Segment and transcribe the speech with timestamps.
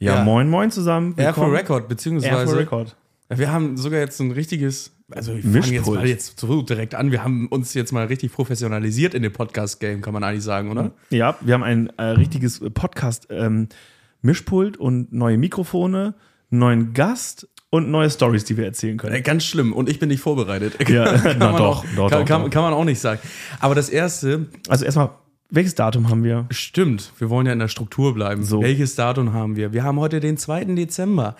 [0.00, 0.24] Ja, Ja.
[0.24, 1.14] moin, moin zusammen.
[1.16, 1.52] Air for.
[1.52, 2.94] Record, Air for beziehungsweise Record.
[3.28, 7.10] wir haben sogar jetzt ein richtiges, also wir fangen jetzt mal jetzt so direkt an,
[7.12, 10.92] wir haben uns jetzt mal richtig professionalisiert in dem Podcast-Game, kann man eigentlich sagen, oder?
[11.10, 16.14] Ja, wir haben ein äh, richtiges Podcast-Mischpult und neue Mikrofone,
[16.50, 19.22] neuen Gast und neue Stories, die wir erzählen Äh, können.
[19.22, 20.88] Ganz schlimm und ich bin nicht vorbereitet.
[20.88, 22.50] Ja, kann, man doch, auch, doch, kann, doch, kann, doch.
[22.50, 23.20] kann man auch nicht sagen.
[23.60, 25.10] Aber das erste, Also erstmal,
[25.50, 26.46] welches Datum haben wir?
[26.50, 28.44] stimmt, wir wollen ja in der Struktur bleiben.
[28.44, 28.62] So.
[28.62, 29.72] Welches Datum haben wir?
[29.72, 30.64] Wir haben heute den 2.
[30.64, 31.36] Dezember.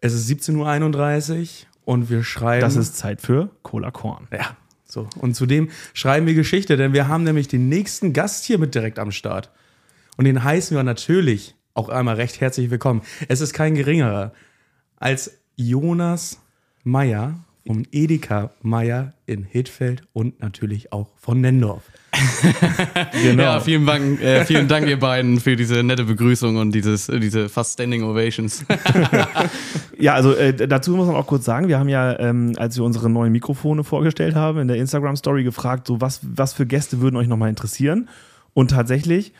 [0.00, 1.48] Es ist 17.31 Uhr
[1.84, 2.60] und wir schreiben.
[2.60, 4.28] Das ist Zeit für Cola Korn.
[4.32, 5.08] Ja, so.
[5.18, 8.98] Und zudem schreiben wir Geschichte, denn wir haben nämlich den nächsten Gast hier mit direkt
[8.98, 9.50] am Start.
[10.16, 13.02] Und den heißen wir natürlich auch einmal recht herzlich willkommen.
[13.28, 14.32] Es ist kein geringerer
[14.96, 16.40] als Jonas
[16.84, 21.82] Meyer vom Edeka Meyer in Hittfeld und natürlich auch von Nendorf.
[23.22, 23.42] Genau.
[23.42, 27.20] Ja, vielen Dank, äh, vielen Dank ihr beiden für diese nette Begrüßung und dieses, äh,
[27.20, 28.64] diese fast Standing Ovations.
[29.98, 32.84] Ja, also äh, dazu muss man auch kurz sagen, wir haben ja, ähm, als wir
[32.84, 37.16] unsere neuen Mikrofone vorgestellt haben, in der Instagram-Story gefragt, so was, was für Gäste würden
[37.16, 38.08] euch nochmal interessieren.
[38.54, 39.32] Und tatsächlich,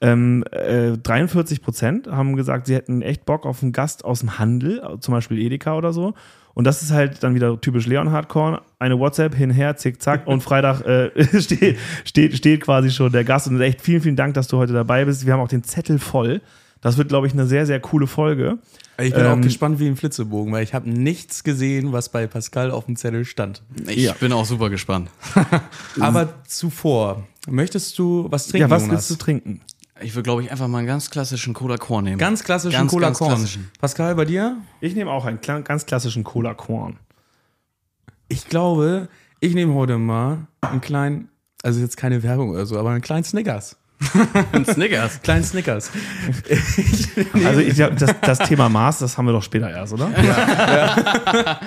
[0.00, 4.38] ähm, äh, 43 Prozent haben gesagt, sie hätten echt Bock auf einen Gast aus dem
[4.38, 6.14] Handel, zum Beispiel Edeka oder so.
[6.54, 8.62] Und das ist halt dann wieder typisch Leon Hardcore.
[8.78, 10.26] Eine WhatsApp hinher, zick, zack.
[10.26, 13.48] Und Freitag äh, steht, steht, steht quasi schon der Gast.
[13.48, 15.26] Und echt vielen, vielen Dank, dass du heute dabei bist.
[15.26, 16.40] Wir haben auch den Zettel voll.
[16.80, 18.58] Das wird, glaube ich, eine sehr, sehr coole Folge.
[18.98, 22.26] Ich bin auch Ähm, gespannt wie ein Flitzebogen, weil ich habe nichts gesehen, was bei
[22.28, 23.62] Pascal auf dem Zettel stand.
[23.88, 24.12] Ich Ja.
[24.12, 25.10] bin auch super gespannt.
[26.00, 28.94] Aber zuvor, möchtest du was trinken, Ja, was Jonas?
[28.96, 29.60] willst du trinken?
[30.04, 32.18] Ich würde, glaube ich, einfach mal einen ganz klassischen Cola Korn nehmen.
[32.18, 33.30] Ganz klassischen Ganz, Cola ganz Korn.
[33.30, 33.70] klassischen.
[33.80, 34.58] Pascal, bei dir?
[34.80, 36.98] Ich nehme auch einen ganz klassischen Cola Korn.
[38.28, 39.08] Ich glaube,
[39.40, 41.30] ich nehme heute mal einen kleinen,
[41.62, 43.78] also jetzt keine Werbung oder so, aber einen kleinen Snickers.
[44.52, 45.22] Ein Snickers.
[45.22, 45.90] Kleinen Snickers.
[47.44, 50.10] Also ich das, das Thema Maß, das haben wir doch später erst, oder?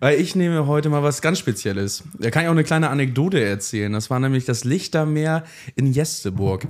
[0.00, 2.02] Weil ich nehme heute mal was ganz Spezielles.
[2.18, 3.92] Da kann ich auch eine kleine Anekdote erzählen.
[3.92, 5.44] Das war nämlich das Lichtermeer
[5.76, 6.66] in Jesteburg.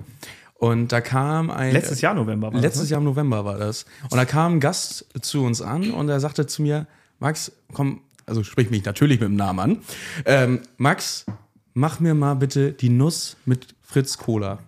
[0.58, 1.72] Und da kam ein.
[1.72, 2.92] Letztes Jahr November war Letztes das, ne?
[2.92, 3.86] Jahr im November war das.
[4.10, 6.88] Und da kam ein Gast zu uns an und er sagte zu mir,
[7.20, 9.78] Max, komm, also sprich mich natürlich mit dem Namen an.
[10.24, 11.26] Ähm, Max,
[11.74, 14.58] mach mir mal bitte die Nuss mit Fritz Cola.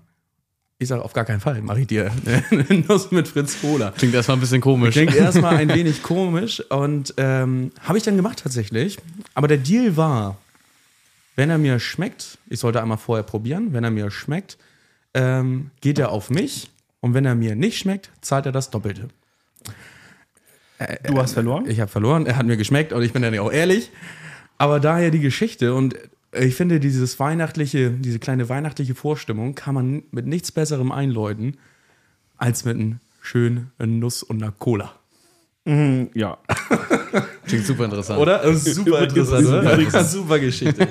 [0.79, 2.13] Ich sage, auf gar keinen Fall mache ich dir
[2.51, 3.91] eine Nuss mit Fritz Cola.
[3.91, 4.95] Klingt erstmal ein bisschen komisch.
[4.95, 8.97] Klingt erstmal ein wenig komisch und ähm, habe ich dann gemacht tatsächlich.
[9.35, 10.39] Aber der Deal war,
[11.35, 14.57] wenn er mir schmeckt, ich sollte einmal vorher probieren, wenn er mir schmeckt,
[15.15, 19.09] ähm, geht er auf mich und wenn er mir nicht schmeckt, zahlt er das Doppelte.
[21.05, 21.69] Du hast verloren?
[21.69, 23.91] Ich habe verloren, er hat mir geschmeckt und ich bin dann ja auch ehrlich.
[24.57, 25.95] Aber daher die Geschichte und
[26.33, 31.57] ich finde, dieses weihnachtliche, diese kleine weihnachtliche Vorstimmung kann man mit nichts Besserem einläuten,
[32.37, 34.95] als mit einem schönen Nuss und einer Cola.
[36.15, 36.39] Ja.
[37.47, 38.21] Klingt super interessant.
[38.21, 38.39] Oder?
[38.39, 39.63] Das ist super interessant, oder?
[39.73, 40.89] Übrigens- Ja, super Geschichte.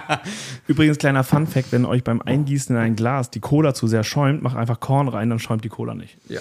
[0.66, 4.42] Übrigens, kleiner Fun-Fact: Wenn euch beim Eingießen in ein Glas die Cola zu sehr schäumt,
[4.42, 6.16] macht einfach Korn rein, dann schäumt die Cola nicht.
[6.28, 6.40] ja.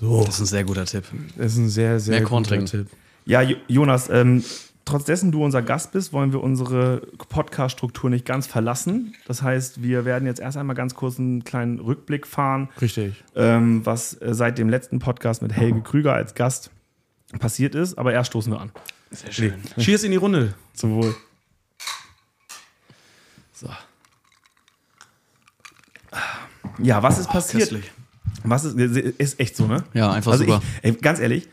[0.00, 1.04] So, Das ist ein sehr guter Tipp.
[1.36, 2.66] das ist ein sehr, sehr Mehr Korn guter trinken.
[2.66, 2.86] Tipp.
[3.26, 4.42] Ja, Jo- Jonas, ähm,
[4.84, 9.14] trotz dessen du unser Gast bist, wollen wir unsere Podcast-Struktur nicht ganz verlassen.
[9.26, 13.14] Das heißt, wir werden jetzt erst einmal ganz kurz einen kleinen Rückblick fahren, Richtig.
[13.36, 16.70] ähm, was äh, seit dem letzten Podcast mit Helge Krüger als Gast
[17.38, 17.96] passiert ist.
[17.98, 18.70] Aber erst stoßen wir an.
[19.10, 19.62] Sehr schön.
[19.78, 20.54] Cheers in die Runde.
[20.72, 21.14] Zum Wohl.
[23.52, 23.68] So.
[26.82, 27.70] Ja, was ist passiert?
[27.70, 27.92] köstlich.
[28.42, 29.84] Was ist, ist echt so, ne?
[29.94, 30.60] Ja, einfach also super.
[30.82, 31.48] Ich, ey, ganz ehrlich,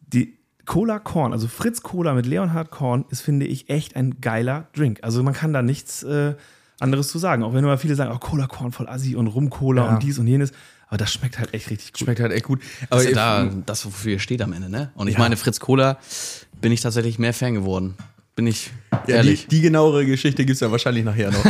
[0.00, 4.68] die Cola Korn, also Fritz Cola mit Leonhard Korn, ist, finde ich, echt ein geiler
[4.74, 4.98] Drink.
[5.02, 6.34] Also man kann da nichts äh,
[6.80, 7.42] anderes zu sagen.
[7.42, 9.94] Auch wenn immer viele sagen, oh, Cola Korn voll assi und Rum Cola Ja.
[9.94, 10.52] und dies und jenes.
[10.92, 12.00] Aber das schmeckt halt echt richtig gut.
[12.00, 12.60] Schmeckt halt echt gut.
[12.82, 14.90] Das Aber ist ja da das, wofür ihr steht am Ende, ne?
[14.94, 15.20] Und ich Ja.
[15.20, 15.96] meine, Fritz Cola
[16.60, 17.94] bin ich tatsächlich mehr Fan geworden.
[18.36, 19.46] Bin ich ja, die, ehrlich.
[19.46, 21.42] die genauere Geschichte gibt es ja wahrscheinlich nachher noch.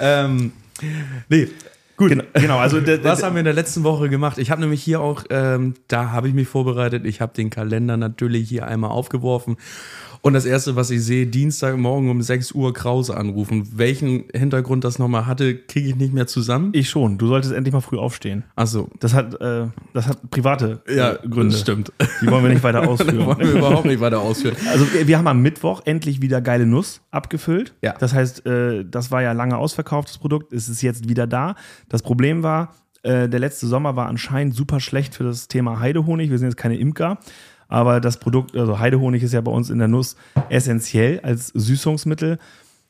[0.00, 0.52] ähm,
[1.30, 1.48] nee,
[1.96, 2.10] gut.
[2.10, 4.36] Genau, genau also Was haben wir in der letzten Woche gemacht?
[4.36, 7.06] Ich habe nämlich hier auch, ähm, da habe ich mich vorbereitet.
[7.06, 9.56] Ich habe den Kalender natürlich hier einmal aufgeworfen.
[10.20, 13.68] Und das erste, was ich sehe, Dienstagmorgen um 6 Uhr Krause anrufen.
[13.76, 16.70] Welchen Hintergrund das nochmal hatte, kriege ich nicht mehr zusammen.
[16.74, 17.18] ich schon.
[17.18, 18.44] Du solltest endlich mal früh aufstehen.
[18.56, 18.88] Achso.
[19.00, 21.52] Das hat, äh, das hat private äh, Ja, Gründe.
[21.52, 21.92] das stimmt.
[22.20, 23.26] Die wollen wir nicht weiter ausführen.
[23.26, 24.56] wollen wir überhaupt nicht weiter ausführen.
[24.70, 27.74] Also wir, haben am Mittwoch endlich wieder geile Nuss abgefüllt.
[27.82, 27.94] Ja.
[27.98, 30.52] Das heißt, äh, das war ja lange ausverkauft, das Produkt.
[30.52, 31.54] Es ist jetzt wieder da.
[31.88, 36.30] Das Problem war, äh, der letzte Sommer war anscheinend super schlecht für das Thema Heidehonig.
[36.30, 37.18] Wir sind jetzt keine Imker.
[37.68, 40.16] Aber das Produkt, also Heidehonig ist ja bei uns in der Nuss
[40.48, 42.38] essentiell als Süßungsmittel.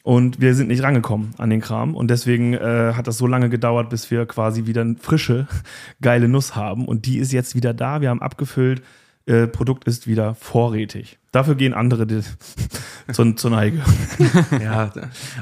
[0.05, 1.95] Und wir sind nicht rangekommen an den Kram.
[1.95, 5.49] Und deswegen äh, hat das so lange gedauert, bis wir quasi wieder eine frische,
[6.01, 6.87] geile Nuss haben.
[6.87, 8.01] Und die ist jetzt wieder da.
[8.01, 8.83] Wir haben abgefüllt.
[9.27, 11.19] Äh, Produkt ist wieder vorrätig.
[11.33, 12.07] Dafür gehen andere
[13.13, 13.83] zur, zur Neige.
[14.63, 14.91] Ja,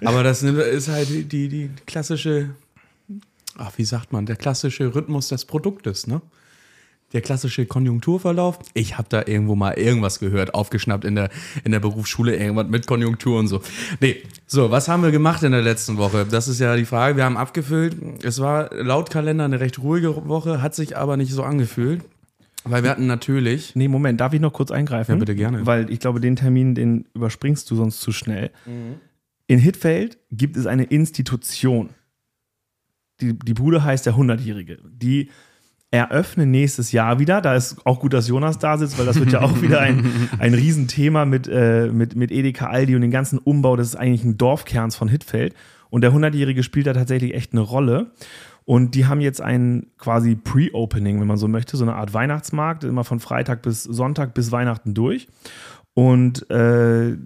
[0.04, 2.50] aber das ist halt die, die klassische,
[3.56, 6.20] ach, wie sagt man, der klassische Rhythmus des Produktes, ne?
[7.12, 8.58] Der klassische Konjunkturverlauf.
[8.74, 11.30] Ich habe da irgendwo mal irgendwas gehört, aufgeschnappt in der,
[11.64, 13.62] in der Berufsschule, irgendwas mit Konjunktur und so.
[14.00, 16.26] Nee, so, was haben wir gemacht in der letzten Woche?
[16.28, 17.16] Das ist ja die Frage.
[17.16, 17.96] Wir haben abgefüllt.
[18.24, 22.02] Es war laut Kalender eine recht ruhige Woche, hat sich aber nicht so angefühlt.
[22.64, 23.76] Weil wir hatten natürlich.
[23.76, 25.12] Nee, Moment, darf ich noch kurz eingreifen?
[25.12, 25.64] Ja, bitte gerne.
[25.64, 28.50] Weil ich glaube, den Termin, den überspringst du sonst zu schnell.
[29.46, 31.90] In Hittfeld gibt es eine Institution.
[33.20, 34.78] Die, die Bude heißt der 100-Jährige.
[34.84, 35.30] Die
[35.90, 37.40] eröffnen nächstes Jahr wieder.
[37.40, 40.28] Da ist auch gut, dass Jonas da sitzt, weil das wird ja auch wieder ein,
[40.38, 43.76] ein Riesenthema mit, äh, mit, mit Edeka Aldi und den ganzen Umbau.
[43.76, 45.54] Das ist eigentlich ein Dorfkerns von Hittfeld.
[45.88, 48.12] Und der 100-Jährige spielt da tatsächlich echt eine Rolle.
[48.64, 52.82] Und die haben jetzt ein quasi Pre-Opening, wenn man so möchte, so eine Art Weihnachtsmarkt,
[52.82, 55.28] immer von Freitag bis Sonntag bis Weihnachten durch.
[55.94, 57.16] Und äh,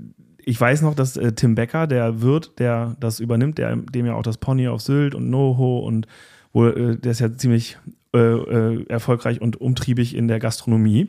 [0.45, 4.15] ich weiß noch, dass äh, Tim Becker, der Wirt, der das übernimmt, der, dem ja
[4.15, 6.07] auch das Pony auf Sylt und Noho und
[6.53, 7.79] wo, äh, der ist ja ziemlich
[8.15, 11.09] äh, äh, erfolgreich und umtriebig in der Gastronomie.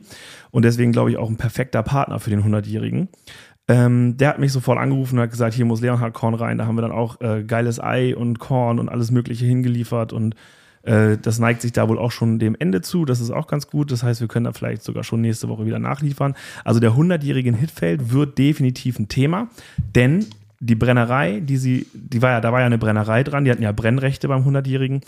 [0.50, 3.08] Und deswegen glaube ich auch ein perfekter Partner für den 100-Jährigen.
[3.68, 6.58] Ähm, der hat mich sofort angerufen und hat gesagt, hier muss Leonhard Korn rein.
[6.58, 10.34] Da haben wir dann auch äh, geiles Ei und Korn und alles Mögliche hingeliefert und
[10.82, 13.04] äh, das neigt sich da wohl auch schon dem Ende zu.
[13.04, 13.90] Das ist auch ganz gut.
[13.92, 16.34] Das heißt, wir können da vielleicht sogar schon nächste Woche wieder nachliefern.
[16.64, 19.48] Also der 100-jährige in Hittfeld wird definitiv ein Thema,
[19.94, 20.26] denn
[20.64, 23.64] die Brennerei, die sie, die war ja, da war ja eine Brennerei dran, die hatten
[23.64, 25.00] ja Brennrechte beim 100-Jährigen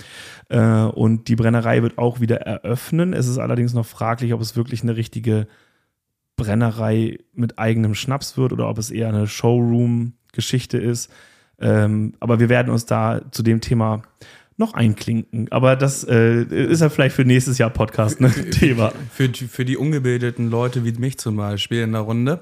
[0.49, 3.13] äh, und die Brennerei wird auch wieder eröffnen.
[3.13, 5.47] Es ist allerdings noch fraglich, ob es wirklich eine richtige
[6.35, 11.13] Brennerei mit eigenem Schnaps wird oder ob es eher eine Showroom-Geschichte ist.
[11.61, 14.03] Ähm, aber wir werden uns da zu dem Thema
[14.57, 15.51] noch einklinken.
[15.51, 18.93] Aber das äh, ist ja vielleicht für nächstes Jahr Podcast ein Thema.
[19.13, 22.41] Für, für die ungebildeten Leute wie mich zum Beispiel in der Runde,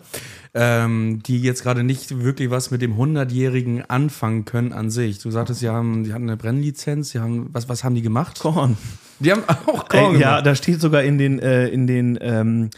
[0.53, 5.21] ähm, die jetzt gerade nicht wirklich was mit dem 100-Jährigen anfangen können an sich.
[5.21, 8.41] Du sagtest, sie haben, die hatten eine Brennlizenz, sie haben, was, was haben die gemacht?
[8.41, 8.77] Korn.
[9.19, 10.47] Die haben auch Korn ja, gemacht.
[10.47, 12.71] da steht sogar in den, äh, in den, ähm,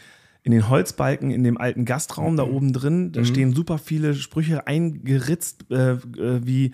[0.45, 4.67] in den Holzbalken, in dem alten Gastraum da oben drin, da stehen super viele Sprüche
[4.67, 5.99] eingeritzt, äh, äh,
[6.45, 6.73] wie,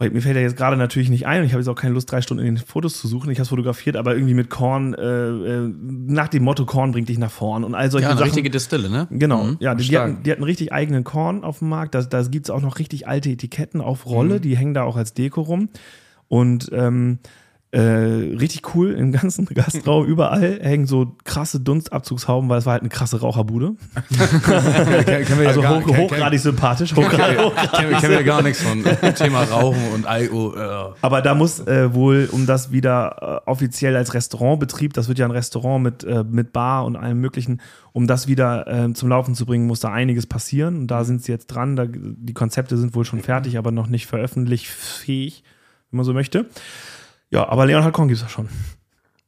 [0.00, 2.10] mir fällt ja jetzt gerade natürlich nicht ein und ich habe jetzt auch keine Lust,
[2.10, 3.30] drei Stunden in den Fotos zu suchen.
[3.30, 5.72] Ich habe es fotografiert, aber irgendwie mit Korn, äh, äh,
[6.06, 8.28] nach dem Motto Korn bringt dich nach vorn und all solche Ja, eine Sachen.
[8.28, 9.08] richtige Distille, ne?
[9.10, 11.94] Genau, ja, die, die, hatten, die hatten richtig eigenen Korn auf dem Markt.
[11.96, 14.96] Da, da gibt es auch noch richtig alte Etiketten auf Rolle, die hängen da auch
[14.96, 15.68] als Deko rum.
[16.28, 17.18] Und ähm,
[17.70, 22.82] äh, richtig cool im ganzen Gastraum, überall hängen so krasse Dunstabzugshauben, weil es war halt
[22.82, 23.72] eine krasse Raucherbude.
[24.48, 26.94] Wir Also gar- hoch, kennen- hochgradig sympathisch.
[26.96, 27.98] Hochgradig, hochgradig.
[28.00, 28.82] kennen wir- gar nichts von
[29.14, 30.58] Thema Rauchen und Alkohol.
[30.58, 30.94] Äh.
[31.02, 35.26] Aber da muss äh, wohl, um das wieder äh, offiziell als Restaurantbetrieb, das wird ja
[35.26, 37.60] ein Restaurant mit, äh, mit Bar und allem Möglichen,
[37.92, 40.76] um das wieder äh, zum Laufen zu bringen, muss da einiges passieren.
[40.78, 41.76] Und da sind sie jetzt dran.
[41.76, 45.42] Da, die Konzepte sind wohl schon fertig, aber noch nicht veröffentlichfähig,
[45.90, 46.46] wenn man so möchte.
[47.30, 48.48] Ja, aber Leonhard Korn gibt es ja schon.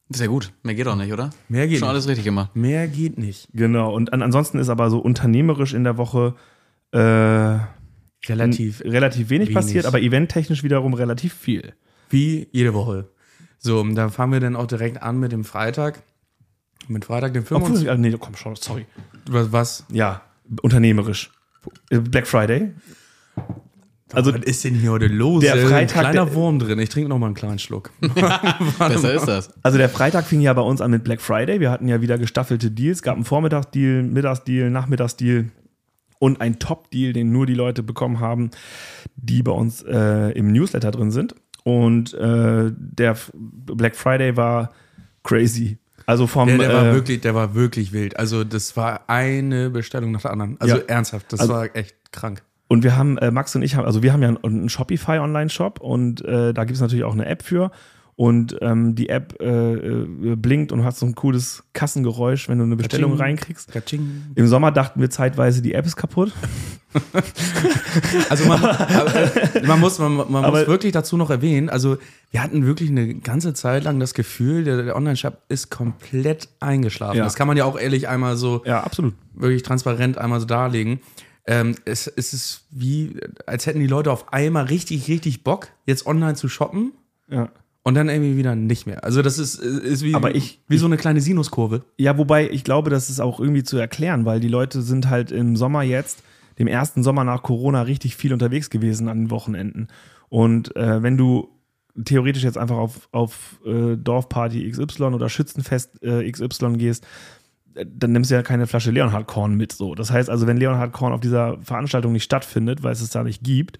[0.09, 0.51] Sehr gut.
[0.63, 1.29] Mehr geht auch nicht, oder?
[1.47, 1.93] Mehr geht Schon nicht.
[1.93, 2.55] alles richtig gemacht.
[2.55, 3.47] Mehr geht nicht.
[3.53, 3.93] Genau.
[3.93, 6.35] Und an, ansonsten ist aber so unternehmerisch in der Woche
[6.91, 7.59] äh,
[8.27, 8.81] Relativ.
[8.83, 9.55] relativ wenig, Wenig.
[9.55, 11.73] passiert, aber eventtechnisch wiederum relativ viel.
[12.09, 13.09] Wie jede Woche.
[13.57, 16.03] So, und da fangen wir dann auch direkt an mit dem Freitag.
[16.87, 17.87] Mit Freitag, dem Obwohl, 25.
[17.87, 18.85] äh, nee, komm schon, sorry.
[19.29, 19.51] Was?
[19.51, 19.85] was?
[19.91, 20.23] Ja,
[20.61, 21.31] unternehmerisch.
[21.89, 22.71] Black Friday.
[24.13, 25.41] Also was ist denn hier heute los?
[25.41, 26.79] der Da ist Freitag- Ein kleiner der- Wurm drin.
[26.79, 27.91] Ich trinke noch mal einen kleinen Schluck.
[28.79, 29.53] Besser ist das.
[29.63, 31.59] Also der Freitag fing ja bei uns an mit Black Friday.
[31.59, 32.97] Wir hatten ja wieder gestaffelte Deals.
[32.97, 35.45] Es gab einen Vormittagsdeal, Mittagsdeal, Nachmittagsdeal
[36.19, 38.51] und einen Top-Deal, den nur die Leute bekommen haben,
[39.15, 41.35] die bei uns äh, im Newsletter drin sind.
[41.63, 44.71] Und äh, der F- Black Friday war
[45.23, 45.77] crazy.
[46.07, 48.17] Also vom Der, der, war äh, wirklich, der war wirklich wild.
[48.17, 50.57] Also, das war eine Bestellung nach der anderen.
[50.59, 50.81] Also, Ja.
[50.87, 52.41] ernsthaft, das Also- war echt krank.
[52.71, 55.81] Und wir haben, äh, Max und ich haben, also wir haben ja einen, einen Shopify-Online-Shop
[55.81, 57.69] und äh, da gibt es natürlich auch eine App für.
[58.15, 62.63] Und ähm, die App äh, äh, blinkt und hat so ein cooles Kassengeräusch, wenn du
[62.63, 63.25] eine Bestellung Katsching.
[63.25, 63.71] reinkriegst.
[63.73, 64.23] Katsching.
[64.35, 66.31] Im Sommer dachten wir zeitweise, die App ist kaputt.
[68.29, 68.61] Also man,
[69.65, 71.97] man muss, man, man muss wirklich dazu noch erwähnen, also
[72.31, 77.17] wir hatten wirklich eine ganze Zeit lang das Gefühl, der, der Online-Shop ist komplett eingeschlafen.
[77.17, 77.25] Ja.
[77.25, 79.13] Das kann man ja auch ehrlich einmal so Ja, absolut.
[79.33, 80.99] wirklich transparent einmal so darlegen.
[81.51, 86.05] Ähm, es, es ist wie, als hätten die Leute auf einmal richtig, richtig Bock, jetzt
[86.05, 86.93] online zu shoppen
[87.29, 87.49] Ja.
[87.83, 89.03] und dann irgendwie wieder nicht mehr.
[89.03, 91.83] Also das ist, ist wie, Aber ich- wie so eine kleine Sinuskurve.
[91.97, 95.31] Ja, wobei ich glaube, das ist auch irgendwie zu erklären, weil die Leute sind halt
[95.31, 96.23] im Sommer jetzt,
[96.59, 99.87] dem ersten Sommer nach Corona richtig viel unterwegs gewesen an den Wochenenden.
[100.29, 101.49] Und äh, wenn du
[102.05, 107.05] theoretisch jetzt einfach auf, auf äh, Dorfparty XY oder Schützenfest äh, XY gehst,
[107.73, 109.71] dann nimmst du ja keine Flasche Leonhard Korn mit.
[109.71, 109.95] So.
[109.95, 113.23] Das heißt also, wenn Leonhard Korn auf dieser Veranstaltung nicht stattfindet, weil es es da
[113.23, 113.77] nicht gibt,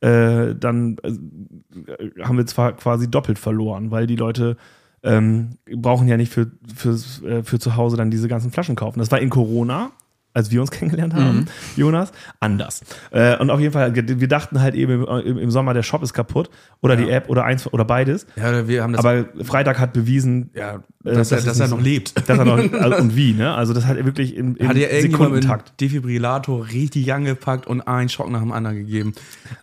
[0.00, 4.56] äh, dann äh, haben wir zwar quasi doppelt verloren, weil die Leute
[5.02, 8.98] ähm, brauchen ja nicht für, für, äh, für zu Hause dann diese ganzen Flaschen kaufen.
[8.98, 9.92] Das war in Corona,
[10.34, 11.44] als wir uns kennengelernt haben, Mhm.
[11.76, 12.82] Jonas, anders.
[13.10, 16.12] Äh, und auf jeden Fall, wir dachten halt eben im, im Sommer, der Shop ist
[16.12, 16.50] kaputt
[16.82, 18.26] oder die App oder eins oder beides.
[18.36, 19.04] Ja, wir haben das.
[19.04, 22.14] Aber Freitag hat bewiesen, ja, äh, dass, er, dass er noch lebt.
[22.28, 23.54] dass er noch, also, und wie, ne?
[23.54, 25.80] Also das hat wirklich im, im Hat ja Sekundentakt.
[25.80, 29.12] Defibrillator richtig angepackt und einen Schock nach dem anderen gegeben.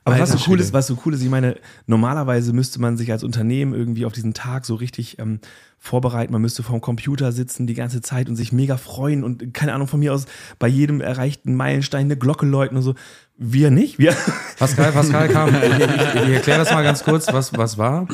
[0.04, 0.64] Aber was so Alter cool Schwede.
[0.64, 4.14] ist, was so cool ist, ich meine, normalerweise müsste man sich als Unternehmen irgendwie auf
[4.14, 5.40] diesen Tag so richtig ähm,
[5.84, 6.32] vorbereiten.
[6.32, 9.88] Man müsste vorm Computer sitzen die ganze Zeit und sich mega freuen und keine Ahnung
[9.88, 10.28] von mir aus
[10.60, 12.94] bei jedem erreichten Meilenstein eine Glocke läuten und so.
[13.36, 14.16] Wir nicht, wir.
[14.60, 15.50] Pascal, Pascal kam.
[15.62, 18.08] Ich, ich, ich erkläre das mal ganz kurz, was, was war.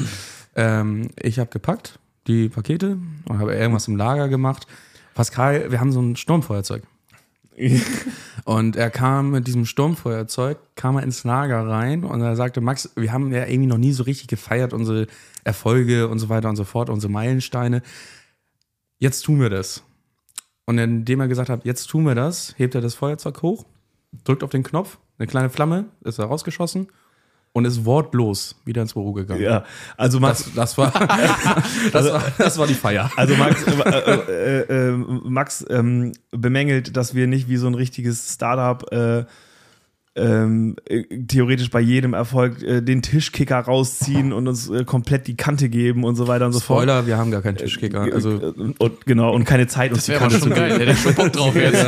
[0.56, 4.66] Ähm, ich habe gepackt, die Pakete, und habe irgendwas im Lager gemacht.
[5.14, 6.84] Pascal, wir haben so ein Sturmfeuerzeug.
[8.46, 12.90] Und er kam mit diesem Sturmfeuerzeug, kam er ins Lager rein und er sagte, Max,
[12.96, 15.08] wir haben ja irgendwie noch nie so richtig gefeiert, unsere
[15.44, 17.82] Erfolge und so weiter und so fort, unsere Meilensteine.
[19.00, 19.84] Jetzt tun wir das.
[20.66, 23.66] Und indem er gesagt hat, jetzt tun wir das, hebt er das Feuerzeug hoch,
[24.24, 26.88] drückt auf den Knopf, eine kleine Flamme, ist er rausgeschossen
[27.54, 29.42] und ist wortlos wieder ins Büro gegangen.
[29.42, 29.64] Ja,
[29.98, 30.92] also Max, Das, das, war,
[31.92, 33.10] das, war, das war die Feier.
[33.16, 38.34] Also Max, äh, äh, äh, Max ähm, bemängelt, dass wir nicht wie so ein richtiges
[38.34, 39.26] Startup äh,
[40.18, 45.38] ähm, äh, theoretisch bei jedem Erfolg äh, den Tischkicker rausziehen und uns äh, komplett die
[45.38, 46.84] Kante geben und so weiter und so fort.
[46.84, 48.02] Spoiler, wir haben gar keinen Tischkicker.
[48.02, 50.66] Also, und genau und keine Zeit uns aber Kante zu geben.
[50.66, 51.86] Hätte ich schon Bock drauf jetzt.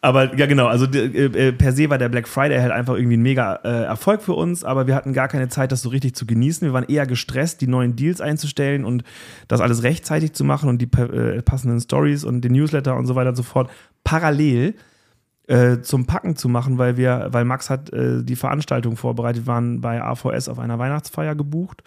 [0.00, 3.18] Aber ja, genau, also äh, äh, per se war der Black Friday halt einfach irgendwie
[3.18, 6.14] ein mega äh, Erfolg für uns, aber wir hatten gar keine Zeit, das so richtig
[6.14, 6.66] zu genießen.
[6.66, 9.04] Wir waren eher gestresst, die neuen Deals einzustellen und
[9.48, 13.14] das alles rechtzeitig zu machen und die äh, passenden Stories und den Newsletter und so
[13.14, 13.70] weiter und so fort
[14.02, 14.74] parallel
[15.50, 19.80] äh, zum Packen zu machen, weil wir, weil Max hat äh, die Veranstaltung vorbereitet, waren
[19.80, 21.82] bei AVS auf einer Weihnachtsfeier gebucht.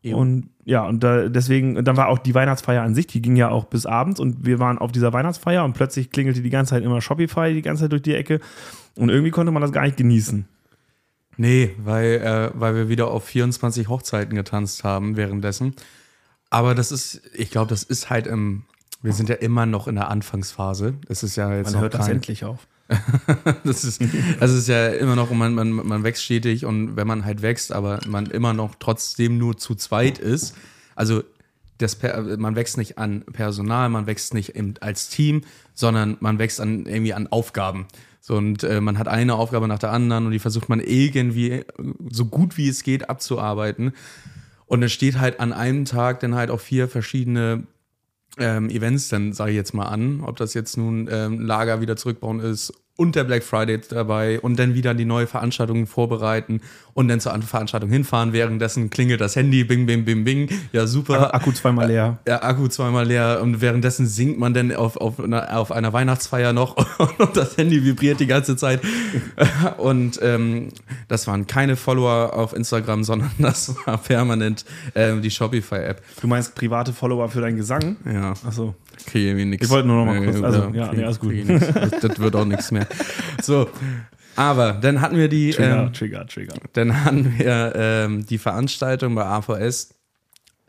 [0.00, 0.16] Jo.
[0.16, 3.50] Und ja, und da, deswegen, dann war auch die Weihnachtsfeier an sich, die ging ja
[3.50, 6.84] auch bis abends und wir waren auf dieser Weihnachtsfeier und plötzlich klingelte die ganze Zeit
[6.84, 8.40] immer Shopify die ganze Zeit durch die Ecke
[8.96, 10.46] und irgendwie konnte man das gar nicht genießen.
[11.36, 15.74] nee, weil, äh, weil wir wieder auf 24 Hochzeiten getanzt haben währenddessen.
[16.48, 18.64] Aber das ist, ich glaube, das ist halt im,
[19.02, 20.94] wir sind ja immer noch in der Anfangsphase.
[21.08, 22.66] Das ist ja jetzt Man hört das kein, endlich auf.
[23.64, 24.02] das ist,
[24.40, 27.72] das ist ja immer noch, man, man, man wächst stetig und wenn man halt wächst,
[27.72, 30.54] aber man immer noch trotzdem nur zu zweit ist,
[30.94, 31.22] also
[31.78, 31.98] das,
[32.38, 35.42] man wächst nicht an Personal, man wächst nicht im, als Team,
[35.74, 37.86] sondern man wächst an, irgendwie an Aufgaben.
[38.20, 41.50] So, und äh, man hat eine Aufgabe nach der anderen und die versucht man irgendwie
[41.50, 41.64] äh,
[42.08, 43.92] so gut wie es geht abzuarbeiten.
[44.66, 47.64] Und es steht halt an einem Tag dann halt auch vier verschiedene
[48.38, 51.96] ähm, Events dann, sage ich jetzt mal an, ob das jetzt nun ähm, Lager wieder
[51.96, 56.60] zurückbauen ist und der Black Friday dabei und dann wieder die neue Veranstaltung vorbereiten
[56.92, 58.32] und dann zur anderen Veranstaltung hinfahren.
[58.32, 60.48] Währenddessen klingelt das Handy, bing, bing, bing, bing.
[60.72, 61.34] Ja, super.
[61.34, 62.18] Akku zweimal leer.
[62.28, 66.52] Ja, Akku zweimal leer und währenddessen singt man dann auf, auf, einer, auf einer Weihnachtsfeier
[66.52, 66.76] noch
[67.18, 68.80] und das Handy vibriert die ganze Zeit.
[69.78, 70.68] Und ähm,
[71.08, 76.02] das waren keine Follower auf Instagram, sondern das war permanent ähm, die Shopify-App.
[76.20, 77.96] Du meinst private Follower für deinen Gesang?
[78.04, 78.34] Ja.
[78.46, 78.74] Achso.
[79.06, 79.66] Kriege irgendwie nichts.
[79.66, 81.34] Ich wollte nur noch mal kurz- also, ja, krieg- nee, alles gut.
[82.02, 82.86] das wird auch nichts mehr.
[83.42, 83.68] So,
[84.36, 86.54] aber dann hatten wir die, Trigger, ähm, Trigger, Trigger.
[86.72, 89.94] dann hatten wir ähm, die Veranstaltung bei AVS.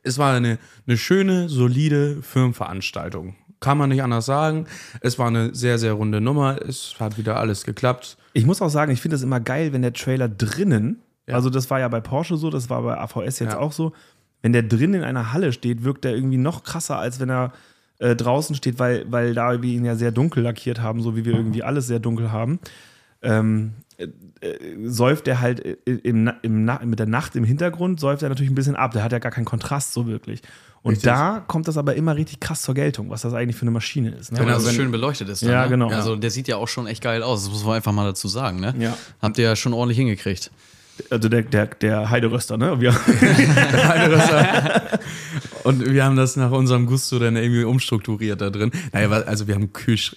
[0.03, 3.35] Es war eine, eine schöne, solide Firmenveranstaltung.
[3.61, 4.65] Kann man nicht anders sagen.
[4.99, 6.57] Es war eine sehr, sehr runde Nummer.
[6.61, 8.17] Es hat wieder alles geklappt.
[8.33, 11.35] Ich muss auch sagen, ich finde es immer geil, wenn der Trailer drinnen, Ja.
[11.35, 13.59] also das war ja bei Porsche so, das war bei AVS jetzt Ja.
[13.59, 13.93] auch so,
[14.41, 17.53] wenn der drinnen in einer Halle steht, wirkt der irgendwie noch krasser, als wenn er
[17.99, 21.25] äh, draußen steht, weil, weil da wir ihn ja sehr dunkel lackiert haben, so wie
[21.25, 22.59] wir irgendwie alles sehr dunkel haben.
[23.21, 24.07] Ähm, äh,
[24.45, 28.23] äh, säuft er halt äh, im, Na- im, Na- mit der Nacht im Hintergrund, säuft
[28.23, 28.91] er natürlich ein bisschen ab.
[28.91, 30.41] Der hat ja gar keinen Kontrast so wirklich.
[30.81, 31.05] Und Richtig.
[31.05, 34.09] da kommt das aber immer richtig krass zur Geltung, was das eigentlich für eine Maschine
[34.09, 34.33] ist.
[34.33, 34.39] Ne?
[34.39, 35.41] Wenn er so wenn- schön beleuchtet ist.
[35.43, 35.69] Dann, Ja, ne?
[35.69, 35.87] genau.
[35.89, 37.43] Also der sieht ja auch schon echt geil aus.
[37.45, 38.59] Das muss man einfach mal dazu sagen.
[38.59, 38.73] Ne?
[38.77, 38.97] Ja.
[39.21, 40.51] Habt ihr ja schon ordentlich hingekriegt.
[41.09, 42.79] Also der, der, der Heideröster, ne?
[42.79, 42.91] Wir,
[45.63, 48.71] Und wir haben das nach unserem Gusto dann irgendwie umstrukturiert da drin.
[48.91, 50.15] Naja, also wir haben einen Kühlsch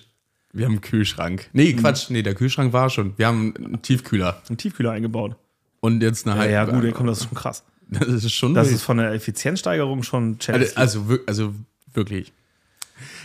[0.52, 1.50] wir haben einen Kühlschrank.
[1.52, 3.12] Nee, Quatsch, nee, der Kühlschrank war schon.
[3.18, 4.40] Wir haben einen Tiefkühler.
[4.48, 5.36] einen Tiefkühler eingebaut.
[5.80, 7.62] Und jetzt eine Ja, ja, gut, komm, das ist schon krass.
[7.88, 8.76] Das ist schon Das wild.
[8.76, 10.66] ist von der Effizienzsteigerung schon Challenge.
[10.74, 11.54] Also, also, also
[11.92, 12.32] wirklich.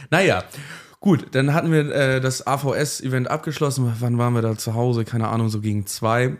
[0.09, 0.43] Naja,
[0.99, 3.91] Gut, dann hatten wir äh, das AVS-Event abgeschlossen.
[3.99, 5.03] Wann waren wir da zu Hause?
[5.03, 6.37] Keine Ahnung, so gegen zwei.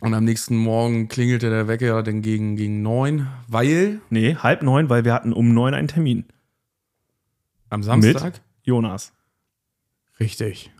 [0.00, 4.88] Und am nächsten Morgen klingelte der Wecker dann gegen, gegen neun, weil Nee, halb neun,
[4.88, 6.24] weil wir hatten um neun einen Termin.
[7.68, 8.40] am Samstag.
[8.62, 9.12] Jonas.
[10.18, 10.70] Richtig.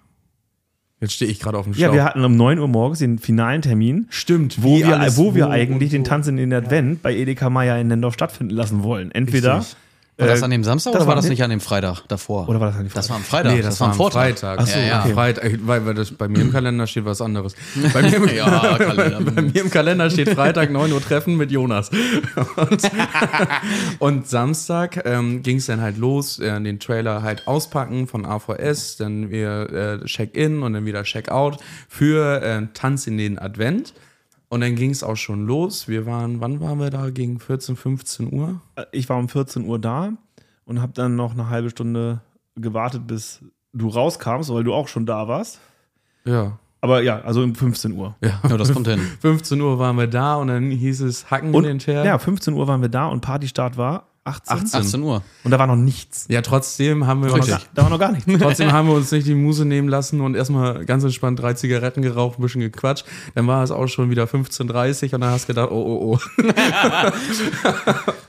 [1.00, 1.86] Jetzt stehe ich gerade auf dem Schlauch.
[1.86, 5.46] Ja, wir hatten um 9 Uhr morgens den finalen Termin, Stimmt, wo wir, wo wir
[5.46, 6.04] wo eigentlich und den.
[6.04, 9.10] Tanz in den Advent bei Edeka Meier in Nendorf stattfinden lassen wollen.
[9.10, 9.58] Entweder.
[9.58, 9.76] Richtig.
[10.20, 12.48] War das äh, an dem Samstag das oder war das nicht- an dem Freitag davor?
[12.48, 13.18] Oder war das an die Das war Freitag?
[13.18, 13.52] am Freitag.
[13.56, 14.20] Nee, das, war am Vortag.
[14.20, 14.58] Freitag.
[14.60, 15.00] Ach so, ja, ja.
[15.04, 15.14] okay.
[15.14, 17.54] Freitag, weil, weil das bei mir im Kalender steht was anderes.
[17.92, 19.20] Bei mir im, Ja, Kalender.
[19.34, 21.90] bei mir im Kalender steht Freitag 9 Uhr Treffen mit Jonas.
[22.56, 22.82] Und,
[23.98, 28.96] und Samstag ähm, ging es dann halt los, äh, den Trailer halt auspacken von AVS,
[28.96, 31.58] dann wir äh, Check-in und dann wieder Check-out
[31.88, 33.94] für äh, Tanz in den Advent.
[34.52, 35.86] Und dann ging es auch schon los.
[35.86, 37.10] Wir waren, wann waren wir da?
[37.10, 38.60] Gegen 14, 15 Uhr?
[38.90, 40.12] Ich war um 14 Uhr da
[40.64, 42.20] und habe dann noch eine halbe Stunde
[42.56, 45.60] gewartet, bis du rauskamst, weil du auch schon da warst.
[46.24, 46.58] Ja.
[46.80, 48.16] Aber ja, also um 15 Uhr.
[48.24, 48.40] Ja.
[48.48, 48.98] Ja, das kommt hin.
[49.20, 52.04] 15 Uhr waren wir da und dann hieß es Hacken Und, in den Teer.
[52.04, 54.56] ja, 15 Uhr waren wir da und Partystart war 18.
[54.58, 54.80] 18.
[54.80, 55.22] 18 Uhr.
[55.44, 56.26] Und da war noch nichts.
[56.28, 58.30] Ja, trotzdem haben wir uns, Da, da war noch gar nichts.
[58.38, 62.02] trotzdem haben wir uns nicht die Muse nehmen lassen und erstmal ganz entspannt drei Zigaretten
[62.02, 63.06] geraucht, ein bisschen gequatscht.
[63.34, 66.48] Dann war es auch schon wieder 15.30 und dann hast du gedacht, oh, oh, oh.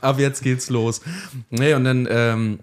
[0.00, 1.02] Ab jetzt geht's los.
[1.50, 2.60] Nee, und dann ähm,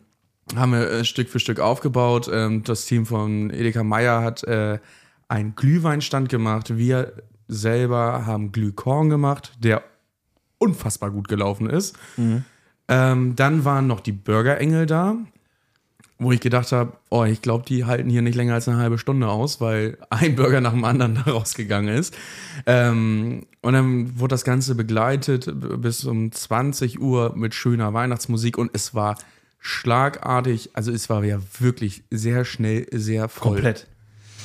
[0.56, 2.30] haben wir äh, Stück für Stück aufgebaut.
[2.34, 4.80] Ähm, das Team von Edeka Meier hat äh,
[5.28, 6.76] einen Glühweinstand gemacht.
[6.78, 7.14] Wir
[7.48, 9.84] selber haben Glühkorn gemacht, der
[10.58, 11.96] unfassbar gut gelaufen ist.
[12.90, 15.16] Ähm, dann waren noch die Burgerengel da,
[16.18, 18.98] wo ich gedacht habe, oh, ich glaube, die halten hier nicht länger als eine halbe
[18.98, 22.16] Stunde aus, weil ein Burger nach dem anderen da rausgegangen ist.
[22.66, 25.50] Ähm, und dann wurde das Ganze begleitet
[25.82, 29.18] bis um 20 Uhr mit schöner Weihnachtsmusik und es war
[29.60, 33.54] schlagartig, also es war ja wirklich sehr schnell, sehr voll.
[33.54, 33.88] Komplett.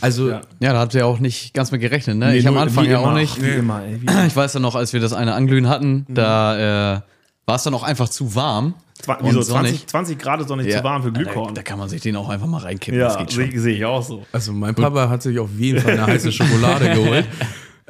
[0.01, 0.43] Also Ja.
[0.61, 2.31] Ja, da habt ihr auch nicht ganz mit gerechnet, ne?
[2.31, 3.15] Nee, ich am Anfang wie ja auch immer.
[3.21, 3.41] nicht.
[3.41, 4.03] Wie immer, ey.
[4.03, 4.27] Wie immer.
[4.27, 7.01] Ich weiß ja noch, als wir das eine Anglühen hatten, da äh,
[7.47, 8.75] war es dann auch einfach zu warm.
[9.03, 9.73] Zwa- Wieso, sonnig.
[9.73, 10.79] 20, 20 Grad ist doch nicht Ja.
[10.79, 11.55] zu warm für Da, Glühkorn.
[11.55, 12.99] da kann man sich den auch einfach mal reinkippen.
[13.01, 13.51] Ja, das geht schon.
[13.51, 14.25] sehe seh ich auch so.
[14.33, 17.27] Also mein Papa hat sich auf jeden Fall eine heiße Schokolade geholt.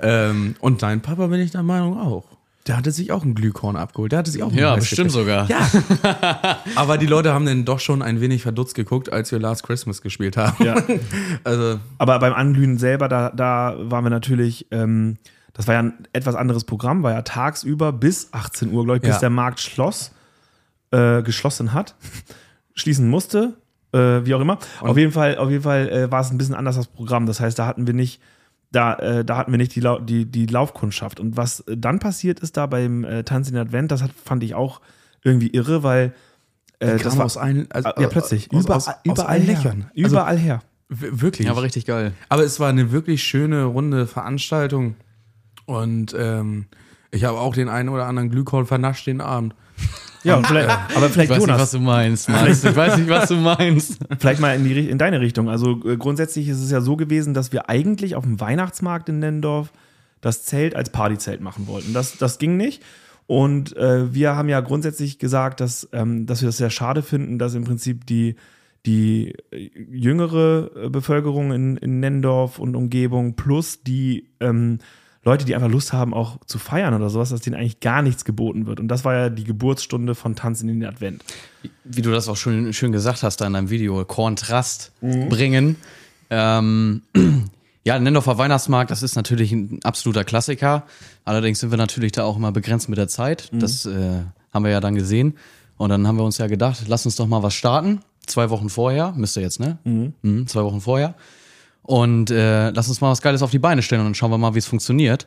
[0.02, 2.24] Ähm, und dein Papa bin ich der Meinung auch.
[2.66, 4.10] Der hatte sich auch ein Glühkorn abgeholt.
[4.12, 5.48] Der hatte sich auch ein Ja, heiß bestimmt gekriegt.
[5.48, 5.50] sogar.
[5.50, 6.58] Ja.
[6.76, 10.00] Aber die Leute haben dann doch schon ein wenig verdutzt geguckt, als wir Last Christmas
[10.00, 10.64] gespielt haben.
[10.64, 10.76] Ja.
[11.44, 15.18] Also, Aber beim Anglühen selber, da, da waren wir natürlich, ähm,
[15.54, 19.02] das war ja ein etwas anderes Programm, war ja tagsüber bis 18 Uhr, glaube ich,
[19.02, 19.20] bis Ja.
[19.20, 20.12] der Markt schloss,
[20.90, 21.94] äh, geschlossen hat,
[22.74, 23.54] schließen musste,
[23.92, 24.58] äh, wie auch immer.
[24.80, 27.26] auf jeden Fall, auf jeden Fall äh, war es ein bisschen anders das Programm.
[27.26, 28.20] Das heißt, da hatten wir nicht,
[28.72, 31.20] da, äh, da hatten wir nicht die, Lau die, die Laufkundschaft.
[31.20, 34.10] Und was äh, dann passiert ist da beim äh, Tanz in den Advent, das hat,
[34.12, 34.80] fand ich auch
[35.22, 36.12] irgendwie irre, weil
[36.80, 39.54] äh, das kam war aus allen, also, ja plötzlich aus, überall, aus, aus überall her.
[39.56, 39.90] Löchern.
[39.96, 40.60] Also, Überall her.
[40.88, 41.46] wirklich.
[41.46, 42.12] Ja, war richtig geil.
[42.28, 44.96] Aber es war eine wirklich schöne, runde Veranstaltung.
[45.66, 46.66] Und ähm,
[47.10, 49.54] ich habe auch den einen oder anderen Glühkorn vernascht den Abend.
[50.24, 51.56] Ja, und vielleicht, aber Ich vielleicht weiß Jonas.
[51.56, 52.64] nicht, was du meinst, Max.
[52.64, 53.98] Ich weiß nicht, was du meinst.
[54.18, 55.50] Vielleicht mal in, die, in deine Richtung.
[55.50, 59.18] Also äh, grundsätzlich ist es ja so gewesen, dass wir eigentlich auf dem Weihnachtsmarkt in
[59.18, 59.70] Nendorf
[60.22, 61.92] das Zelt als Partyzelt machen wollten.
[61.92, 62.82] Das, das ging nicht.
[63.26, 67.38] Und äh, wir haben ja grundsätzlich gesagt, dass, ähm, dass wir das sehr schade finden,
[67.38, 68.36] dass im Prinzip die,
[68.86, 74.78] die äh, jüngere äh, Bevölkerung in, in Nendorf und Umgebung plus die ähm,
[75.24, 78.24] Leute, die einfach Lust haben, auch zu feiern oder sowas, dass denen eigentlich gar nichts
[78.24, 78.78] geboten wird.
[78.80, 81.24] Und das war ja die Geburtsstunde von Tanzen in den Advent.
[81.84, 85.28] Wie du das auch schön, schön gesagt hast da in deinem Video, Kontrast Mhm.
[85.28, 85.76] bringen.
[86.30, 87.02] Ähm,
[87.84, 90.84] ja, Nendorfer Weihnachtsmarkt, das ist natürlich ein absoluter Klassiker.
[91.24, 93.48] Allerdings sind wir natürlich da auch immer begrenzt mit der Zeit.
[93.52, 93.60] Mhm.
[93.60, 94.20] Das äh,
[94.52, 95.34] haben wir ja dann gesehen.
[95.76, 98.00] Und dann haben wir uns ja gedacht, lass uns doch mal was starten.
[98.26, 99.78] Zwei Wochen vorher, müsste jetzt, ne?
[99.84, 101.14] Mhm, zwei Wochen vorher.
[101.84, 104.38] Und äh, lass uns mal was Geiles auf die Beine stellen und dann schauen wir
[104.38, 105.26] mal, wie es funktioniert.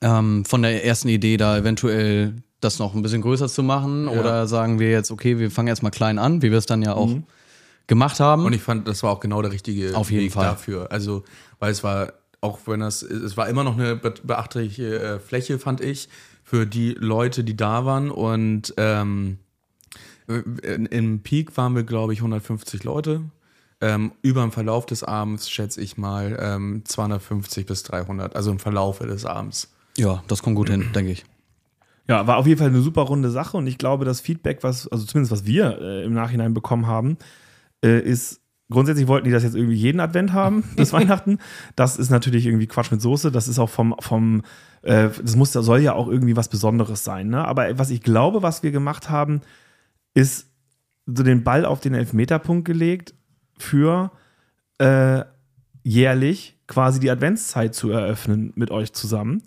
[0.00, 4.46] Ähm, von der ersten Idee da eventuell das noch ein bisschen größer zu machen oder
[4.46, 6.94] sagen wir jetzt, okay, wir fangen jetzt mal klein an, wie wir es dann ja
[6.94, 7.10] auch
[7.86, 8.44] gemacht haben.
[8.46, 10.46] Und ich fand, das war auch genau der richtige Auf jeden Weg Fall.
[10.46, 10.90] dafür.
[10.90, 11.24] Also,
[11.58, 15.58] weil es war, auch wenn das, es war immer noch eine be- beachtliche äh, Fläche,
[15.58, 16.08] fand ich,
[16.42, 18.10] für die Leute, die da waren.
[18.10, 19.38] Und ähm,
[20.26, 23.20] im Peak waren wir, glaube ich, 150 Leute.
[23.84, 28.58] Ähm, über dem Verlauf des Abends schätze ich mal ähm, 250 bis 300, also im
[28.58, 29.74] Verlaufe des Abends.
[29.98, 31.26] ja, das kommt gut hin, denke ich.
[32.08, 34.88] Ja, war auf jeden Fall eine super runde Sache und ich glaube, das Feedback, was,
[34.88, 37.18] also zumindest was wir äh, im Nachhinein bekommen haben,
[37.84, 41.36] äh, ist, grundsätzlich wollten die das jetzt irgendwie jeden Advent haben, bis Weihnachten.
[41.76, 43.32] Das ist natürlich irgendwie Quatsch mit Soße.
[43.32, 44.44] Das ist auch vom, vom,
[44.80, 47.46] äh, das muss, das soll ja auch irgendwie was Besonderes sein, ne?
[47.46, 49.42] Aber was ich glaube, was wir gemacht haben,
[50.14, 50.46] ist
[51.04, 53.12] so den Ball auf den Elfmeterpunkt gelegt
[53.64, 54.10] für
[54.78, 55.24] äh,
[55.82, 59.42] jährlich quasi die Adventszeit zu eröffnen mit euch zusammen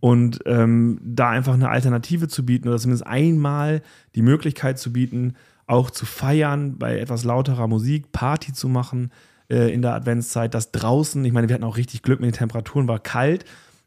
[0.00, 3.82] und ähm, da einfach eine Alternative zu bieten oder zumindest einmal
[4.14, 5.34] die Möglichkeit zu bieten,
[5.66, 9.10] auch zu feiern, bei etwas lauterer Musik, Party zu machen
[9.50, 12.38] äh, in der Adventszeit, das draußen, ich meine, wir hatten auch richtig Glück mit den
[12.38, 13.44] Temperaturen, war kalt.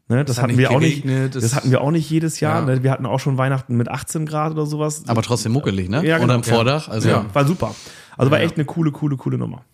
[0.08, 1.02] Ne, das hat hatten nicht wir auch nicht.
[1.04, 2.60] geregnet, Das hatten wir auch nicht jedes Jahr.
[2.68, 2.74] Ja.
[2.74, 2.82] Ne?
[2.82, 5.04] Wir hatten auch schon Weihnachten mit 18 Grad oder sowas.
[5.06, 6.04] Aber trotzdem muckelig, ne?
[6.04, 6.34] Ja, genau.
[6.34, 6.88] Unterm Vordach.
[6.88, 7.74] Also ja, war super.
[8.16, 9.64] Also war echt eine coole, coole, coole Nummer.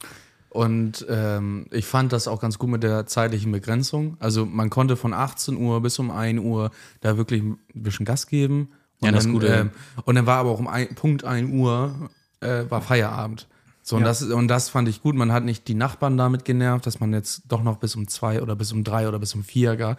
[0.50, 4.16] Und ähm, ich fand das auch ganz gut mit der zeitlichen Begrenzung.
[4.18, 6.70] Also man konnte von 18 Uhr bis um 1 Uhr
[7.00, 8.70] da wirklich ein bisschen Gas geben.
[9.00, 9.46] Und Ja, das dann, Gute.
[9.48, 9.70] Ähm,
[10.04, 13.46] und dann war aber auch um ein, Punkt 1 Uhr äh, war Feierabend.
[13.82, 14.08] So, und, Ja.
[14.08, 15.14] das, und das fand ich gut.
[15.14, 18.40] Man hat nicht die Nachbarn damit genervt, dass man jetzt doch noch bis um zwei
[18.42, 19.96] oder bis um drei oder bis um vier gar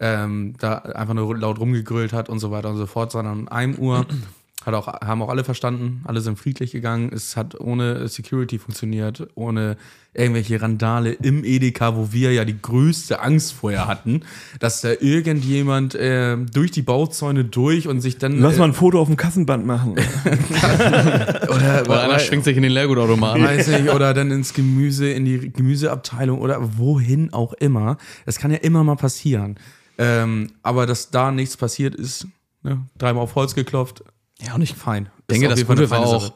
[0.00, 3.48] ähm, da einfach nur laut rumgegrölt hat und so weiter und so fort, sondern um
[3.48, 4.06] 1 Uhr
[4.66, 7.10] hat auch, haben auch alle verstanden, alle sind friedlich gegangen.
[7.12, 9.76] Es hat ohne Security funktioniert, ohne
[10.14, 14.22] irgendwelche Randale im Edeka, wo wir ja die größte Angst vorher hatten,
[14.60, 18.38] dass da irgendjemand äh, durch die Bauzäune durch und sich dann.
[18.38, 19.92] Lass äh, mal ein Foto auf dem Kassenband machen.
[21.48, 23.42] oder, Oder einer schwingt sich in den Leergutautomaten.
[23.42, 27.98] weiß nicht, oder dann ins Gemüse, in die Gemüseabteilung oder wohin auch immer.
[28.24, 29.58] Das kann ja immer mal passieren.
[29.98, 32.26] Ähm, aber dass da nichts passiert ist,
[32.62, 34.02] ne, dreimal auf Holz geklopft,
[34.40, 35.08] Ja, und ich fein.
[35.20, 36.32] Ich denke, das Gute war auch Sache.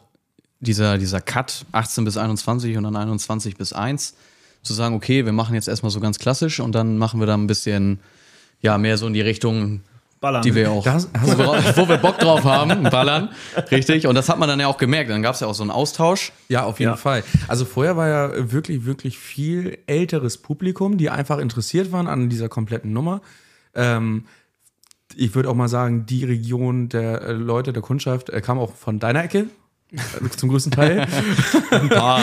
[0.60, 4.14] dieser, dieser Cut 18 bis 21 und dann 21 bis 1
[4.62, 7.34] zu sagen, okay, wir machen jetzt erstmal so ganz klassisch und dann machen wir da
[7.34, 8.00] ein bisschen,
[8.60, 9.82] ja, mehr so in die Richtung,
[10.20, 10.42] Ballern.
[10.42, 13.28] die wir auch, Das- wo, wir, wo wir Bock drauf haben, ballern,
[13.70, 14.06] richtig.
[14.08, 15.10] Und das hat man dann ja auch gemerkt.
[15.10, 16.32] Dann gab es ja auch so einen Austausch.
[16.48, 16.96] Ja, auf jeden Ja.
[16.96, 17.22] Fall.
[17.46, 22.48] Also vorher war ja wirklich, wirklich viel älteres Publikum, die einfach interessiert waren an dieser
[22.48, 23.20] kompletten Nummer.
[23.76, 24.24] Ähm,
[25.18, 28.74] ich würde auch mal sagen, die Region der äh, Leute, der Kundschaft, äh, kam auch
[28.74, 29.46] von deiner Ecke.
[29.90, 31.06] Äh, Zum größten Teil.
[31.70, 32.20] Ein paar.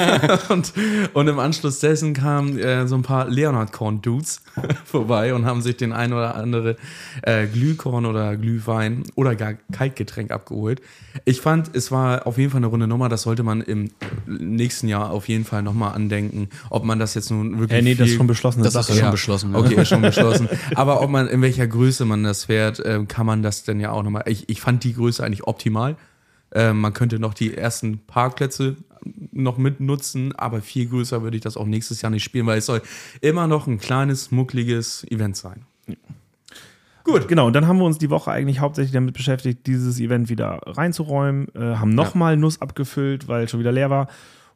[0.50, 0.72] und,
[1.14, 4.42] und im Anschluss dessen kamen äh, so ein paar Leonhard-Korn-Dudes
[4.84, 6.76] vorbei und haben sich den ein oder andere
[7.22, 10.82] äh, Glühkorn oder Glühwein oder gar Kaltgetränk abgeholt.
[11.24, 13.08] Ich fand, es war auf jeden Fall eine runde Nummer.
[13.08, 13.90] Das sollte man im
[14.26, 16.50] nächsten Jahr auf jeden Fall nochmal andenken.
[16.68, 17.78] Ob man das jetzt nun wirklich.
[17.78, 18.98] Äh, nee, das ist schon beschlossene Das ist Sache.
[18.98, 19.52] schon beschlossen.
[19.52, 19.58] Ja.
[19.58, 20.48] Okay, ist schon beschlossen.
[20.74, 23.92] Aber ob man, in welcher Größe man das fährt, ähm, kann man das denn ja
[23.92, 24.24] auch nochmal.
[24.26, 25.96] Ich, ich fand die Größe eigentlich optimal.
[26.56, 28.76] Ähm, man könnte noch die ersten Parkplätze
[29.30, 32.66] noch mitnutzen, aber viel größer würde ich das auch nächstes Jahr nicht spielen, weil es
[32.66, 32.80] soll
[33.20, 35.66] immer noch ein kleines, muckliges Event sein.
[37.04, 37.46] Gut, genau.
[37.46, 41.48] Und dann haben wir uns die Woche eigentlich hauptsächlich damit beschäftigt, dieses Event wieder reinzuräumen,
[41.54, 44.08] äh, haben nochmal Nuss abgefüllt, weil es schon wieder leer war.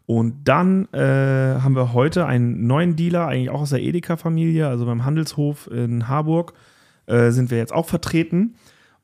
[0.07, 4.87] Und dann äh, haben wir heute einen neuen Dealer, eigentlich auch aus der Edeka-Familie, also
[4.87, 6.55] beim Handelshof in Harburg,
[7.07, 8.55] äh, sind wir jetzt auch vertreten.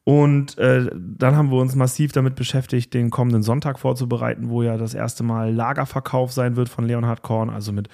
[0.08, 4.76] Und äh, dann haben wir uns massiv damit beschäftigt, den kommenden Sonntag vorzubereiten, wo ja
[4.76, 7.88] das erste Mal Lagerverkauf sein wird von Leonhard Korn, also mit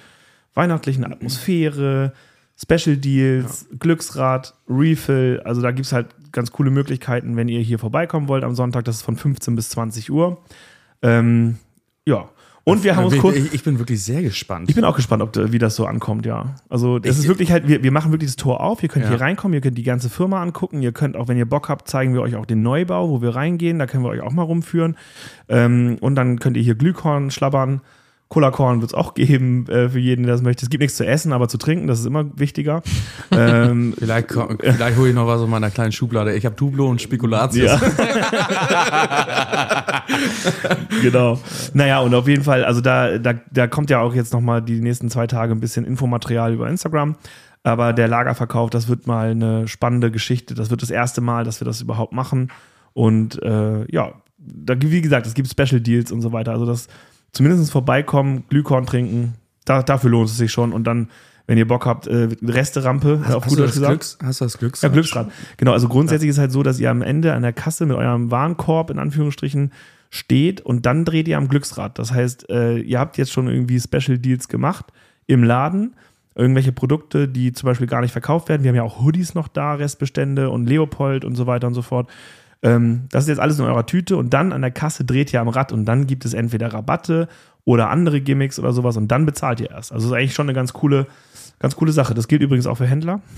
[0.53, 2.13] weihnachtlichen Atmosphäre,
[2.55, 5.41] Special Deals, Glücksrad, Refill.
[5.43, 8.85] Also da gibt es halt ganz coole Möglichkeiten, wenn ihr hier vorbeikommen wollt am Sonntag.
[8.85, 10.39] Das ist von 15 bis 20 Uhr.
[11.01, 11.57] Ähm,
[12.05, 12.29] ja.
[12.65, 13.35] Und wir haben uns kurz.
[13.35, 14.69] ich, ich bin wirklich sehr gespannt.
[14.69, 16.55] Ich bin auch gespannt, ob, wie das so ankommt, ja.
[16.69, 18.81] Also, das Ich- ist wirklich halt, wir, wir machen wirklich das Tor auf.
[18.81, 19.09] Ihr könnt Ja.
[19.11, 20.81] hier reinkommen, ihr könnt die ganze Firma angucken.
[20.81, 23.35] Ihr könnt auch, wenn ihr Bock habt, zeigen wir euch auch den Neubau, wo wir
[23.35, 23.79] reingehen.
[23.79, 24.95] Da können wir euch auch mal rumführen.
[25.49, 27.81] Ähm, und dann könnt ihr hier Glühkorn schlabbern.
[28.33, 30.65] Cola-Korn wird es auch geben äh, für jeden, der das möchte.
[30.65, 32.81] Es gibt nichts zu essen, aber zu trinken, das ist immer wichtiger.
[33.31, 36.33] ähm, vielleicht vielleicht hole ich noch was aus meiner kleinen Schublade.
[36.33, 37.79] Ich habe Dublo und Spekulatius.
[37.79, 37.79] Ja.
[41.03, 41.39] genau.
[41.73, 44.81] Naja, und auf jeden Fall, also da, da, da kommt ja auch jetzt nochmal die
[44.81, 47.15] nächsten zwei Tage ein bisschen Infomaterial über Instagram.
[47.61, 50.55] Aber der Lagerverkauf, das wird mal eine spannende Geschichte.
[50.55, 52.51] Das wird das erste Mal, dass wir das überhaupt machen.
[52.93, 56.51] Und äh, ja, da, wie gesagt, es gibt Special Deals und so weiter.
[56.51, 56.87] Also das
[57.33, 59.33] zumindest vorbeikommen, Glühkorn trinken,
[59.65, 60.71] da, dafür lohnt es sich schon.
[60.71, 61.09] Und dann,
[61.47, 63.91] wenn ihr Bock habt, äh, Resterampe, auf Hast, gut du Deutsch das gesagt.
[63.91, 64.81] Glücks, hast du das Glücks?
[64.81, 65.31] Ja, Glücksrad.
[65.57, 68.31] Genau, also grundsätzlich ist halt so, dass ihr am Ende an der Kasse mit eurem
[68.31, 69.71] Warenkorb in Anführungsstrichen
[70.09, 71.97] steht und dann dreht ihr am Glücksrad.
[71.97, 74.85] Das heißt, äh, ihr habt jetzt schon irgendwie Special Deals gemacht
[75.25, 75.95] im Laden.
[76.35, 78.63] Irgendwelche Produkte, die zum Beispiel gar nicht verkauft werden.
[78.63, 81.81] Wir haben ja auch Hoodies noch da, Restbestände und Leopold und so weiter und so
[81.81, 82.09] fort.
[82.63, 85.41] Ähm, das ist jetzt alles in eurer Tüte und dann an der Kasse dreht ihr
[85.41, 87.27] am Rad und dann gibt es entweder Rabatte
[87.65, 89.91] oder andere Gimmicks oder sowas und dann bezahlt ihr erst.
[89.91, 91.07] Also das ist eigentlich schon eine ganz coole,
[91.59, 92.13] ganz coole Sache.
[92.13, 93.21] Das gilt übrigens auch für Händler.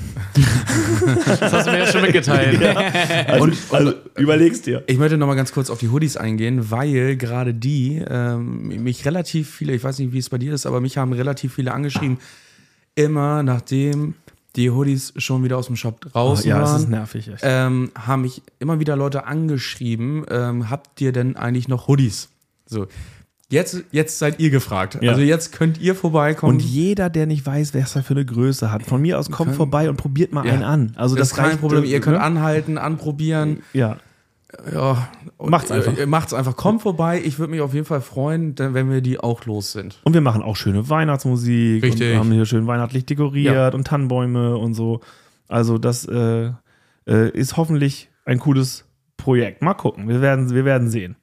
[1.25, 2.59] Das hast du mir ja schon mitgeteilt.
[3.27, 4.83] Also, also überlegst dir.
[4.87, 9.05] Ich möchte noch mal ganz kurz auf die Hoodies eingehen, weil gerade die ähm, mich
[9.05, 11.73] relativ viele, ich weiß nicht, wie es bei dir ist, aber mich haben relativ viele
[11.73, 12.17] angeschrieben,
[12.95, 14.15] immer nachdem
[14.55, 17.27] die Hoodies schon wieder aus dem Shop draußen ja, es ist waren, nervig.
[17.27, 17.41] Echt.
[17.43, 22.29] ähm, haben mich immer wieder Leute angeschrieben, ähm, habt ihr denn eigentlich noch Hoodies?
[22.65, 22.87] So,
[23.47, 24.97] Jetzt, jetzt seid ihr gefragt.
[25.01, 25.11] Ja.
[25.11, 26.55] Also jetzt könnt ihr vorbeikommen.
[26.55, 29.55] Und jeder, der nicht weiß, was er für eine Größe hat, von mir aus kommt
[29.55, 30.53] vorbei und probiert mal Ja.
[30.53, 30.93] einen an.
[30.95, 31.83] Also das das, ist kein Problem.
[31.83, 32.23] äh, Ihr könnt ne?
[32.23, 33.61] anhalten, anprobieren.
[33.73, 33.97] Ja.
[34.73, 35.07] Ja,
[35.39, 35.97] Macht's einfach.
[35.97, 36.55] Äh, macht's einfach.
[36.55, 37.21] Kommt vorbei.
[37.23, 39.99] Ich würde mich auf jeden Fall freuen, wenn wir die auch los sind.
[40.03, 41.83] Und wir machen auch schöne Weihnachtsmusik.
[41.83, 42.13] Richtig.
[42.13, 43.69] Und haben hier schön weihnachtlich dekoriert Ja.
[43.69, 45.01] und Tannenbäume und so.
[45.47, 46.51] Also das äh,
[47.07, 48.85] äh, ist hoffentlich ein cooles
[49.17, 49.61] Projekt.
[49.61, 50.07] Mal gucken.
[50.07, 51.15] Wir werden, wir werden sehen.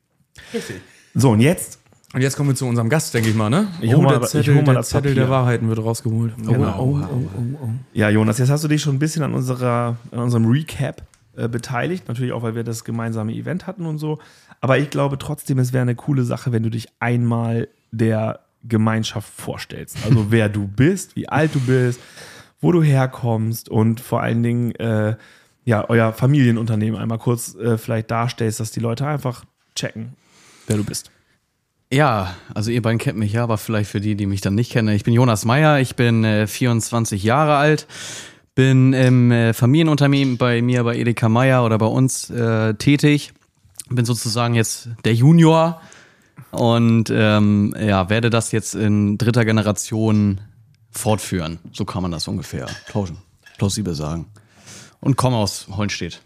[0.54, 0.76] Richtig.
[1.14, 1.78] So, und jetzt
[2.14, 3.68] Und jetzt kommen wir zu unserem Gast, denke ich mal, ne?
[3.80, 6.34] Ich hol mal- der Zettel, mal der, Zettel der Wahrheiten wird rausgeholt.
[6.46, 6.78] Oh, Genau.
[6.78, 7.68] oh, oh, oh, oh.
[7.94, 11.02] Ja, Jonas, jetzt hast du dich schon ein bisschen an, unserer, an unserem Recap
[11.36, 12.08] äh, beteiligt.
[12.08, 14.18] Natürlich auch, weil wir das gemeinsame Event hatten und so.
[14.60, 19.32] Aber ich glaube trotzdem, es wäre eine coole Sache, wenn du dich einmal der Gemeinschaft
[19.32, 19.98] vorstellst.
[20.04, 22.00] Also wer du bist, wie alt du bist,
[22.60, 25.16] wo du herkommst und vor allen Dingen äh,
[25.64, 30.14] ja, euer Familienunternehmen einmal kurz äh, vielleicht darstellst, dass die Leute einfach checken,
[30.66, 31.10] wer du bist.
[31.92, 34.72] Ja, also ihr beiden kennt mich ja, aber vielleicht für die, die mich dann nicht
[34.72, 34.88] kennen.
[34.94, 37.86] Ich bin Jonas Meyer, ich bin äh, 24 Jahre alt,
[38.54, 43.32] bin im äh, Familienunternehmen bei mir, bei Edeka Meyer oder bei uns äh, tätig.
[43.88, 45.80] Bin sozusagen jetzt der Junior
[46.50, 50.40] und ähm, ja, werde das jetzt in dritter Generation
[50.90, 51.58] fortführen.
[51.72, 53.18] So kann man das ungefähr tauschen,
[53.58, 54.26] plausibel sagen.
[55.00, 56.22] Und komme aus Hollenstedt.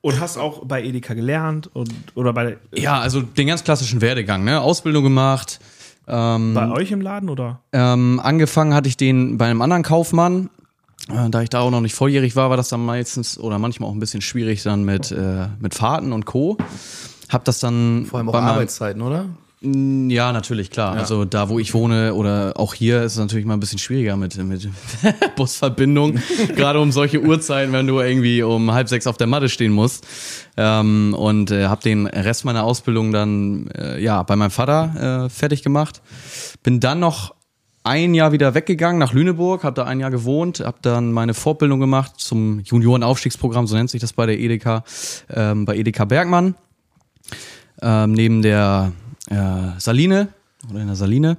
[0.00, 4.44] Und hast auch bei Edeka gelernt und oder bei, Ja, also den ganz klassischen Werdegang,
[4.44, 4.60] ne?
[4.60, 5.60] Ausbildung gemacht.
[6.06, 7.60] Ähm, bei euch im Laden oder?
[7.72, 10.50] Ähm, angefangen hatte ich den bei einem anderen Kaufmann.
[11.08, 13.88] Äh, da ich da auch noch nicht volljährig war, war das dann meistens oder manchmal
[13.88, 16.56] auch ein bisschen schwierig dann mit, äh, mit Fahrten und Co.
[17.28, 19.26] Hab das dann Vor allem auch Arbeitszeiten, oder?
[19.60, 20.92] Ja, natürlich, klar.
[20.92, 24.16] Also da, wo ich wohne oder auch hier ist es natürlich mal ein bisschen schwieriger
[24.16, 24.68] mit, mit
[25.36, 26.20] Busverbindung.
[26.56, 30.06] Gerade um solche Uhrzeiten, wenn du irgendwie um halb sechs auf der Matte stehen musst.
[30.56, 35.28] Ähm, und äh, habe den Rest meiner Ausbildung dann äh, ja bei meinem Vater äh,
[35.28, 36.02] fertig gemacht.
[36.62, 37.34] Bin dann noch
[37.88, 41.80] ein Jahr wieder weggegangen nach Lüneburg, habe da ein Jahr gewohnt, habe dann meine Fortbildung
[41.80, 44.84] gemacht zum Juniorenaufstiegsprogramm, so nennt sich das bei der Edeka,
[45.30, 46.54] ähm, bei Edeka Bergmann
[47.80, 48.92] ähm, neben der
[49.30, 50.28] äh, Saline
[50.68, 51.38] oder in der Saline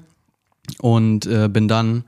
[0.80, 2.04] und äh, bin dann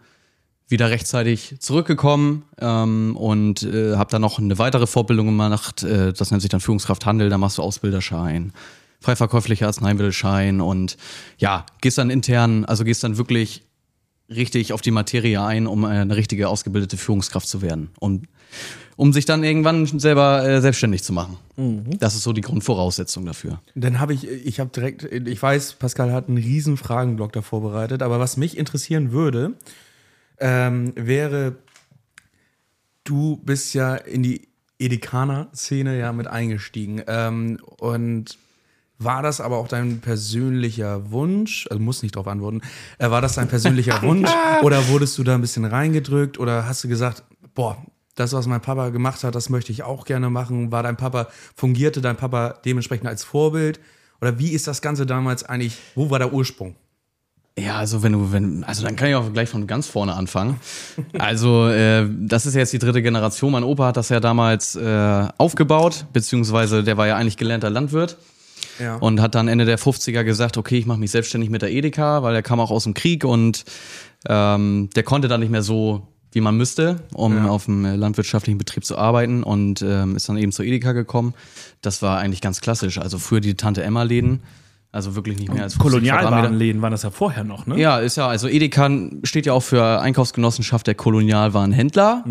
[0.67, 5.83] wieder rechtzeitig zurückgekommen ähm, und äh, habe dann noch eine weitere Fortbildung gemacht.
[5.83, 7.29] Äh, das nennt sich dann Führungskraft Handel.
[7.29, 8.53] Da machst du Ausbilderschein,
[9.01, 10.97] freiverkäuflicher Arzneimittelschein und
[11.37, 13.63] ja, gehst dann intern, also gehst dann wirklich
[14.33, 18.27] richtig auf die Materie ein, um äh, eine richtige ausgebildete Führungskraft zu werden und
[18.95, 21.37] um sich dann irgendwann selber äh, selbstständig zu machen.
[21.99, 23.61] Das ist so die Grundvoraussetzung dafür.
[23.75, 28.01] Dann habe ich, ich habe direkt, ich weiß, Pascal hat einen riesen Fragenblock da vorbereitet,
[28.01, 29.53] aber was mich interessieren würde,
[30.39, 31.55] ähm, wäre,
[33.03, 34.47] du bist ja in die
[34.79, 38.37] Edekaner-Szene ja mit eingestiegen ähm, und
[39.03, 41.67] war das aber auch dein persönlicher Wunsch?
[41.69, 42.61] Also muss nicht darauf antworten.
[42.97, 44.29] Äh, war das dein persönlicher Wunsch
[44.61, 47.23] oder wurdest du da ein bisschen reingedrückt oder hast du gesagt,
[47.55, 47.77] boah,
[48.15, 50.71] das, was mein Papa gemacht hat, das möchte ich auch gerne machen?
[50.71, 53.79] War dein Papa, fungierte dein Papa dementsprechend als Vorbild?
[54.19, 56.75] Oder wie ist das Ganze damals eigentlich, wo war der Ursprung?
[57.57, 60.59] Ja, also wenn du, wenn, also dann kann ich auch gleich von ganz vorne anfangen.
[61.17, 63.51] Also äh, das ist jetzt die dritte Generation.
[63.51, 68.17] Mein Opa hat das ja damals äh, aufgebaut, beziehungsweise der war ja eigentlich gelernter Landwirt
[68.79, 68.95] Ja.
[68.97, 72.23] und hat dann Ende der 50er gesagt, okay, ich mache mich selbstständig mit der Edeka,
[72.23, 73.63] weil er kam auch aus dem Krieg und
[74.27, 77.47] ähm, der konnte dann nicht mehr so, wie man müsste, um Ja.
[77.49, 81.33] auf dem landwirtschaftlichen Betrieb zu arbeiten und ähm, ist dann eben zur Edeka gekommen.
[81.81, 82.97] Das war eigentlich ganz klassisch.
[82.99, 84.41] Also früher die Tante Emma Läden,
[84.93, 86.19] also wirklich nicht mehr als 50 Quadratmeter.
[86.19, 87.79] Kolonialwarenläden waren das ja vorher noch, ne?
[87.79, 88.89] Ja, ist ja, also Edeka
[89.23, 92.25] steht ja auch für Einkaufsgenossenschaft der Kolonialwarenhändler.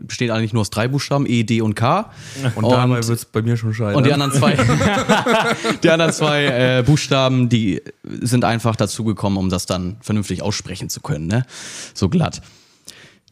[0.00, 2.10] Besteht eigentlich nur aus drei Buchstaben, E, D und K.
[2.54, 3.96] Und, dabei wird es bei mir schon scheitern.
[3.96, 4.56] Und die anderen zwei,
[5.82, 11.02] die anderen zwei äh, Buchstaben, die sind einfach dazugekommen, um das dann vernünftig aussprechen zu
[11.02, 11.44] können, ne?
[11.92, 12.40] So glatt.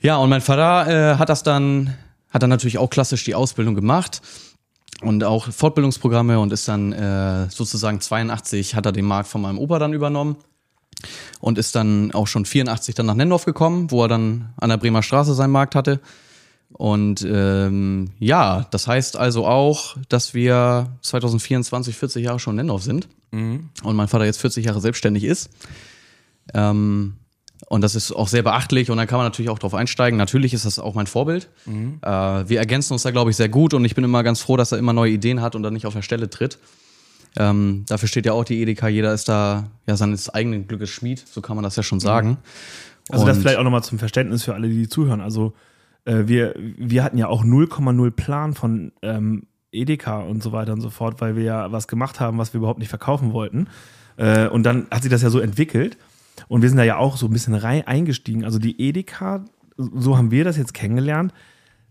[0.03, 1.95] Ja, und mein Vater äh, hat das dann,
[2.29, 4.21] hat dann natürlich auch klassisch die Ausbildung gemacht
[5.05, 9.59] und auch Fortbildungsprogramme und ist dann äh, sozusagen 82 hat er den Markt von meinem
[9.59, 10.37] Opa dann übernommen
[11.41, 14.77] und ist dann auch schon 84 dann nach Nendorf gekommen, wo er dann an der
[14.77, 16.01] Bremer Straße seinen Markt hatte.
[16.73, 22.83] Und ähm, ja, das heißt also auch, dass wir 2024 40 Jahre schon in Nendorf
[22.83, 23.09] sind
[23.85, 25.51] und mein Vater jetzt 40 Jahre selbstständig ist.
[26.53, 27.15] Ähm,
[27.67, 30.17] und das ist auch sehr beachtlich und dann kann man natürlich auch drauf einsteigen.
[30.19, 31.49] Natürlich ist das auch mein Vorbild.
[31.67, 32.09] Äh,
[32.49, 34.73] wir ergänzen uns da, glaube ich, sehr gut und ich bin immer ganz froh, dass
[34.73, 36.59] er immer neue Ideen hat und dann nicht auf der Stelle tritt.
[37.37, 41.19] Ähm, dafür steht ja auch die Edeka, jeder ist da ja seines eigenen Glückes Schmied,
[41.27, 42.37] so kann man das ja schon sagen.
[43.09, 45.21] Also das Und- vielleicht auch nochmal zum Verständnis für alle, die zuhören.
[45.21, 45.53] Also
[46.05, 50.81] äh, wir, wir hatten ja auch 0,0 Plan von ähm, Edeka und so weiter und
[50.81, 53.67] so fort, weil wir ja was gemacht haben, was wir überhaupt nicht verkaufen wollten.
[54.17, 55.97] Äh, und dann hat sich das ja so entwickelt.
[56.49, 58.45] Und wir sind da ja auch so ein bisschen rein eingestiegen.
[58.45, 59.45] Also die Edeka,
[59.77, 61.33] so haben wir das jetzt kennengelernt.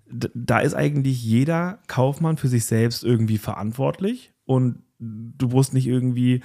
[0.10, 4.34] Da ist eigentlich jeder Kaufmann für sich selbst irgendwie verantwortlich.
[4.46, 6.42] Und du musst nicht irgendwie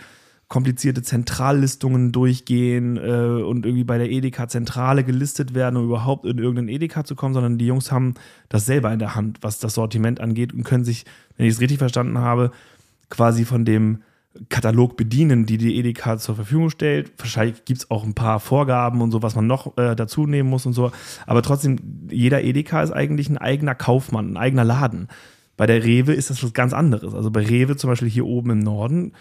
[0.48, 6.68] komplizierte Zentrallistungen durchgehen äh, und irgendwie bei der Edeka-Zentrale gelistet werden, um überhaupt in irgendeinen
[6.68, 8.14] Edeka zu kommen, sondern die Jungs haben
[8.48, 11.04] das selber in der Hand, was das Sortiment angeht und können sich,
[11.36, 12.50] wenn ich es richtig verstanden habe,
[13.10, 13.98] quasi von dem
[14.48, 17.12] Katalog bedienen, die die Edeka zur Verfügung stellt.
[17.18, 20.48] Wahrscheinlich gibt es auch ein paar Vorgaben und so, was man noch äh, dazu nehmen
[20.48, 20.92] muss und so.
[21.26, 25.08] Aber trotzdem, jeder Edeka ist eigentlich ein eigener Kaufmann, ein eigener Laden.
[25.56, 27.14] Bei der Rewe ist das was ganz anderes.
[27.14, 29.12] Also bei Rewe zum Beispiel hier oben im Norden,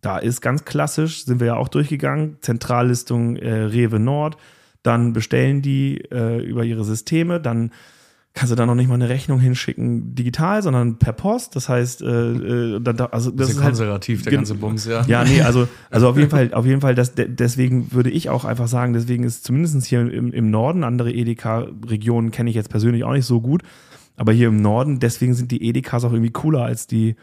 [0.00, 4.36] da ist ganz klassisch, sind wir ja auch durchgegangen, Zentrallistung äh, Rewe Nord,
[4.82, 7.72] dann bestellen die äh, über ihre Systeme, dann
[8.38, 11.56] kannst du da noch nicht mal eine Rechnung hinschicken digital, sondern per Post.
[11.56, 14.86] Das heißt, äh, äh, dann, da- also das ist halt, konservativ, der Gen- ganze Bums,
[14.86, 15.04] ja.
[15.06, 18.30] ja, nee, also, also auf jeden Fall, auf jeden Fall, das, de- deswegen würde ich
[18.30, 22.70] auch einfach sagen, deswegen ist zumindest hier im, im Norden, andere Edeka-Regionen kenne ich jetzt
[22.70, 23.62] persönlich auch nicht so gut,
[24.16, 27.16] aber hier im Norden, deswegen sind die Edekas auch irgendwie cooler als die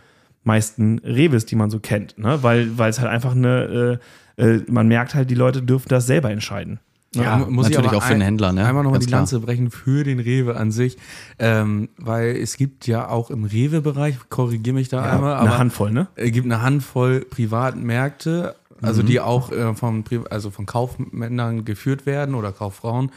[0.44, 2.40] meisten Reves, die man so kennt, ne?
[2.42, 4.00] Weil, weil es halt einfach eine,
[4.38, 6.80] äh, äh, man merkt halt, die Leute dürfen das selber entscheiden.
[7.16, 8.66] Ja, natürlich aber auch für den Händler, ne?
[8.66, 9.22] Einmal nochmal die klar.
[9.22, 10.98] Lanze brechen für den Rewe an sich,
[11.40, 15.92] ähm, weil es gibt ja auch im Rewe-Bereich, korrigiere mich da einmal, eine aber Handvoll,
[15.92, 16.08] ne?
[16.16, 19.08] es gibt eine Handvoll Privatmärkte, also Mhm.
[19.08, 23.12] die auch äh, von, also von Kaufmännern geführt werden oder Kauffrauen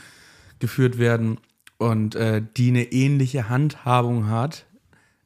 [0.61, 1.39] geführt werden
[1.79, 4.65] und äh, die eine ähnliche Handhabung hat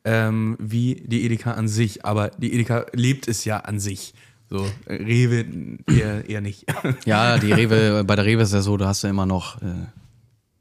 [0.05, 2.05] ähm, wie die Edeka an sich.
[2.05, 4.15] Aber die Edeka lebt es ja an sich.
[4.53, 5.47] So, äh, Rewe
[5.89, 6.67] eher, eher nicht.
[7.07, 9.87] Ja, die Rewe, bei der Rewe ist ja so, da hast du immer noch äh,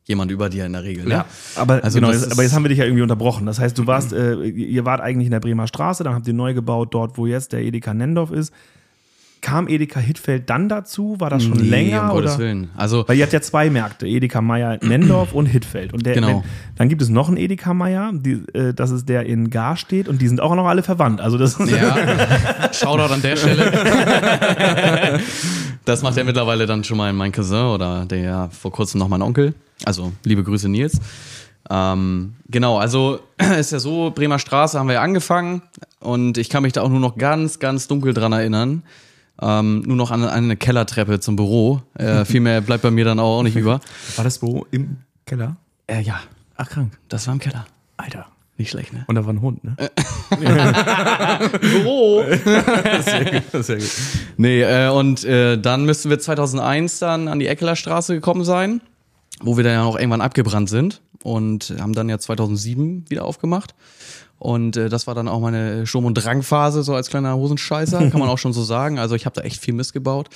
[0.06, 1.04] jemand über dir in der Regel.
[1.04, 1.12] Ne?
[1.12, 1.26] Ja.
[1.56, 3.46] Aber, Also genau, jetzt, aber jetzt haben wir dich ja irgendwie unterbrochen.
[3.46, 6.34] Das heißt, du warst, äh, ihr wart eigentlich in der Bremer Straße, dann habt ihr
[6.34, 8.54] neu gebaut, dort, wo jetzt der Edeka Nendorf ist.
[9.42, 11.16] Kam Edeka Hittfeld dann dazu?
[11.20, 12.04] War das schon Nee, länger?
[12.04, 12.40] um Gottes oder?
[12.44, 12.70] Willen.
[12.78, 15.94] Also, Weil ihr habt ja zwei Märkte, Edeka Meier Nendorf und Hittfeld.
[15.94, 16.28] Und der, Genau.
[16.28, 16.44] wenn,
[16.76, 20.08] dann gibt es noch einen Edeka Meier, die, äh, das ist der in Gar steht
[20.08, 21.22] und die sind auch noch alle verwandt.
[21.22, 21.96] Also das ist ja,
[22.74, 23.72] Shoutout an der Stelle.
[25.86, 29.22] das macht ja mittlerweile dann schon mal mein Cousin oder der vor kurzem noch mein
[29.22, 29.54] Onkel.
[29.86, 31.00] Also, liebe Grüße, Nils.
[31.70, 33.20] Ähm, genau, also
[33.60, 35.62] ist ja so, Bremer Straße haben wir ja angefangen
[36.00, 38.84] und ich kann mich da auch nur noch ganz, ganz dunkel dran erinnern.
[39.42, 41.82] Ähm, nur noch an, an eine Kellertreppe zum Büro.
[41.96, 43.80] Äh, viel mehr bleibt bei mir dann auch nicht über.
[44.16, 45.58] War das Büro im Keller?
[45.88, 46.20] Äh, ja,
[46.56, 46.98] Ach, krank.
[47.10, 47.66] das war im Keller.
[47.98, 48.28] Alter.
[48.58, 49.04] Nicht schlecht, ne?
[49.08, 49.76] Und da war ein Hund, ne?
[51.62, 52.24] Büro!
[53.02, 53.92] Sehr gut, sehr gut.
[54.38, 58.82] Nee, äh, und äh, dann müssten wir 2001 dann an die Eckeler Straße gekommen sein,
[59.42, 63.74] wo wir dann ja auch irgendwann abgebrannt sind und haben dann ja 2007 wieder aufgemacht.
[64.42, 68.20] Und äh, das war dann auch meine Sturm- und Drangphase, so als kleiner Hosenscheißer, kann
[68.20, 68.98] man auch schon so sagen.
[68.98, 70.30] Also ich habe da echt viel Mist gebaut.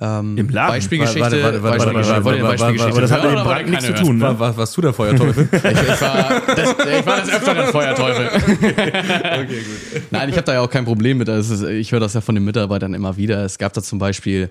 [0.00, 0.72] Ähm, Im Laden?
[0.72, 1.20] Beispielgeschichte.
[1.20, 2.24] Warte, warte, warte, Beispielgeschichte.
[2.24, 3.86] warte, warte, warte, Beispielgeschichte aber das hat hören mit dem oder Brand wollt ihr nichts
[3.86, 4.24] zu keine tun, ne?
[4.24, 5.48] Was, was, was du der Feuerteufel?
[5.52, 8.26] ich, ich, war, das, ich war des Öfteren Feuerteufel.
[8.34, 10.02] okay, gut.
[10.10, 11.28] Nein, ich habe da ja auch kein Problem mit.
[11.28, 13.44] Das ist, ich höre das ja von den Mitarbeitern immer wieder.
[13.44, 14.50] Es gab da zum Beispiel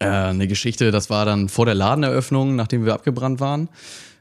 [0.00, 3.70] äh, eine Geschichte, das war dann vor der Ladeneröffnung, nachdem wir abgebrannt waren.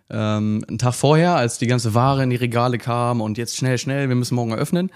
[0.09, 3.77] Ähm, einen Tag vorher, als die ganze Ware in die Regale kam und jetzt schnell,
[3.77, 4.91] schnell, wir müssen morgen eröffnen.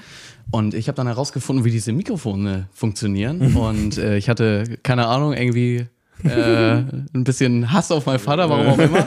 [0.51, 3.55] Und ich habe dann herausgefunden, wie diese Mikrofone funktionieren.
[3.55, 5.87] Und äh, ich hatte, keine Ahnung, irgendwie
[6.23, 9.05] äh, ein bisschen Hass auf meinen Vater, warum auch immer.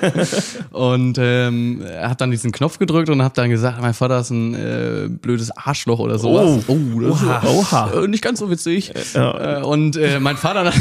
[0.71, 4.31] Und ähm, er hat dann diesen Knopf gedrückt und hat dann gesagt, mein Vater ist
[4.31, 6.65] ein äh, blödes Arschloch oder sowas.
[6.69, 8.05] Oh, das oha, ist, oha.
[8.05, 8.93] Äh, nicht ganz so witzig.
[9.15, 9.61] Ja.
[9.61, 10.73] Äh, und äh, mein Vater,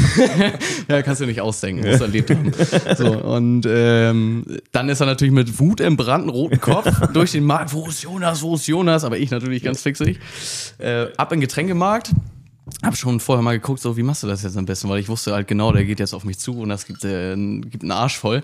[0.88, 2.52] ja, kannst du nicht ausdenken, muss erlebt haben.
[2.96, 7.44] So, und ähm, dann ist er natürlich mit Wut im brandenden roten Kopf durch den
[7.44, 9.04] Markt, wo ist Jonas, wo ist Jonas?
[9.04, 10.18] Aber ich natürlich ganz fixig.
[10.78, 12.12] Äh, ab in Getränkemarkt.
[12.82, 15.08] Hab schon vorher mal geguckt, so wie machst du das jetzt am besten, weil ich
[15.08, 17.92] wusste halt genau, der geht jetzt auf mich zu und das gibt, äh, gibt einen
[17.92, 18.42] Arsch voll.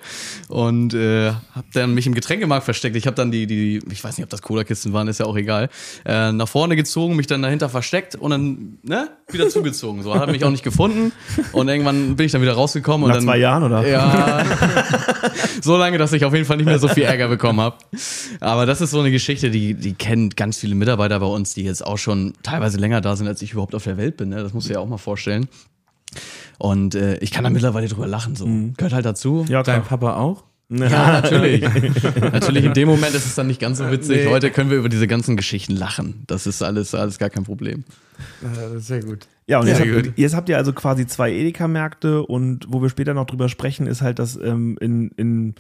[0.49, 2.97] Und äh, hab dann mich im Getränkemarkt versteckt.
[2.97, 5.37] Ich habe dann die, die, ich weiß nicht, ob das Cola-Kisten waren, ist ja auch
[5.37, 5.69] egal,
[6.05, 10.03] äh, nach vorne gezogen, mich dann dahinter versteckt und dann ne, wieder zugezogen.
[10.03, 11.13] So hat mich auch nicht gefunden
[11.53, 13.87] und irgendwann bin ich dann wieder rausgekommen und Nach dann zwei Jahren, oder?
[13.87, 14.45] ja,
[15.63, 17.77] so lange, dass ich auf jeden Fall nicht mehr so viel Ärger bekommen habe.
[18.41, 21.65] Aber das ist so eine Geschichte, die, die kennen ganz viele Mitarbeiter bei uns, die
[21.65, 24.28] jetzt auch schon teilweise länger da sind, als ich überhaupt auf der Welt bin.
[24.29, 24.43] Ne?
[24.43, 25.49] Das musst du ja auch mal vorstellen.
[26.59, 28.35] Und äh, ich kann da mittlerweile drüber lachen.
[28.35, 28.47] So.
[28.77, 29.45] Gehört halt dazu.
[29.49, 29.99] Ja, Dein klar.
[29.99, 30.45] Papa auch?
[30.71, 31.63] Ja, natürlich.
[32.21, 34.25] natürlich, in dem Moment ist es dann nicht ganz so witzig.
[34.25, 34.31] Nee.
[34.31, 36.25] Heute können wir über diese ganzen Geschichten lachen.
[36.27, 37.85] Das ist alles, alles gar kein Problem.
[38.77, 39.27] Sehr gut.
[39.47, 40.09] Ja, und jetzt, gut.
[40.09, 43.87] habt, jetzt habt ihr also quasi zwei Edeka-Märkte und wo wir später noch drüber sprechen,
[43.87, 45.55] ist halt, dass ähm, in, in,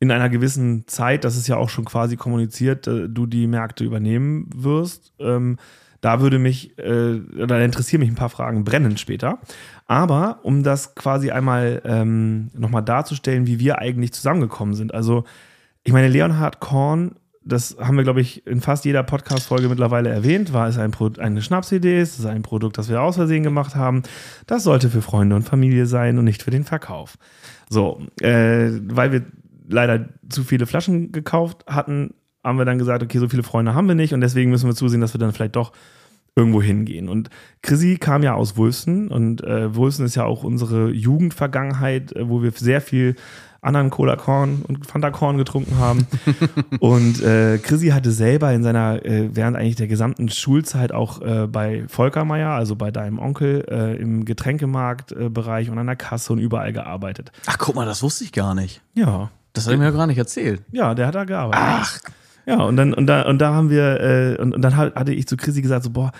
[0.00, 3.84] in einer gewissen Zeit, das ist ja auch schon quasi kommuniziert, äh, du die Märkte
[3.84, 5.12] übernehmen wirst.
[5.20, 5.58] Ähm,
[6.00, 9.38] Da würde mich, äh, oder interessieren mich ein paar Fragen brennend später.
[9.86, 14.94] Aber um das quasi einmal ähm, nochmal darzustellen, wie wir eigentlich zusammengekommen sind.
[14.94, 15.24] Also,
[15.82, 20.52] ich meine, Leonhard Korn, das haben wir, glaube ich, in fast jeder Podcast-Folge mittlerweile erwähnt,
[20.52, 23.74] war es ein Pro eine Schnapsidee, es ist ein Produkt, das wir aus Versehen gemacht
[23.74, 24.02] haben.
[24.46, 27.16] Das sollte für Freunde und Familie sein und nicht für den Verkauf.
[27.70, 29.22] So, äh, weil wir
[29.68, 32.14] leider zu viele Flaschen gekauft hatten,
[32.48, 34.74] haben wir dann gesagt, okay, so viele Freunde haben wir nicht und deswegen müssen wir
[34.74, 35.72] zusehen, dass wir dann vielleicht doch
[36.34, 37.08] irgendwo hingehen.
[37.08, 37.30] Und
[37.62, 42.42] Chrissy kam ja aus Wulsten und äh, Wulsten ist ja auch unsere Jugendvergangenheit, äh, wo
[42.42, 43.16] wir sehr viel
[43.60, 46.06] anderen Cola Korn und Fanta Korn getrunken haben.
[46.80, 51.48] und äh, Chrissy hatte selber in seiner, äh, während eigentlich der gesamten Schulzeit auch äh,
[51.48, 56.38] bei Volker Meier, also bei deinem Onkel, äh, im Getränkemarktbereich und an der Kasse und
[56.38, 57.32] überall gearbeitet.
[57.46, 58.80] Ach, guck mal, das wusste ich gar nicht.
[58.94, 59.30] Ja.
[59.54, 60.62] Das hat er mir ja gar nicht erzählt.
[60.70, 61.64] Ja, der hat da gearbeitet.
[61.66, 62.00] Ach.
[62.48, 65.26] Ja, und dann, und da, und da haben wir, äh, und, und dann hatte ich
[65.26, 66.12] zu Chrissy gesagt, so, boah,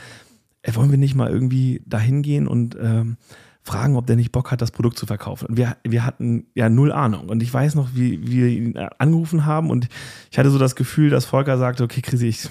[0.61, 3.17] ey, wollen wir nicht mal irgendwie da hingehen und ähm,
[3.63, 5.47] fragen, ob der nicht Bock hat, das Produkt zu verkaufen.
[5.47, 7.31] Und wir, wir hatten ja null Ahnung.
[7.31, 9.89] Und ich weiß noch, wie, wie wir ihn angerufen haben und
[10.31, 12.47] ich hatte so das Gefühl, dass Volker sagte, okay, Chrissy, ich,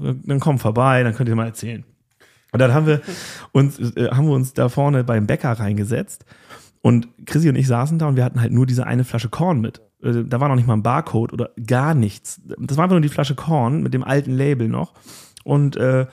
[0.00, 1.84] dann komm vorbei, dann könnt ihr mal erzählen.
[2.50, 3.02] Und dann haben wir
[3.52, 6.24] uns, äh, haben wir uns da vorne beim Bäcker reingesetzt
[6.80, 9.60] und Chrissy und ich saßen da und wir hatten halt nur diese eine Flasche Korn
[9.60, 9.82] mit.
[10.02, 12.40] Äh, da war noch nicht mal ein Barcode oder gar nichts.
[12.58, 14.94] Das war einfach nur die Flasche Korn mit dem alten Label noch.
[15.44, 16.06] Und äh,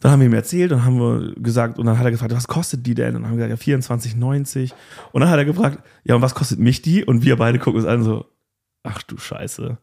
[0.00, 2.48] dann haben wir ihm erzählt und haben wir gesagt, und dann hat er gefragt, was
[2.48, 3.14] kostet die denn?
[3.14, 4.72] Und dann haben wir gesagt, ja, 24,90.
[5.12, 7.04] Und dann hat er gefragt, ja, und was kostet mich die?
[7.04, 8.26] Und wir beide gucken uns an so,
[8.82, 9.78] ach du Scheiße.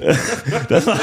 [0.68, 0.98] das war,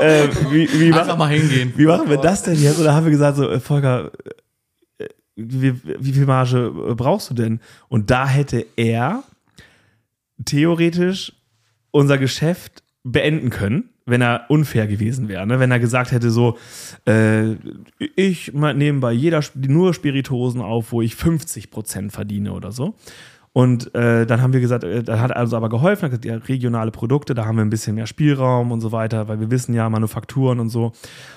[0.00, 1.72] äh, wie, wie Einfach machen, mal hingehen.
[1.76, 2.78] wie machen wir das denn jetzt?
[2.78, 4.12] Und dann haben wir gesagt, so, äh, Volker,
[4.98, 7.58] äh, wie, wie viel Marge äh, brauchst du denn?
[7.88, 9.24] Und da hätte er
[10.44, 11.32] theoretisch
[11.90, 15.46] unser Geschäft beenden können, wenn er unfair gewesen wäre.
[15.46, 15.60] Ne?
[15.60, 16.58] Wenn er gesagt hätte, so,
[17.06, 17.52] äh,
[18.16, 22.94] ich nehme bei jeder nur Spiritosen auf, wo ich 50% verdiene oder so.
[23.56, 26.24] Und äh, dann haben wir gesagt, äh, dann hat er uns aber geholfen, hat gesagt,
[26.24, 29.48] ja, regionale Produkte, da haben wir ein bisschen mehr Spielraum und so weiter, weil wir
[29.48, 30.90] wissen ja Manufakturen und so.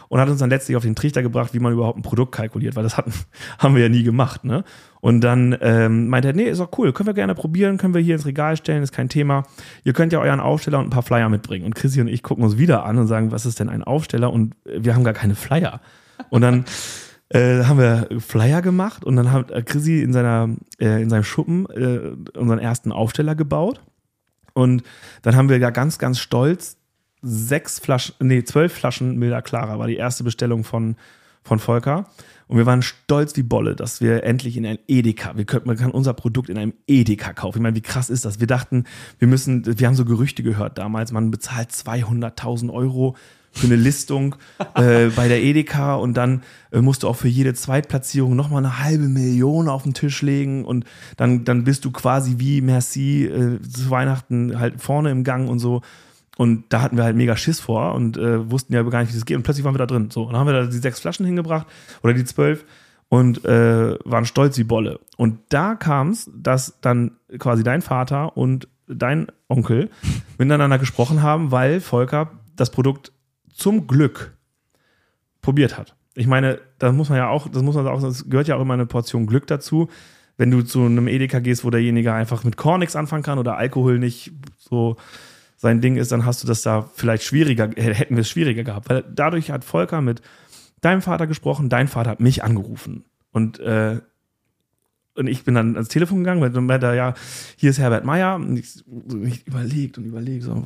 [0.07, 2.75] Und hat uns dann letztlich auf den Trichter gebracht, wie man überhaupt ein Produkt kalkuliert,
[2.75, 3.13] weil das hatten,
[3.59, 4.45] haben wir ja nie gemacht.
[4.45, 4.63] Ne?
[4.99, 8.01] Und dann ähm, meinte er, nee, ist auch cool, können wir gerne probieren, können wir
[8.01, 9.43] hier ins Regal stellen, ist kein Thema.
[9.83, 11.65] Ihr könnt ja euren Aufsteller und ein paar Flyer mitbringen.
[11.65, 14.33] Und Chrissy und ich gucken uns wieder an und sagen, was ist denn ein Aufsteller?
[14.33, 15.81] Und wir haben gar keine Flyer.
[16.31, 16.65] Und dann
[17.29, 20.49] äh, haben wir Flyer gemacht und dann hat Chrissy in seiner
[20.79, 23.81] äh, in seinem Schuppen äh, unseren ersten Aufsteller gebaut
[24.53, 24.83] und
[25.21, 26.77] dann haben wir ja ganz ganz stolz
[27.21, 30.95] sechs Flaschen nee zwölf Flaschen Milda Clara war die erste Bestellung von
[31.43, 32.05] von Volker
[32.47, 35.75] und wir waren stolz wie Bolle, dass wir endlich in ein Edeka, wir können, man
[35.75, 37.57] kann unser Produkt in einem Edeka kaufen.
[37.57, 38.39] Ich meine, wie krass ist das?
[38.39, 38.85] Wir dachten,
[39.19, 43.17] wir müssen, wir haben so Gerüchte gehört damals, man bezahlt 200.000 Euro
[43.57, 44.35] für eine Listung
[44.75, 48.83] äh, bei der Edeka und dann äh, musst du auch für jede Zweitplatzierung nochmal eine
[48.83, 50.85] halbe Million auf den Tisch legen und
[51.17, 55.59] dann, dann bist du quasi wie Merci äh, zu Weihnachten halt vorne im Gang und
[55.59, 55.81] so.
[56.37, 59.15] Und da hatten wir halt mega Schiss vor und äh, wussten ja gar nicht, wie
[59.15, 59.37] das geht.
[59.37, 60.11] Und plötzlich waren wir da drin.
[60.11, 61.65] So, und dann haben wir da die sechs Flaschen hingebracht
[62.03, 62.63] oder die zwölf
[63.09, 64.99] und äh, waren stolz wie Bolle.
[65.17, 69.89] Und da kam es, dass dann quasi dein Vater und dein Onkel
[70.37, 73.11] miteinander gesprochen haben, weil Volker das Produkt
[73.57, 74.37] zum Glück
[75.41, 75.95] probiert hat.
[76.15, 78.61] Ich meine, da muss man ja auch, das muss man auch, es gehört ja auch
[78.61, 79.89] immer eine Portion Glück dazu.
[80.37, 83.57] Wenn du zu einem Edeka gehst, wo derjenige einfach mit Korn nichts anfangen kann oder
[83.57, 84.97] Alkohol nicht so
[85.55, 88.89] sein Ding ist, dann hast du das da vielleicht schwieriger, hätten wir es schwieriger gehabt.
[88.89, 90.21] Weil dadurch hat Volker mit
[90.81, 93.05] deinem Vater gesprochen, dein Vater hat mich angerufen.
[93.31, 93.99] Und, äh,
[95.15, 97.13] und ich bin dann ans Telefon gegangen, weil dann meinte er, ja,
[97.55, 98.35] hier ist Herbert Meyer.
[98.35, 98.83] Und ich,
[99.23, 100.63] ich überlegt und überlegt, so,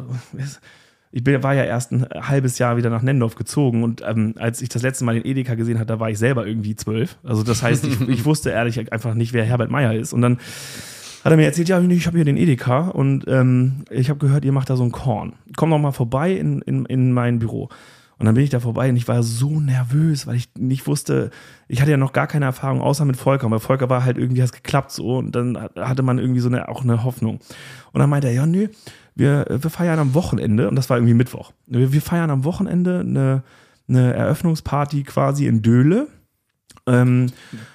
[1.11, 4.61] ich bin, war ja erst ein halbes Jahr wieder nach Nendorf gezogen und ähm, als
[4.61, 7.17] ich das letzte Mal den Edeka gesehen habe, da war ich selber irgendwie zwölf.
[7.23, 10.13] Also das heißt, ich, ich wusste ehrlich einfach nicht, wer Herbert Meyer ist.
[10.13, 10.37] Und dann
[11.23, 14.45] hat er mir erzählt, ja, ich habe hier den Edeka und ähm, ich habe gehört,
[14.45, 15.33] ihr macht da so ein Korn.
[15.55, 17.69] Komm doch mal vorbei in, in, in mein Büro.
[18.17, 21.31] Und dann bin ich da vorbei und ich war so nervös, weil ich nicht wusste,
[21.67, 23.45] ich hatte ja noch gar keine Erfahrung, außer mit Volker.
[23.45, 26.39] Und bei Volker war halt irgendwie, hat es geklappt so und dann hatte man irgendwie
[26.39, 27.39] so eine, auch eine Hoffnung.
[27.91, 28.67] Und dann meinte er, ja, nö,
[29.15, 32.99] wir, wir feiern am Wochenende, und das war irgendwie Mittwoch, wir, wir feiern am Wochenende
[33.01, 33.43] eine,
[33.87, 36.07] eine Eröffnungsparty quasi in Döhle.
[36.87, 37.27] Ähm,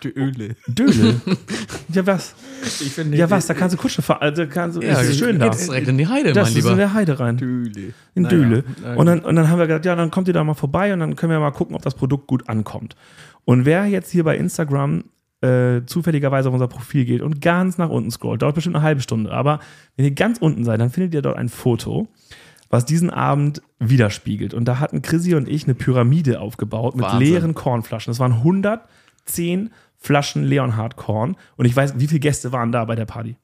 [0.05, 0.57] Öle.
[0.67, 1.21] Döhle?
[1.93, 2.35] ja, was?
[2.81, 3.47] Ich finde Ja, was?
[3.47, 4.19] Da kannst du Kutsche fahren.
[4.21, 5.51] Also kannst du, Ja, es ist schön da.
[5.51, 6.77] direkt in die Heide, Das mein ist in Lieber.
[6.77, 7.39] der Heide rein.
[7.41, 7.93] Öle.
[8.17, 8.65] In Naja, Döhle.
[8.83, 10.93] na Und dann, und dann haben wir gesagt, ja, dann kommt ihr da mal vorbei
[10.93, 12.97] und dann können wir mal gucken, ob das Produkt gut ankommt.
[13.45, 15.05] Und wer jetzt hier bei Instagram
[15.41, 19.01] äh, zufälligerweise auf unser Profil geht und ganz nach unten scrollt, dauert bestimmt eine halbe
[19.01, 19.61] Stunde, aber
[19.97, 22.09] wenn ihr ganz unten seid, dann findet ihr dort ein Foto
[22.69, 24.55] was diesen Abend widerspiegelt.
[24.55, 27.21] Und da hatten Chrissy und ich eine Pyramide aufgebaut mit Wahnsinn.
[27.21, 28.11] leeren Kornflaschen.
[28.11, 31.37] Das waren 110 Flaschen Leonhard Korn.
[31.57, 33.37] Und ich weiß, wie viele Gäste waren da bei der Party?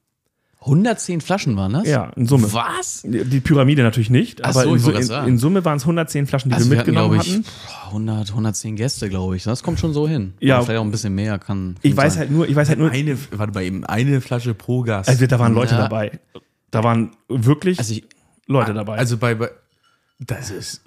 [0.65, 1.87] 110 Flaschen waren das?
[1.87, 2.51] Ja, in Summe.
[2.53, 3.01] Was?
[3.03, 6.25] Die Pyramide natürlich nicht, Ach aber so, in, ich in, in Summe waren es 110
[6.27, 7.45] Flaschen, die Also wir wir hatten, mitgenommen glaube ich, hatten.
[7.83, 9.43] boah, 100, 110 Gäste, glaube ich.
[9.43, 10.33] Das kommt schon so hin.
[10.39, 10.55] Ja.
[10.57, 11.75] Oder vielleicht auch ein bisschen mehr kann.
[11.81, 12.19] Ich kann weiß sein.
[12.21, 15.09] halt nur, ich weiß halt nur, Eine, warte mal eben, eine Flasche pro Gast.
[15.09, 15.81] also da waren Leute Ja.
[15.81, 16.19] dabei.
[16.71, 18.05] Da waren wirklich Also ich,
[18.47, 18.97] Leute dabei.
[18.97, 19.49] Also bei, bei
[20.19, 20.81] das ist,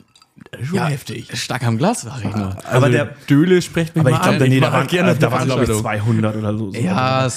[0.50, 1.28] das ist schon ja, heftig.
[1.38, 2.56] Stark am Glas, sag ich nur.
[2.56, 4.48] Also Aber der- Döle spricht mich aber mal ich glaube, an.
[4.50, 6.06] nee, da mach waren, gerne äh, da waren glaube ich Veranstaltung.
[6.16, 6.72] 200 oder so.
[6.72, 7.28] Ja,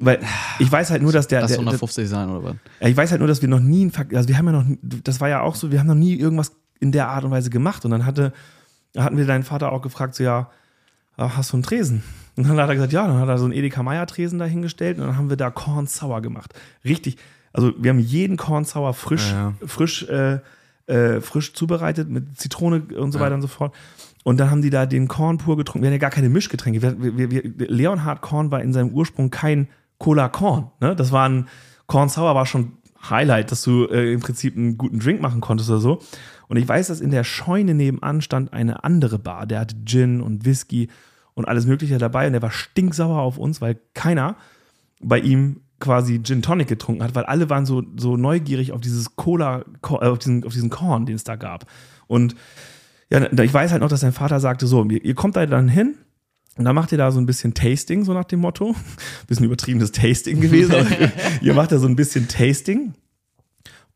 [0.00, 0.20] Weil
[0.58, 2.54] ich weiß halt nur, dass der, lass der, der 150 sein oder was?
[2.80, 5.20] Ja, ich weiß halt nur, dass wir noch nie, also wir haben ja noch, das
[5.20, 7.84] war ja auch so, wir haben noch nie irgendwas in der Art und Weise gemacht.
[7.84, 8.32] Und dann hatte,
[8.96, 10.50] hatten wir deinen Vater auch gefragt, so ja,
[11.16, 12.02] hast du einen Tresen?
[12.36, 14.98] Und dann hat er gesagt, ja, dann hat er so einen Edeka Meier Tresen dahingestellt
[14.98, 16.52] und dann haben wir da Corn Sour gemacht.
[16.84, 17.16] Richtig,
[17.54, 20.40] also wir haben jeden Corn Sour frisch, Ja, frisch, äh,
[20.86, 23.74] äh, frisch zubereitet mit Zitrone und so weiter und so fort.
[24.24, 25.82] Und dann haben die da den Korn pur getrunken.
[25.82, 26.82] Wir hatten ja gar keine Mischgetränke.
[26.82, 29.68] Wir, wir, wir, Leonhard Korn war in seinem Ursprung kein
[29.98, 30.70] Cola Korn.
[30.80, 30.96] Ne?
[30.96, 31.48] Das war ein
[31.86, 32.78] Korn Sour war schon
[33.08, 36.00] Highlight, dass du äh, im Prinzip einen guten Drink machen konntest oder so.
[36.48, 39.46] Und ich weiß, dass in der Scheune nebenan stand eine andere Bar.
[39.46, 40.88] Der hatte Gin und Whisky
[41.34, 42.26] und alles Mögliche dabei.
[42.26, 44.36] Und der war stinksauer auf uns, weil keiner
[45.00, 49.16] bei ihm quasi Gin Tonic getrunken hat, weil alle waren so, so neugierig auf dieses
[49.16, 51.66] Cola, äh, auf diesen, auf diesen Korn, den es da gab.
[52.06, 52.34] Und
[53.10, 55.68] ja, ich weiß halt noch, dass sein Vater sagte, so, ihr, ihr kommt da dann
[55.68, 55.96] hin
[56.56, 58.74] und dann macht ihr da so ein bisschen Tasting, so nach dem Motto.
[59.26, 60.86] Bisschen übertriebenes Tasting gewesen, aber
[61.42, 62.94] ihr macht da so ein bisschen Tasting.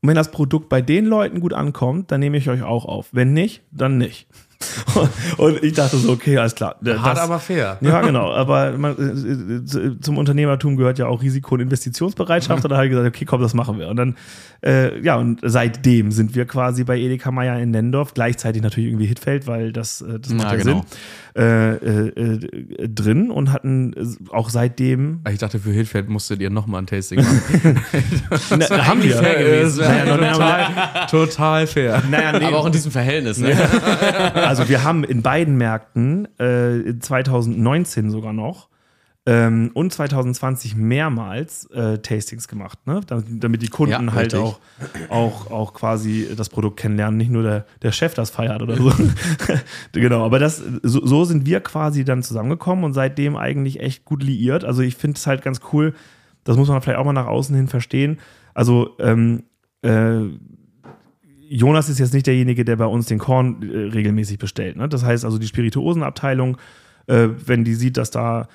[0.03, 3.09] Und wenn das Produkt bei den Leuten gut ankommt, dann nehme ich euch auch auf.
[3.13, 4.27] Wenn nicht, dann nicht.
[5.39, 6.77] Und ich dachte so, okay, alles klar.
[6.85, 7.79] Hart, Das- aber fair.
[7.81, 8.31] ja, genau.
[8.33, 12.65] Aber man, äh, äh, zum Unternehmertum gehört ja auch Risiko- und Investitionsbereitschaft.
[12.65, 13.89] Und da habe ich gesagt, okay, komm, das machen wir.
[13.89, 14.17] Und dann,
[14.65, 19.07] äh, ja, und seitdem sind wir quasi bei Edeka Meier in Nendorf, gleichzeitig natürlich irgendwie
[19.07, 20.85] Hitfeld, weil das, äh, das macht Ja, ja, genau.
[21.35, 25.21] Sinn, äh, äh, äh, drin und hatten äh, auch seitdem.
[25.31, 27.81] Ich dachte, für Hitfeld musstet ihr nochmal ein Tasting machen.
[28.59, 29.17] Na, haben wir.
[29.17, 29.85] fair gewesen.
[29.85, 32.03] Naja, total, total fair.
[32.11, 33.57] Naja, nee, Aber auch in diesem Verhältnis, ne?
[34.35, 38.69] Also wir haben in beiden Märkten äh, 2019 sogar noch
[39.27, 43.03] ähm, und 2020 mehrmals äh, Tastings gemacht, ne?
[43.07, 44.61] damit, damit die Kunden Ja, halt auch,
[45.11, 48.91] auch, auch quasi das Produkt kennenlernen, nicht nur der, der Chef das feiert oder so.
[49.93, 54.23] genau, aber das, so, so sind wir quasi dann zusammengekommen und seitdem eigentlich echt gut
[54.23, 54.65] liiert.
[54.65, 55.95] Also ich finde es halt ganz cool,
[56.45, 58.19] das muss man vielleicht auch mal nach außen hin verstehen.
[58.55, 59.45] Also ähm,
[59.83, 60.23] äh,
[61.51, 64.77] Jonas ist jetzt nicht derjenige, der bei uns den Korn äh, regelmäßig bestellt.
[64.77, 64.89] Ne?
[64.89, 66.57] Das heißt also, die Spirituosenabteilung,
[67.07, 68.49] äh, wenn die sieht, dass da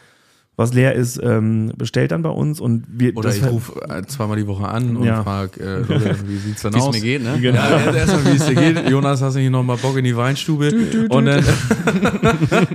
[0.57, 3.15] was leer ist, ähm, bestellt dann bei uns und wir.
[3.17, 5.21] Oder das ich halt- rufe äh, zweimal die Woche an und Ja.
[5.23, 6.95] frage, äh, Leute, wie sieht's denn Wie es aus?
[6.95, 7.37] mir geht, ne?
[7.41, 7.59] Genau.
[7.59, 8.89] Ja, erst- erstmal, wie es dir geht.
[8.89, 10.71] Jonas, hast du nicht noch mal Bock in die Weinstube?
[11.09, 11.43] Und dann,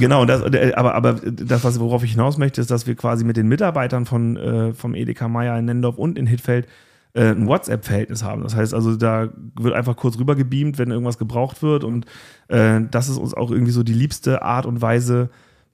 [0.00, 3.24] Genau, das, äh, aber, aber das, was, worauf ich hinaus möchte, ist, dass wir quasi
[3.24, 6.66] mit den Mitarbeitern von, äh, vom Edeka Meier in Nendorf und in Hittfeld
[7.12, 8.42] äh, ein WhatsApp-Verhältnis haben.
[8.42, 9.28] Das heißt also, da
[9.60, 11.84] wird einfach kurz rüber gebeamt, wenn irgendwas gebraucht wird.
[11.84, 12.06] Und
[12.48, 15.28] äh, das ist uns auch irgendwie so die liebste Art und Weise,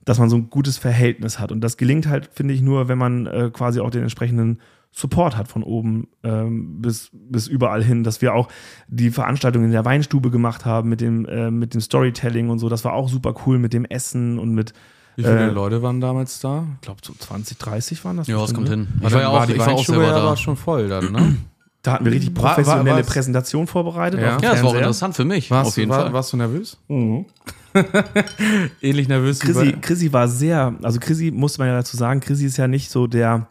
[0.05, 1.51] dass man so ein gutes Verhältnis hat.
[1.51, 4.59] Und das gelingt halt, finde ich, nur, wenn man äh, quasi auch den entsprechenden
[4.93, 8.49] Support hat von oben ähm, bis, bis überall hin, dass wir auch
[8.89, 12.67] die Veranstaltung in der Weinstube gemacht haben mit dem, äh, mit dem Storytelling und so.
[12.67, 14.73] Das war auch super cool mit dem Essen und mit,
[15.15, 16.65] wie viele Äh, Leute waren damals da?
[16.75, 18.27] ich glaube, so 20, 30 waren das.
[18.27, 18.75] Ja, das kommt ne?
[18.75, 18.87] hin.
[18.97, 20.25] Ich War war ja auch, die ich war auch Weinstube selber ja da.
[20.25, 21.35] war schon voll dann, ne?
[21.83, 24.19] Da hatten wir richtig War- war- professionelle war's- Präsentation vorbereitet.
[24.21, 24.37] Ja.
[24.39, 25.49] Ja, das war auch interessant für mich.
[25.49, 26.13] Warst, auf jeden du, war, Fall.
[26.13, 26.77] warst du nervös?
[26.89, 27.25] Mhm.
[28.81, 32.57] Ähnlich nervös Chrissy, Chrissy war sehr, also Chrissy musste man ja dazu sagen, Chrissy ist
[32.57, 33.47] ja nicht so der,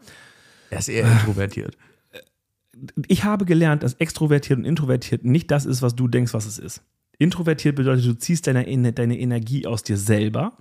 [0.70, 1.76] Er ist eher introvertiert.
[3.08, 6.58] ich habe gelernt, dass extrovertiert und introvertiert nicht das ist, was du denkst, was es
[6.58, 6.82] ist.
[7.18, 10.56] Introvertiert bedeutet, du ziehst deine, deine Energie aus dir selber.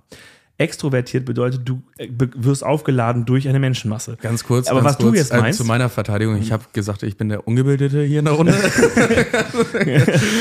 [0.60, 4.18] Extrovertiert bedeutet, du äh, wirst aufgeladen durch eine Menschenmasse.
[4.20, 4.68] Ganz kurz.
[4.68, 7.16] Aber ganz was du kurz, jetzt äh, meinst- zu meiner Verteidigung, ich habe gesagt, ich
[7.16, 8.52] bin der Ungebildete hier in der Runde.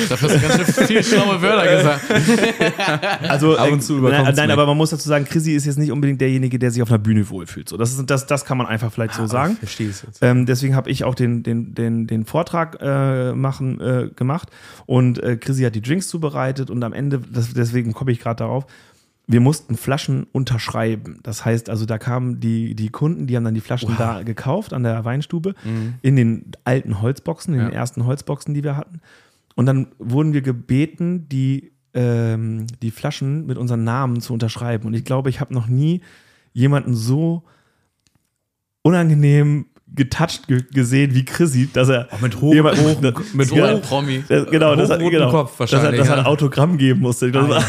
[0.09, 2.01] Dafür hast du ganz schön viel schlaue Wörter gesagt.
[3.29, 5.77] Also, Ab und äh, zu nein, nein aber man muss dazu sagen, Chrissy ist jetzt
[5.77, 7.69] nicht unbedingt derjenige, der sich auf einer Bühne wohlfühlt.
[7.69, 9.53] So, das, ist, das, das kann man einfach vielleicht so sagen.
[9.53, 10.19] Ich verstehe es jetzt.
[10.21, 14.49] Ähm, deswegen habe ich auch den, den, den, den Vortrag äh, machen, äh, gemacht
[14.85, 18.37] und äh, Chrissy hat die Drinks zubereitet und am Ende, das, deswegen komme ich gerade
[18.37, 18.65] darauf,
[19.31, 21.19] wir mussten Flaschen unterschreiben.
[21.21, 24.73] Das heißt also, da kamen die, die Kunden, die haben dann die Flaschen da gekauft
[24.73, 25.53] an der Weinstube
[26.01, 27.75] in den alten Holzboxen, in den Ja.
[27.75, 29.01] ersten Holzboxen, die wir hatten.
[29.55, 34.87] Und dann wurden wir gebeten, die, ähm, die Flaschen mit unseren Namen zu unterschreiben.
[34.87, 36.01] Und ich glaube, ich habe noch nie
[36.53, 37.43] jemanden so
[38.81, 39.65] unangenehm
[39.95, 43.51] getoucht ge gesehen, wie Chris sieht, dass er Auch mit hoch- jemand- hoch- da- mit
[43.51, 44.23] ja, hoch- Promi.
[44.27, 46.25] das- genau, das hat, genau, Kopf dass er, wahrscheinlich, dass er ein.
[46.25, 47.31] Autogramm geben musste.
[47.31, 47.63] Das war,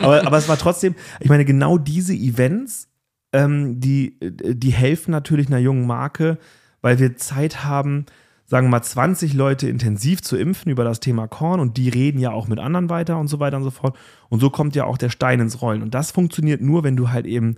[0.00, 2.88] aber, aber es war trotzdem, ich meine, genau diese Events,
[3.32, 6.38] ähm, die, die helfen natürlich einer jungen Marke,
[6.82, 8.06] weil wir Zeit haben,
[8.44, 12.18] sagen wir mal, 20 Leute intensiv zu impfen über das Thema Korn und die reden
[12.20, 13.96] ja auch mit anderen weiter und so weiter und so fort.
[14.28, 15.82] Und so kommt ja auch der Stein ins Rollen.
[15.82, 17.56] Und das funktioniert nur, wenn du halt eben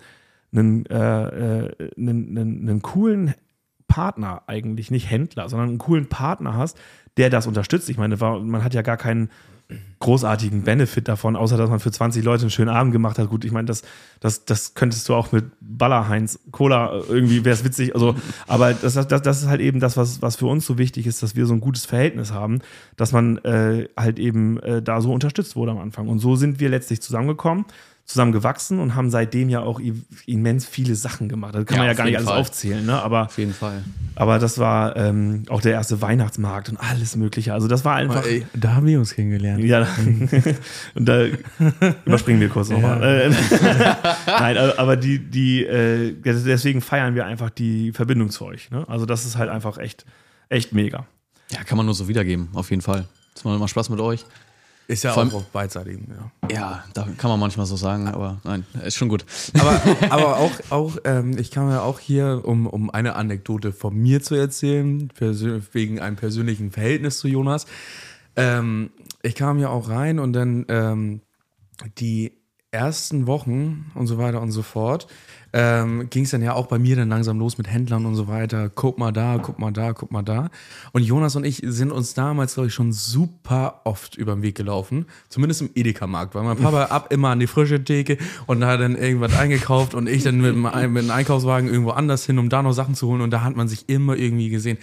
[0.53, 3.35] einen, äh, äh, einen, einen, einen coolen
[3.87, 6.79] Partner eigentlich, nicht Händler, sondern einen coolen Partner hast,
[7.17, 7.89] der das unterstützt.
[7.89, 9.31] Ich meine, man hat ja gar keinen
[10.01, 13.29] großartigen Benefit davon, außer dass man für 20 Leute einen schönen Abend gemacht hat.
[13.29, 13.83] Gut, ich meine, das,
[14.21, 17.95] das, das könntest du auch mit Ballerheinz Cola äh, irgendwie, wäre es witzig.
[17.95, 18.15] Also,
[18.47, 21.23] aber das, das, das ist halt eben das, was, was für uns so wichtig ist,
[21.23, 22.61] dass wir so ein gutes Verhältnis haben,
[22.97, 26.09] dass man äh, halt eben äh, da so unterstützt wurde am Anfang.
[26.09, 27.67] Und so sind wir letztlich zusammengekommen,
[28.09, 29.81] zusammengewachsen und haben seitdem ja auch
[30.25, 31.55] immens viele Sachen gemacht.
[31.55, 32.41] Das kann Ja, man ja gar nicht alles Fall.
[32.41, 33.01] aufzählen, ne?
[33.03, 33.85] Aber Auf jeden Fall.
[34.15, 37.53] aber das war ähm, auch der erste Weihnachtsmarkt und alles Mögliche.
[37.53, 38.25] Also das war einfach.
[38.25, 39.63] Ey, da haben wir uns kennengelernt.
[39.63, 39.87] Ja,
[40.95, 41.27] und da
[42.07, 43.03] überspringen wir kurz nochmal.
[43.03, 43.31] Äh,
[44.27, 48.71] Nein, aber aber die, die, äh, deswegen feiern wir einfach die Verbindung zu euch.
[48.71, 48.87] Ne?
[48.89, 50.07] Also das ist halt einfach echt,
[50.49, 51.07] echt mega.
[51.51, 53.07] Ja, kann man nur so wiedergeben, auf jeden Fall.
[53.37, 54.25] Es macht immer Spaß mit euch.
[54.89, 56.49] Ist ja allem- auch auf beidseitigen, ja.
[56.51, 59.27] Ja, da kann man manchmal so sagen, aber nein, ist schon gut.
[59.61, 59.81] aber,
[60.11, 64.23] aber auch, auch ähm, ich kam ja auch hier, um, um eine Anekdote von mir
[64.23, 65.13] zu erzählen,
[65.73, 67.67] wegen einem persönlichen Verhältnis zu Jonas.
[68.35, 68.91] Ähm,
[69.23, 71.21] ich kam ja auch rein und dann ähm,
[71.99, 72.33] die
[72.71, 75.07] ersten Wochen und so weiter und so fort
[75.53, 78.29] ähm, ging es dann ja auch bei mir dann langsam los mit Händlern und so
[78.29, 78.71] weiter.
[78.75, 80.51] Guck mal da, guck mal da, guck mal da.
[80.93, 84.57] Und Jonas und ich sind uns damals, glaube ich, schon super oft über den Weg
[84.57, 85.07] gelaufen.
[85.29, 88.81] Zumindest im Edeka-Markt, weil mein Papa ab immer an die frische Theke und da hat
[88.81, 92.63] dann irgendwas eingekauft und ich dann mit, mit einem Einkaufswagen irgendwo anders hin, um da
[92.63, 93.21] noch Sachen zu holen.
[93.21, 94.79] Und da hat man sich immer irgendwie gesehen.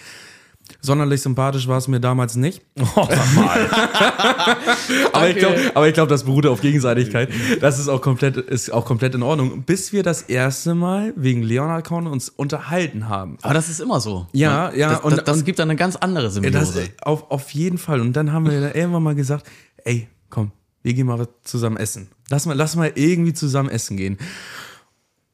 [0.82, 2.62] Sonderlich sympathisch war es mir damals nicht.
[2.96, 3.70] Oh, sag mal.
[5.14, 7.30] Aber ich glaube, aber ich glaube, das beruht auf Gegenseitigkeit.
[7.62, 9.64] Das ist auch komplett, ist auch komplett in Ordnung.
[9.64, 13.38] Bis wir das erste Mal wegen Leonard Cohen uns unterhalten haben.
[13.42, 14.28] Aber das ist immer so.
[14.34, 16.82] Ja, ja, Das, und- das, das und- gibt dann eine ganz andere Symbiose.
[16.82, 18.02] das, auf, auf jeden Fall.
[18.02, 19.48] Und dann haben wir irgendwann mal gesagt,
[19.84, 20.52] ey, komm,
[20.84, 22.10] wir gehen mal zusammen essen.
[22.30, 24.18] Lass mal, lass mal irgendwie zusammen essen gehen.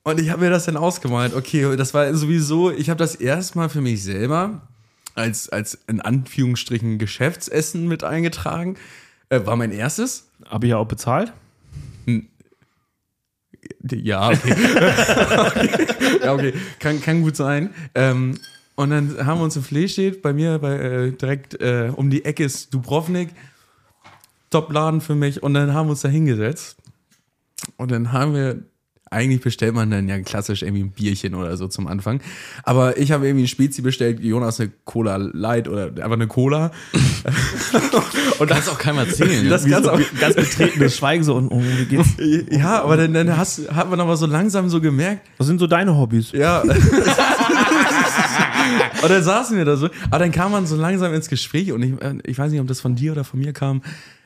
[0.03, 1.35] Und ich habe mir das dann ausgemalt.
[1.35, 4.67] Okay, das war sowieso, ich habe das erstmal für mich selber
[5.15, 8.77] als, als in Anführungsstrichen Geschäftsessen mit eingetragen.
[9.29, 10.29] Äh, war mein erstes.
[10.45, 11.33] Habe ich ja auch bezahlt.
[13.91, 14.53] Ja, okay.
[14.53, 15.87] okay.
[16.23, 16.53] Ja, okay.
[16.79, 17.73] Kann, kann gut sein.
[17.95, 18.37] Ähm,
[18.75, 22.25] und dann haben wir uns im Fleestedt bei mir bei, äh, direkt äh, um die
[22.25, 23.29] Ecke ist Dubrovnik.
[24.49, 25.41] Top-Laden für mich.
[25.41, 26.77] Und dann haben wir uns da hingesetzt.
[27.77, 28.63] Und dann haben wir,
[29.11, 32.21] eigentlich bestellt man dann ja klassisch irgendwie ein Bierchen oder so zum Anfang.
[32.63, 36.71] Aber ich habe irgendwie ein Spezi bestellt, Jonas eine Cola Light oder einfach eine Cola.
[38.39, 39.49] und Kannst auch keinem erzählen.
[39.49, 42.11] Das ganz so, ganz betretenes Schweigen so und oh, wie geht's?
[42.51, 45.67] Ja, aber dann, dann hast, hat man aber so langsam so gemerkt, Was sind so
[45.67, 46.31] deine Hobbys?
[46.31, 46.61] Ja.
[46.61, 46.69] und
[49.09, 49.89] dann saßen wir da so.
[50.09, 51.93] Aber dann kam man so langsam ins Gespräch und ich,
[52.25, 53.81] ich weiß nicht, ob das von dir oder von mir kam.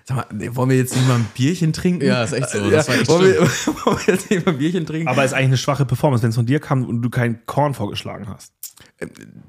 [0.08, 2.06] Sag mal, wollen wir jetzt nicht mal ein Bierchen trinken?
[2.06, 2.70] Ja, ist echt so.
[2.70, 3.39] Das war echt wollen, wir,
[3.86, 5.08] wollen wir jetzt nicht mal ein Bierchen trinken?
[5.08, 7.74] Aber ist eigentlich eine schwache Performance, wenn es von dir kam und du kein Korn
[7.74, 8.53] vorgeschlagen hast.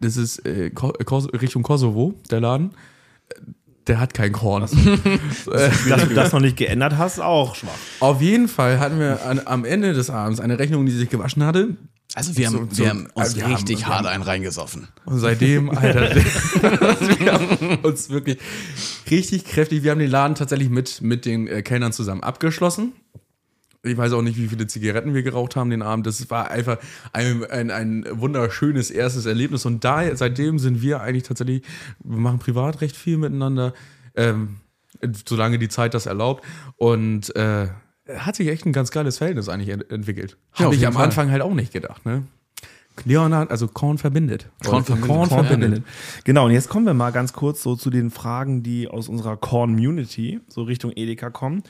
[0.01, 0.71] das ist äh,
[1.41, 2.71] Richtung Kosovo, der Laden.
[3.87, 4.63] Der hat kein Korn.
[4.63, 4.71] Dass
[5.45, 7.71] du das noch nicht geändert hast, auch schwach.
[8.01, 11.45] Auf jeden Fall hatten wir an, am Ende des Abends eine Rechnung, die sich gewaschen
[11.45, 11.77] hatte.
[12.17, 14.89] Also wir haben, So- wir haben uns wir haben- richtig wir hart haben- einen reingesoffen.
[15.05, 16.15] Und seitdem, Alter,
[17.21, 18.39] wir haben uns wirklich
[19.11, 22.93] richtig kräftig, wir haben den Laden tatsächlich mit, mit den äh, Kellnern zusammen abgeschlossen.
[23.83, 26.07] Ich weiß auch nicht, wie viele Zigaretten wir geraucht haben den Abend.
[26.07, 26.79] Das war einfach
[27.13, 29.65] ein, ein, ein wunderschönes erstes Erlebnis.
[29.65, 31.63] Und da, seitdem sind wir eigentlich tatsächlich,
[32.03, 33.75] wir machen privat recht viel miteinander,
[34.17, 34.57] ähm,
[35.29, 36.45] solange die Zeit das erlaubt.
[36.77, 37.69] Und äh,
[38.09, 40.37] hat sich echt ein ganz geiles Verhältnis eigentlich ent entwickelt.
[40.57, 41.05] Ja, Habe ich am Fall.
[41.05, 42.25] Anfang halt auch nicht gedacht, ne?
[43.05, 44.49] Leonard, also Korn verbindet.
[44.65, 45.09] Korn verbindet.
[45.11, 45.85] Korn Korn verbindet.
[46.25, 49.37] Genau, und jetzt kommen wir mal ganz kurz so zu den Fragen, die aus unserer
[49.37, 51.63] Corn-Community so Richtung Edeka kommen.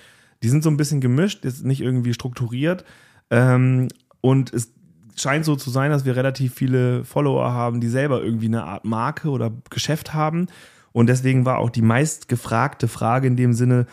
[0.42, 2.84] Die sind so ein bisschen gemischt, jetzt nicht irgendwie strukturiert.
[3.30, 3.88] Ähm,
[4.20, 4.72] und es
[5.16, 8.84] scheint so zu sein, dass wir relativ viele Follower haben, die selber irgendwie eine Art
[8.84, 10.46] Marke oder Geschäft haben.
[10.92, 13.86] Und deswegen war auch die meist gefragte Frage in dem Sinne,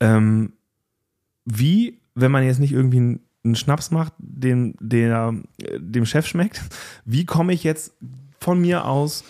[0.00, 0.54] ähm,
[1.44, 6.26] wie, wenn man jetzt nicht irgendwie einen, einen Schnaps macht, den, der äh, dem Chef
[6.26, 6.62] schmeckt,
[7.04, 7.92] wie komme ich jetzt
[8.38, 9.24] von mir aus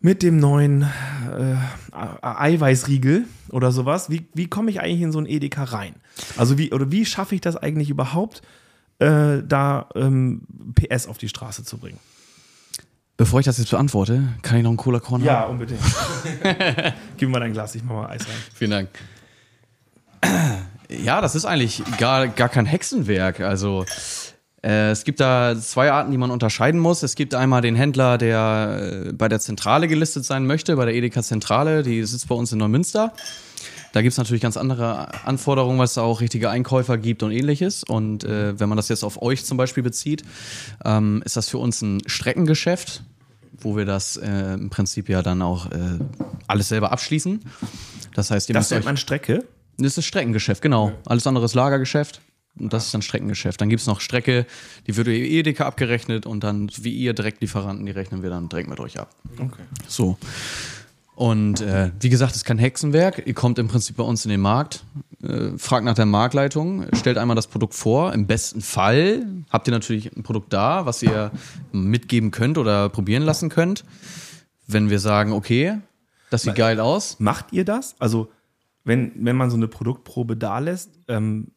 [0.00, 1.54] mit dem neuen äh,
[1.92, 5.94] Eiweißriegel oder sowas, wie, wie komme ich eigentlich in so ein Edeka rein?
[6.36, 8.42] Also wie, oder wie schaffe ich das eigentlich überhaupt,
[8.98, 10.42] äh, da ähm,
[10.74, 11.98] PS auf die Straße zu bringen?
[13.16, 15.26] Bevor ich das jetzt beantworte, kann ich noch einen Cola Korn haben?
[15.26, 15.80] Ja, unbedingt.
[17.16, 18.34] Gib mir mal dein Glas, ich mach mal Eis rein.
[18.54, 18.88] Vielen Dank.
[21.02, 23.40] Ja, das ist eigentlich gar, gar kein Hexenwerk.
[23.40, 23.84] Also
[24.62, 27.02] äh, es gibt da zwei Arten, die man unterscheiden muss.
[27.02, 30.94] Es gibt einmal den Händler, der äh, bei der Zentrale gelistet sein möchte, bei der
[30.94, 33.12] Edeka Zentrale, die sitzt bei uns in Neumünster.
[33.92, 37.84] Da gibt's natürlich ganz andere Anforderungen, weil es da auch richtige Einkäufer gibt und ähnliches.
[37.84, 40.22] Und äh, wenn man das jetzt auf euch zum Beispiel bezieht,
[40.84, 43.02] ähm, ist das für uns ein Streckengeschäft,
[43.58, 45.98] wo wir das äh, im Prinzip ja dann auch äh,
[46.46, 47.40] alles selber abschließen.
[48.14, 49.44] Das heißt, ihr Das nennt euch man Strecke.
[49.78, 50.92] Das ist Streckengeschäft, genau.
[51.06, 52.20] Alles andere ist Lagergeschäft.
[52.58, 53.60] Und das ist dann Streckengeschäft.
[53.60, 54.46] Dann gibt's noch Strecke,
[54.86, 58.68] die wird über Edeka abgerechnet und dann, wie ihr Direktlieferanten, die rechnen wir dann direkt
[58.68, 59.14] mit euch ab.
[59.38, 59.62] Okay.
[59.88, 60.18] So.
[61.14, 63.22] Und äh, wie gesagt, es ist kein Hexenwerk.
[63.26, 64.84] Ihr kommt im Prinzip bei uns in den Markt,
[65.22, 68.12] äh, fragt nach der Marktleitung, stellt einmal das Produkt vor.
[68.12, 71.30] Im besten Fall habt ihr natürlich ein Produkt da, was ihr
[71.70, 73.84] mitgeben könnt oder probieren lassen könnt.
[74.66, 75.78] Wenn wir sagen, okay,
[76.30, 77.94] das sieht geil aus, Macht ihr das?
[77.98, 78.30] Also,
[78.84, 81.48] wenn, wenn man so eine Produktprobe da lässt, ähm,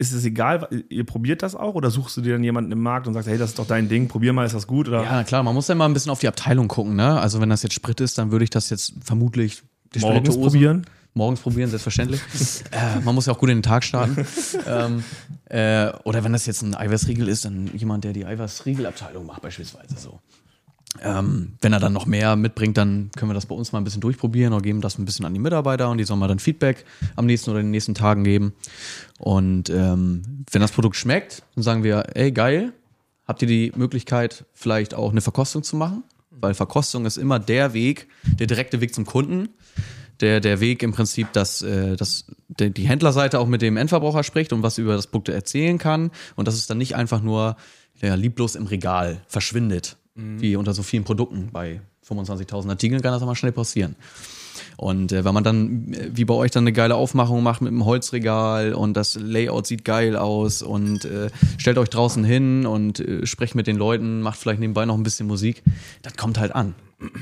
[0.00, 3.08] ist es egal, ihr probiert das auch oder suchst du dir dann jemanden im Markt
[3.08, 4.86] und sagst, hey, das ist doch dein Ding, probier mal, ist das gut?
[4.88, 7.18] Oder Ja, na klar, man muss ja mal ein bisschen auf die Abteilung gucken, ne?
[7.20, 9.62] Also wenn das jetzt Sprit ist, dann würde ich das jetzt vermutlich
[9.94, 10.86] die morgens Spirituosen- probieren?
[11.14, 12.20] Morgens probieren, selbstverständlich.
[12.70, 14.24] äh, man muss ja auch gut in den Tag starten.
[14.66, 15.02] ähm,
[15.46, 19.96] äh, oder wenn das jetzt ein Eiweißriegel ist, dann jemand, der die Eiweißriegelabteilung macht, beispielsweise
[19.98, 20.20] so.
[21.02, 23.84] Ähm, wenn er dann noch mehr mitbringt, dann können wir das bei uns mal ein
[23.84, 26.38] bisschen durchprobieren oder geben das ein bisschen an die Mitarbeiter und die sollen mal dann
[26.38, 26.84] Feedback
[27.14, 28.54] am nächsten oder in den nächsten Tagen geben.
[29.18, 32.72] Und ähm, wenn das Produkt schmeckt, dann sagen wir, ey, geil,
[33.26, 36.02] habt ihr die Möglichkeit, vielleicht auch eine Verkostung zu machen?
[36.30, 38.08] Weil Verkostung ist immer der Weg,
[38.38, 39.50] der direkte Weg zum Kunden.
[40.20, 44.52] Der, der Weg im Prinzip, dass, äh, dass die Händlerseite auch mit dem Endverbraucher spricht
[44.52, 46.10] und was über das Produkt erzählen kann.
[46.34, 47.56] Und dass es dann nicht einfach nur
[48.00, 51.48] ja, lieblos im Regal verschwindet, wie unter so vielen Produkten.
[51.52, 53.96] Bei 25.000 Artikeln kann das auch mal schnell passieren.
[54.76, 57.72] Und äh, wenn man dann, äh, wie bei euch, dann eine geile Aufmachung macht mit
[57.72, 63.00] einem Holzregal und das Layout sieht geil aus und äh, stellt euch draußen hin und
[63.00, 65.62] äh, sprecht mit den Leuten, macht vielleicht nebenbei noch ein bisschen Musik,
[66.02, 66.74] das kommt halt an.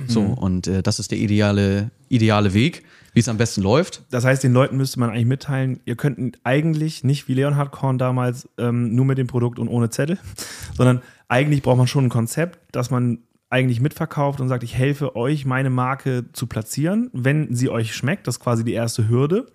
[0.09, 4.03] So, und äh, das ist der ideale, ideale Weg, wie es am besten läuft.
[4.11, 7.99] Das heißt, den Leuten müsste man eigentlich mitteilen, ihr könnt eigentlich nicht wie Leonhard Korn
[7.99, 10.19] damals ähm, nur mit dem Produkt und ohne Zettel,
[10.77, 13.19] sondern eigentlich braucht man schon ein Konzept, dass man
[13.49, 18.27] eigentlich mitverkauft und sagt, ich helfe euch, meine Marke zu platzieren, wenn sie euch schmeckt.
[18.27, 19.47] Das ist quasi die erste Hürde.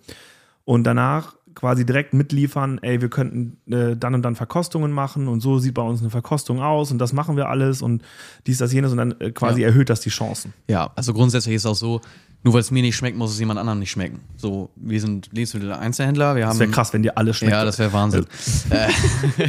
[0.63, 5.41] Und danach quasi direkt mitliefern, ey, wir könnten äh, dann und dann Verkostungen machen und
[5.41, 8.03] so sieht bei uns eine Verkostung aus und das machen wir alles und
[8.47, 9.67] dies, das, jenes und dann äh, quasi Ja.
[9.67, 10.53] erhöht das die Chancen.
[10.69, 11.99] Ja, also grundsätzlich ist es auch so,
[12.43, 14.21] nur weil es mir nicht schmeckt, muss es jemand anderem nicht schmecken.
[14.35, 16.51] So, wir sind Lebensmittel-Einzelhändler, wir haben.
[16.51, 17.53] Das wäre krass, wenn dir alles schmeckt.
[17.53, 18.25] Ja, das wäre Wahnsinn.
[18.69, 18.87] Äh,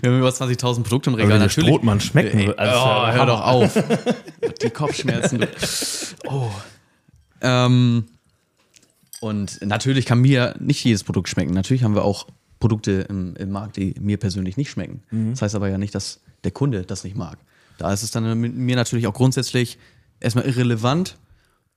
[0.00, 1.28] wir haben über 20.000 Produkte im Aber Regal.
[1.28, 1.68] wenn der Natürlich.
[1.68, 3.84] Strohmann schmecken Ey, also oh, hör doch auf.
[4.62, 5.46] Die Kopfschmerzen.
[6.26, 6.50] Oh.
[7.40, 8.04] Ähm,
[9.20, 11.54] und natürlich kann mir nicht jedes Produkt schmecken.
[11.54, 12.26] Natürlich haben wir auch
[12.60, 15.02] Produkte im, im Markt, die mir persönlich nicht schmecken.
[15.10, 15.30] Mhm.
[15.30, 17.38] Das heißt aber ja nicht, dass der Kunde das nicht mag.
[17.78, 19.78] Da ist es dann mit mir natürlich auch grundsätzlich
[20.20, 21.16] erstmal irrelevant,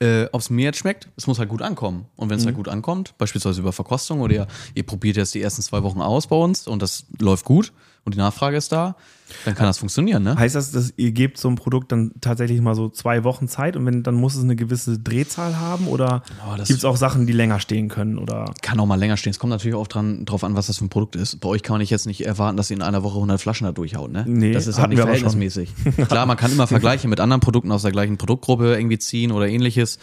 [0.00, 1.08] äh, ob es mir jetzt schmeckt.
[1.16, 2.06] Es muss halt gut ankommen.
[2.16, 2.48] Und wenn es Mhm.
[2.48, 6.00] halt gut ankommt, beispielsweise über Verkostung oder ihr, ihr probiert jetzt die ersten zwei Wochen
[6.00, 7.72] aus bei uns und das läuft gut
[8.04, 8.96] und die Nachfrage ist da,
[9.44, 10.36] dann kann das funktionieren, ne?
[10.36, 13.76] Heißt das, dass ihr gebt so ein Produkt dann tatsächlich mal so zwei Wochen Zeit
[13.76, 17.26] und wenn dann muss es eine gewisse Drehzahl haben oder Oh, gibt es auch Sachen,
[17.26, 19.30] die länger stehen können oder Kann auch mal länger stehen.
[19.30, 21.40] Es kommt natürlich auch dran, drauf an, was das für ein Produkt ist.
[21.40, 23.66] Bei euch kann man nicht jetzt nicht erwarten, dass ihr in einer Woche 100 Flaschen
[23.66, 24.24] da durchhaut, ne?
[24.26, 25.72] Nee, das ist halt nicht verhältnismäßig.
[26.08, 29.48] Klar, man kann immer Vergleiche mit anderen Produkten aus der gleichen Produktgruppe irgendwie ziehen oder
[29.48, 29.98] ähnliches.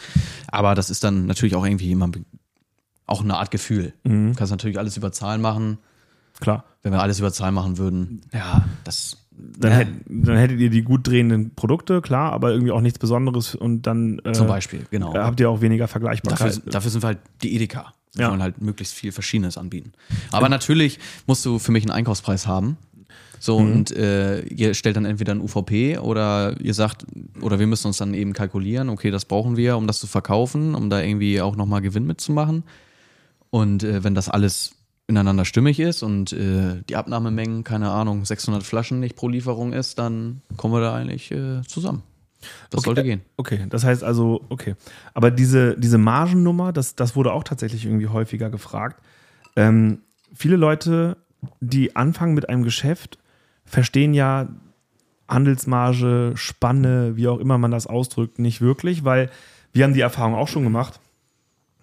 [0.48, 2.10] Aber das ist dann natürlich auch irgendwie immer
[3.06, 3.94] auch eine Art Gefühl.
[4.04, 4.32] Mhm.
[4.32, 5.78] Du kannst natürlich alles über Zahlen machen.
[6.42, 6.66] Klar.
[6.84, 9.18] Wenn wir alles über Zahlen machen würden, ja, das.
[9.58, 13.00] Dann, ja, hätt, dann hättet ihr die gut drehenden Produkte, klar, aber irgendwie auch nichts
[13.00, 15.16] Besonderes und dann äh, zum Beispiel, genau.
[15.16, 16.58] äh, habt ihr auch weniger Vergleichbarkeit.
[16.58, 17.94] Dafür, dafür sind wir halt die Edeka.
[18.14, 18.30] Wir Ja.
[18.32, 19.94] wollen halt möglichst viel Verschiedenes anbieten.
[20.32, 22.78] Aber natürlich musst du für mich einen Einkaufspreis haben.
[23.40, 23.72] So, Mhm.
[23.72, 27.06] und äh, ihr stellt dann entweder ein UVP oder ihr sagt,
[27.42, 30.76] oder wir müssen uns dann eben kalkulieren, okay, das brauchen wir, um das zu verkaufen,
[30.76, 32.64] um da irgendwie auch nochmal Gewinn mitzumachen.
[33.50, 34.76] Und äh, wenn das alles
[35.12, 40.00] ineinander stimmig ist und äh, die Abnahmemengen, keine Ahnung, 600 Flaschen nicht pro Lieferung ist,
[40.00, 42.04] dann kommen wir da eigentlich äh, zusammen.
[42.72, 43.22] Das sollte gehen.
[43.38, 44.76] Okay, das heißt also, okay.
[45.14, 49.02] Aber diese, diese Margennummer, das, das wurde auch tatsächlich irgendwie häufiger gefragt.
[49.56, 50.00] Ähm,
[50.34, 51.18] viele Leute,
[51.60, 53.20] die anfangen mit einem Geschäft,
[53.66, 54.50] verstehen ja
[55.28, 59.30] Handelsmarge, Spanne, wie auch immer man das ausdrückt, nicht wirklich, weil
[59.74, 61.00] wir haben die Erfahrung auch schon gemacht.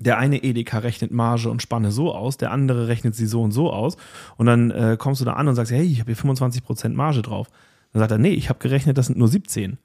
[0.00, 3.52] Der eine Edeka rechnet Marge und Spanne so aus, der andere rechnet sie so und
[3.52, 3.96] so aus.
[4.36, 7.22] Und dann äh, kommst du da an und sagst, hey, ich habe hier 25% Marge
[7.22, 7.48] drauf.
[7.92, 9.78] Dann sagt er, nee, ich habe gerechnet, das sind nur 17.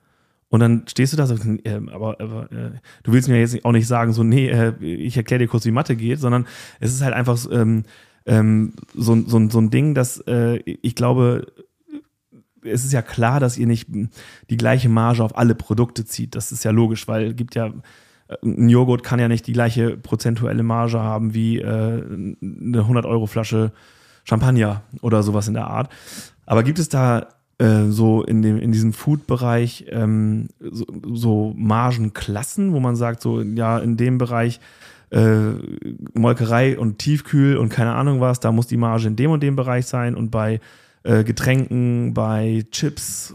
[0.50, 3.88] Und dann stehst du da so, äh, aber, äh, du willst mir jetzt auch nicht
[3.88, 6.46] sagen, so, nee, äh, ich erkläre dir kurz, wie Mathe geht, sondern
[6.80, 7.86] es ist halt einfach ähm,
[8.28, 11.48] ähm, so, so, so ein Ding, dass äh, ich glaube,
[12.64, 16.36] es ist ja klar, dass ihr nicht die gleiche Marge auf alle Produkte zieht.
[16.36, 17.74] Das ist ja logisch, weil es gibt ja
[18.44, 23.26] ein Joghurt kann ja nicht die gleiche prozentuelle Marge haben wie äh, eine 100 Euro
[23.26, 23.72] Flasche
[24.24, 25.90] Champagner oder sowas in der Art.
[26.46, 27.28] Aber gibt es da
[27.60, 33.42] äh, so in dem in diesem Food-Bereich ähm, so, so Margenklassen, wo man sagt so
[33.42, 34.60] ja in dem Bereich
[35.12, 35.52] äh,
[36.14, 39.56] Molkerei und Tiefkühl und keine Ahnung was, da muss die Marge in dem und dem
[39.56, 40.60] Bereich sein und bei
[41.06, 43.34] äh, Getränken, bei Chips,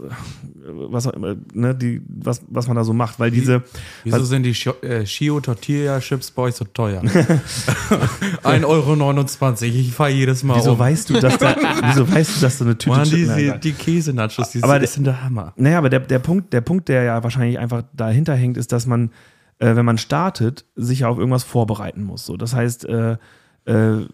[0.89, 3.63] was auch immer, ne, die, was, was man da so macht, weil diese.
[4.03, 7.01] Wieso was, sind die Sch- äh, Shio Tortilla Chips bei euch so teuer?
[8.43, 9.63] 1,29 Euro.
[9.63, 10.79] Ich fahre jedes Mal wieso um.
[10.79, 13.73] weißt du, dass da, wieso weißt du, dass so eine Tüte Mann, die, die, die
[13.73, 15.53] Käse-Nachos, die Aber sind, der- das sind der Hammer.
[15.55, 18.85] Naja, aber der, der, Punkt, der Punkt, der ja wahrscheinlich einfach dahinter hängt, ist, dass
[18.85, 19.11] man,
[19.59, 22.25] äh, wenn man startet, sich ja auf irgendwas vorbereiten muss.
[22.25, 23.17] So, das heißt, äh,
[23.65, 24.05] äh,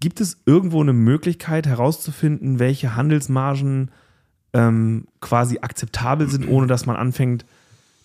[0.00, 3.90] gibt es irgendwo eine Möglichkeit herauszufinden, welche Handelsmargen
[4.52, 7.44] ähm, quasi akzeptabel sind, ohne dass man anfängt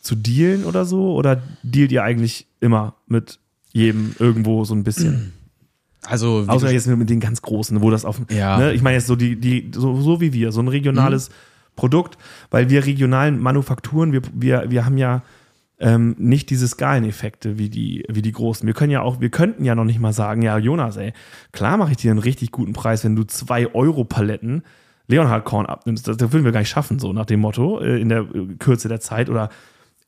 [0.02, 1.14] zu dealen oder so?
[1.16, 3.40] Oder dealt ihr eigentlich immer mit
[3.72, 5.34] jedem irgendwo so ein bisschen?
[6.04, 8.20] Also, Außer jetzt mit den ganz großen, wo das auf.
[8.30, 8.58] Ja.
[8.58, 11.30] Ne, ich meine jetzt so die, die, so, so wie wir, so ein regionales
[11.76, 12.18] Produkt,
[12.50, 15.22] weil wir regionalen Manufakturen, wir, wir, wir haben ja
[15.82, 18.66] ähm, nicht diese Skaleneffekte wie die, wie die großen.
[18.68, 21.14] Wir können ja auch, wir könnten ja noch nicht mal sagen, ja, Jonas, ey,
[21.52, 24.64] klar mache ich dir einen richtig guten Preis, wenn du zwei Euro Paletten
[25.08, 26.08] Leonhard Korn abnimmst.
[26.08, 28.56] Das, das würden wir gar nicht schaffen, so nach dem Motto, äh, in der äh,
[28.60, 29.50] Kürze der Zeit oder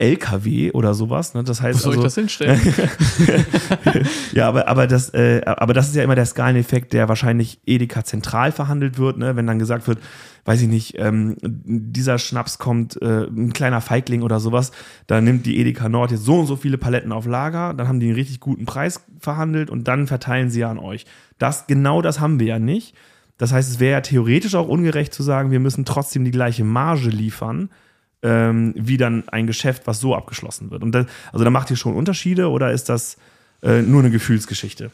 [0.04, 1.34] LKW oder sowas.
[1.34, 1.44] Ne?
[1.46, 2.60] Das heißt, Wo soll also, ich das hinstellen?
[4.34, 8.04] ja, aber, aber, das, äh, aber das ist ja immer der Skaleneffekt, der wahrscheinlich Edeka
[8.04, 9.38] zentral verhandelt wird, ne?
[9.38, 10.00] wenn dann gesagt wird,
[10.44, 14.74] weiß ich nicht, ähm, dieser Schnaps kommt, äh, ein kleiner Feigling oder sowas,
[15.08, 18.02] dann nimmt die Edeka Nord jetzt so und so viele Paletten auf Lager, dann haben
[18.02, 21.06] die einen richtig guten Preis verhandelt und dann verteilen sie ja an euch.
[21.38, 22.94] Das, genau das haben wir ja nicht.
[23.38, 26.66] Das heißt, es wäre ja theoretisch auch ungerecht zu sagen, wir müssen trotzdem die gleiche
[26.66, 27.70] Marge liefern,
[28.24, 30.82] ähm, wie dann ein Geschäft, was so abgeschlossen wird.
[30.82, 33.18] Und das, also da macht ihr schon Unterschiede oder ist das
[33.62, 34.92] äh, nur eine Gefühlsgeschichte?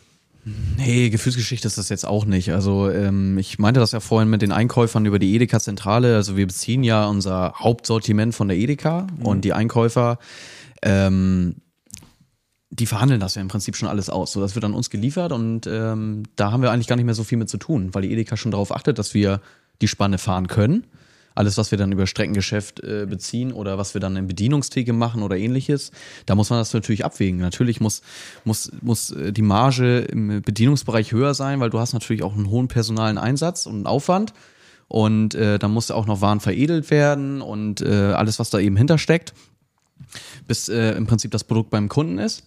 [0.78, 2.52] Nee, Gefühlsgeschichte ist das jetzt auch nicht.
[2.52, 6.16] Also ähm, ich meinte das ja vorhin mit den Einkäufern über die Edeka-Zentrale.
[6.16, 10.18] Also wir beziehen ja unser Hauptsortiment von der Edeka und die Einkäufer,
[10.82, 11.58] ähm,
[12.72, 14.32] die verhandeln das ja im Prinzip schon alles aus.
[14.32, 17.16] So, das wird an uns geliefert und ähm, da haben wir eigentlich gar nicht mehr
[17.16, 19.42] so viel mit zu tun, weil die Edeka schon darauf achtet, dass wir
[19.82, 20.86] die Spanne fahren können.
[21.36, 25.24] Alles, was wir dann über Streckengeschäft äh, beziehen oder was wir dann in Bedienungstheke machen
[25.24, 25.92] oder ähnliches,
[26.26, 27.40] da muss man das natürlich abwägen.
[27.40, 28.02] Natürlich muss,
[28.44, 32.50] muss, muss äh, die Marge im Bedienungsbereich höher sein, weil du hast natürlich auch einen
[32.50, 34.34] hohen personalen Einsatz und einen Aufwand.
[34.88, 38.76] Und äh, dann muss auch noch Waren veredelt werden und äh, alles, was da eben
[38.76, 39.36] hintersteckt,
[40.48, 42.44] bis äh, im Prinzip das Produkt beim Kunden ist.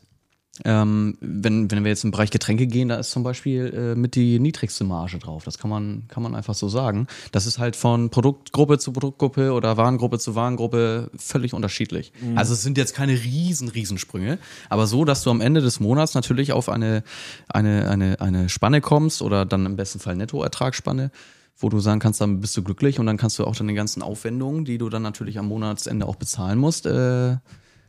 [0.67, 4.15] Ähm, wenn, wenn wir jetzt im Bereich Getränke gehen, da ist zum Beispiel äh, mit
[4.17, 5.45] die niedrigste Marge drauf.
[5.45, 7.07] Das kann man, kann man einfach so sagen.
[7.33, 12.13] Das ist halt von Produktgruppe zu Produktgruppe oder Warengruppe zu Warengruppe völlig unterschiedlich.
[12.35, 14.39] Also es sind jetzt keine riesen, Riesensprünge,
[14.69, 17.03] aber so, dass du am Ende des Monats natürlich auf eine,
[17.49, 21.11] eine, eine, eine Spanne kommst oder dann im besten Fall Nettoertragsspanne,
[21.57, 23.75] wo du sagen kannst, dann bist du glücklich und dann kannst du auch dann die
[23.75, 27.37] ganzen Aufwendungen, die du dann natürlich am Monatsende auch bezahlen musst, äh,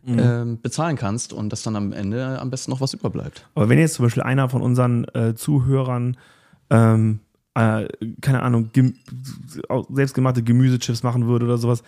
[0.06, 3.48] ähm, bezahlen kannst und dass dann am Ende am besten noch was überbleibt.
[3.56, 6.18] Aber wenn jetzt zum Beispiel einer von unseren äh, Zuhörern,
[6.70, 7.20] ähm,
[7.56, 7.88] äh,
[8.22, 8.96] keine Ahnung, gem
[9.90, 11.84] selbstgemachte Gemüsechips machen würde oder sowas,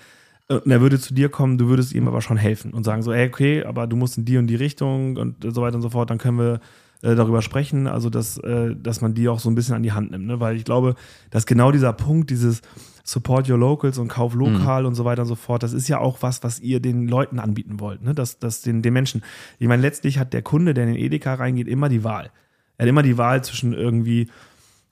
[0.48, 3.02] äh, und er würde zu dir kommen, du würdest ihm aber schon helfen und sagen
[3.02, 5.82] so, ey, okay, aber du musst in die und die Richtung und so weiter und
[5.82, 6.60] so fort, dann können wir
[7.02, 9.92] äh, darüber sprechen, also dass, äh, dass man die auch so ein bisschen an die
[9.92, 10.40] Hand nimmt, ne?
[10.40, 10.96] weil ich glaube,
[11.30, 12.62] dass genau dieser Punkt, dieses
[13.08, 16.00] Support your locals und kauf lokal und so weiter und so fort, das ist ja
[16.00, 18.16] auch was, was ihr den Leuten anbieten wollt, ne?
[18.16, 19.24] dass, dass den, den Menschen,
[19.60, 22.32] ich meine, letztlich hat der Kunde, der in den Edeka reingeht, immer die Wahl.
[22.78, 24.28] Er hat immer die Wahl zwischen irgendwie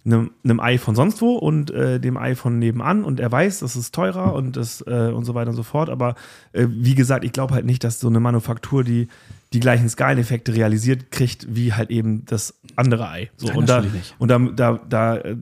[0.05, 3.59] einem, einem Ei von sonst wo und äh, dem Ei von nebenan und er weiß,
[3.59, 5.89] das ist teurer und das äh, und so weiter und so fort.
[5.89, 6.15] Aber
[6.51, 9.07] äh, wie gesagt, ich glaube halt nicht, dass so eine Manufaktur die
[9.53, 13.29] die gleichen Skaleneffekte realisiert kriegt, wie halt eben das andere Ei.
[13.37, 13.83] So, Nein, und da,
[14.17, 15.37] und da, da, da äh,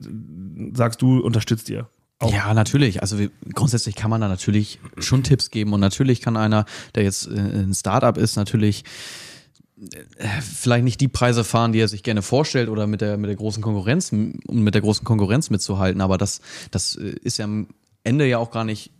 [0.74, 1.88] sagst du, unterstützt ihr.
[2.22, 2.32] Auch.
[2.32, 3.02] Ja, natürlich.
[3.02, 7.02] Also wir, grundsätzlich kann man da natürlich schon Tipps geben und natürlich kann einer, der
[7.02, 8.84] jetzt äh, ein Startup ist, natürlich
[10.16, 13.28] äh, vielleicht nicht die Preise fahren, die er sich gerne vorstellt oder mit der mit
[13.28, 16.00] der großen Konkurrenz um mit der großen Konkurrenz mitzuhalten.
[16.00, 17.66] Aber das das äh, ist ja am
[18.04, 18.92] Ende ja auch gar nicht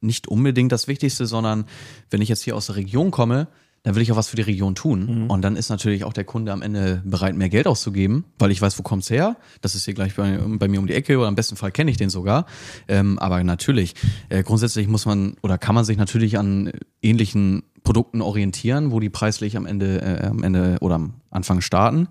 [0.00, 1.66] nicht unbedingt das Wichtigste, sondern
[2.08, 3.48] wenn ich jetzt hier aus der Region komme,
[3.82, 5.30] dann will ich auch was für die Region tun.
[5.30, 8.60] Und dann ist natürlich auch der Kunde am Ende bereit, mehr Geld auszugeben, weil ich
[8.60, 9.36] weiß, wo kommt's her.
[9.62, 11.90] Das ist hier gleich bei, bei mir um die Ecke oder im besten Fall kenne
[11.90, 12.44] ich den sogar.
[12.88, 13.94] Ähm, aber natürlich,
[14.28, 19.08] äh, grundsätzlich muss man oder kann man sich natürlich an ähnlichen Produkten orientieren, wo die
[19.08, 22.08] preislich am Ende, äh, am Ende oder am Anfang starten.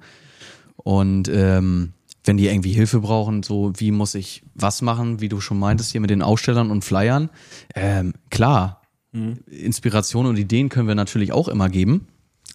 [0.77, 1.93] Und ähm,
[2.23, 5.91] wenn die irgendwie Hilfe brauchen, so wie muss ich was machen, wie du schon meintest
[5.91, 7.29] hier mit den Ausstellern und Flyern,
[7.75, 8.78] ähm, klar,
[9.11, 12.07] Inspiration und Ideen können wir natürlich auch immer geben.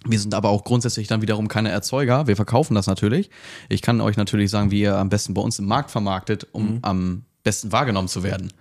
[0.07, 2.27] Wir sind aber auch grundsätzlich dann wiederum keine Erzeuger.
[2.27, 3.31] Wir verkaufen das natürlich.
[3.69, 6.79] Ich kann euch natürlich sagen, wie ihr am besten bei uns im Markt vermarktet, um
[6.83, 8.53] am besten wahrgenommen zu werden.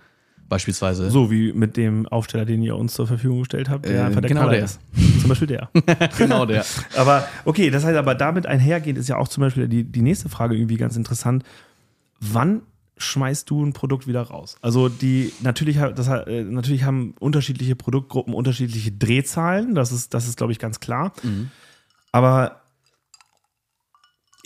[0.48, 1.10] Beispielsweise.
[1.10, 4.20] So wie mit dem Aufsteller, den ihr uns zur Verfügung gestellt habt, der Äh, einfach
[4.20, 4.64] der genau der.
[4.64, 4.78] ist.
[5.20, 5.70] Zum Beispiel der.
[6.18, 6.64] genau der.
[6.96, 10.28] aber okay, das heißt aber damit einhergehend ist ja auch zum Beispiel die, die nächste
[10.28, 11.44] Frage irgendwie ganz interessant.
[12.20, 12.62] Wann
[12.96, 14.56] schmeißt du ein Produkt wieder raus?
[14.62, 20.36] Also die natürlich, das, äh, natürlich haben unterschiedliche Produktgruppen unterschiedliche Drehzahlen, das ist, das ist
[20.36, 21.12] glaube ich ganz klar.
[22.12, 22.60] Aber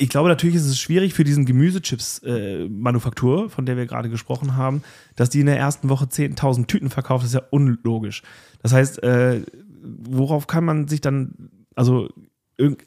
[0.00, 4.82] ich glaube, natürlich ist es schwierig für diesen Gemüsechips-Manufaktur, von der wir gerade gesprochen haben,
[5.16, 7.24] dass die in der ersten Woche 10.000 Tüten verkauft.
[7.24, 8.22] Das ist ja unlogisch.
[8.62, 9.42] Das heißt, äh,
[9.82, 12.10] worauf kann man sich dann, also,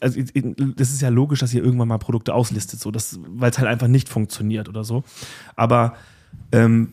[0.00, 0.20] also
[0.76, 3.88] das ist ja logisch, dass ihr irgendwann mal Produkte auslistet, so, weil es halt einfach
[3.88, 5.02] nicht funktioniert oder so.
[5.56, 5.96] Aber
[6.52, 6.92] ähm,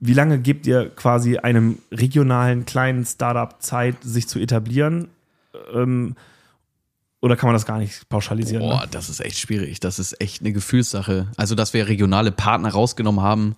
[0.00, 5.08] wie lange gebt ihr quasi einem regionalen kleinen Startup Zeit, sich zu etablieren?
[5.74, 6.16] Ähm,
[7.20, 8.62] oder kann man das gar nicht pauschalisieren?
[8.62, 8.88] Boah, ne?
[8.90, 9.80] das ist echt schwierig.
[9.80, 11.28] Das ist echt eine Gefühlssache.
[11.36, 13.56] Also, dass wir regionale Partner rausgenommen haben,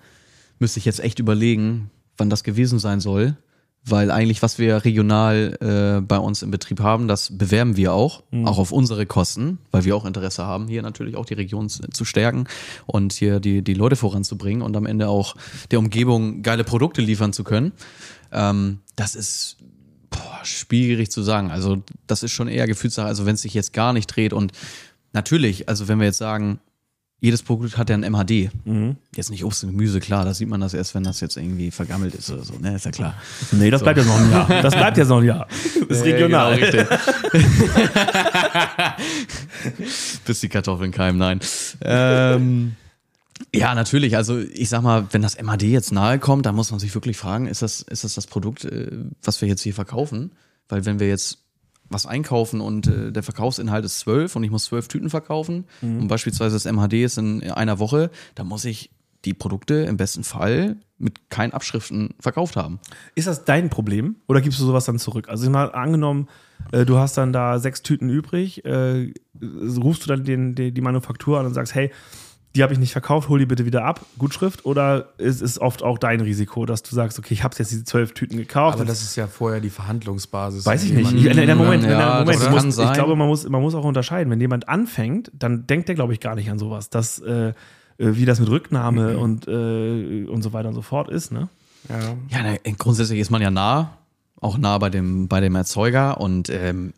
[0.58, 3.36] müsste ich jetzt echt überlegen, wann das gewesen sein soll.
[3.84, 8.22] Weil eigentlich, was wir regional äh, bei uns im Betrieb haben, das bewerben wir auch,
[8.44, 11.88] auch auf unsere Kosten, weil wir auch Interesse haben, hier natürlich auch die Region zu,
[11.90, 12.44] zu stärken
[12.84, 15.34] und hier die, die Leute voranzubringen und am Ende auch
[15.70, 17.72] der Umgebung geile Produkte liefern zu können.
[18.32, 19.56] Ähm, das ist
[20.10, 21.50] boah, schwierig zu sagen.
[21.50, 23.06] Also das ist schon eher Gefühlssache.
[23.06, 24.52] Also wenn es sich jetzt gar nicht dreht und
[25.12, 26.60] natürlich, also wenn wir jetzt sagen,
[27.20, 28.50] jedes Produkt hat ja ein MHD.
[29.14, 31.70] Jetzt nicht Obst und Gemüse, klar, da sieht man das erst, wenn das jetzt irgendwie
[31.70, 33.14] vergammelt ist oder so, ne, ist ja klar.
[33.52, 34.48] Nee, das bleibt jetzt noch ein Jahr.
[34.62, 35.46] Das bleibt jetzt noch ein Jahr.
[35.88, 36.56] Das ist regional.
[36.56, 36.98] Genau, richtig.
[40.24, 41.40] Bis die Kartoffeln keimen, nein.
[41.82, 42.76] Ähm,
[43.52, 44.16] ja, natürlich.
[44.16, 47.16] Also ich sag mal, wenn das MAD jetzt nahe kommt, dann muss man sich wirklich
[47.16, 48.90] fragen, ist das, ist das das Produkt, äh,
[49.22, 50.32] was wir jetzt hier verkaufen?
[50.68, 51.38] Weil wenn wir jetzt
[51.90, 56.08] was einkaufen und äh, der Verkaufsinhalt ist zwölf und ich muss zwölf Tüten verkaufen und
[56.08, 58.90] beispielsweise das MHD ist in einer Woche, dann muss ich
[59.24, 62.78] die Produkte im besten Fall mit keinen Abschriften verkauft haben.
[63.14, 65.28] Ist das dein Problem oder gibst du sowas dann zurück?
[65.28, 66.28] Also ich mal angenommen,
[66.72, 69.12] äh, du hast dann da sechs Tüten übrig, äh,
[69.42, 71.90] rufst du dann den, die, die Manufaktur an und sagst, hey,
[72.56, 74.66] die habe ich nicht verkauft, hol die bitte wieder ab, Gutschrift?
[74.66, 77.84] Oder ist es oft auch dein Risiko, dass du sagst, okay, ich habe jetzt diese
[77.84, 78.74] zwölf Tüten gekauft?
[78.74, 80.66] Aber das ist ja vorher die Verhandlungsbasis.
[80.66, 81.12] Weiß ich in nicht.
[81.12, 82.40] In, in, in, Moment, in, Ja, Moment.
[82.40, 82.88] Du kann musst, sein.
[82.88, 84.30] ich glaube, man muss, man muss auch unterscheiden.
[84.30, 86.90] Wenn jemand anfängt, dann denkt der, glaube ich, gar nicht an sowas.
[86.90, 87.52] Dass, äh, äh,
[87.98, 91.30] wie das mit Rücknahme und, äh, und so weiter und so fort ist.
[91.30, 91.48] Ne?
[91.88, 91.98] Ja.
[92.30, 93.96] Ja, na, grundsätzlich ist man ja nah,
[94.40, 96.94] auch nah bei dem, bei dem Erzeuger und ähm,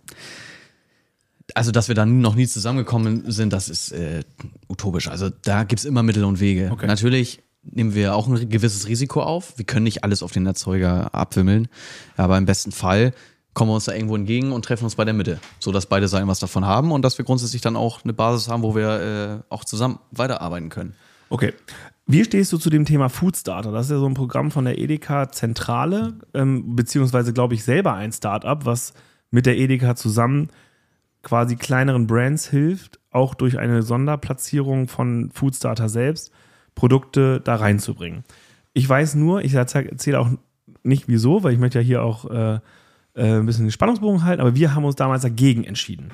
[1.55, 4.23] also, dass wir dann noch nie zusammengekommen sind, das ist äh,
[4.69, 5.09] utopisch.
[5.09, 6.71] Also da gibt's immer Mittel und Wege.
[6.73, 6.87] Okay.
[6.87, 9.57] Natürlich nehmen wir auch ein gewisses Risiko auf.
[9.57, 11.69] Wir können nicht alles auf den Erzeuger abwimmeln,
[12.17, 13.13] aber im besten Fall
[13.55, 16.09] kommen wir uns da irgendwo entgegen und treffen uns bei der Mitte, so dass beide
[16.09, 19.43] Seiten was davon haben und dass wir grundsätzlich dann auch eine Basis haben, wo wir
[19.51, 20.95] äh, auch zusammen weiterarbeiten können.
[21.29, 21.53] Okay.
[22.07, 23.71] Wie stehst du zu dem Thema Foodstarter?
[23.71, 27.95] Das ist ja so ein Programm von der Edeka Zentrale, ähm, beziehungsweise glaube ich selber
[27.95, 28.95] ein Startup, was
[29.31, 30.49] mit der Edeka zusammen
[31.23, 36.33] quasi kleineren Brands hilft, auch durch eine Sonderplatzierung von Foodstarter selbst
[36.75, 38.25] Produkte da reinzubringen.
[38.73, 40.31] Ich weiß nur, ich erzähle auch
[40.83, 42.55] nicht wieso, weil ich möchte ja hier auch äh,
[43.15, 46.11] äh, ein bisschen den Spannungsbogen halten, aber wir haben uns damals dagegen entschieden.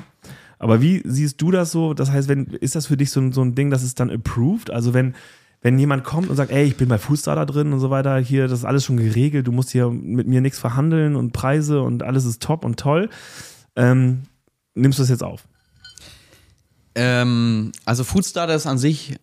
[0.58, 1.94] Aber wie siehst du das so?
[1.94, 4.70] Das heißt, wenn, ist das für dich so, so ein Ding, das ist dann approved?
[4.70, 5.14] Also wenn,
[5.62, 8.48] wenn jemand kommt und sagt, ey, ich bin bei Foodstarter drin und so weiter, hier,
[8.48, 12.02] das ist alles schon geregelt, du musst hier mit mir nichts verhandeln und Preise und
[12.02, 13.08] alles ist top und toll,
[13.76, 14.22] ähm,
[14.78, 15.44] nimmst du das jetzt auf?
[16.94, 19.16] Ähm, also Foodstarter ist an sich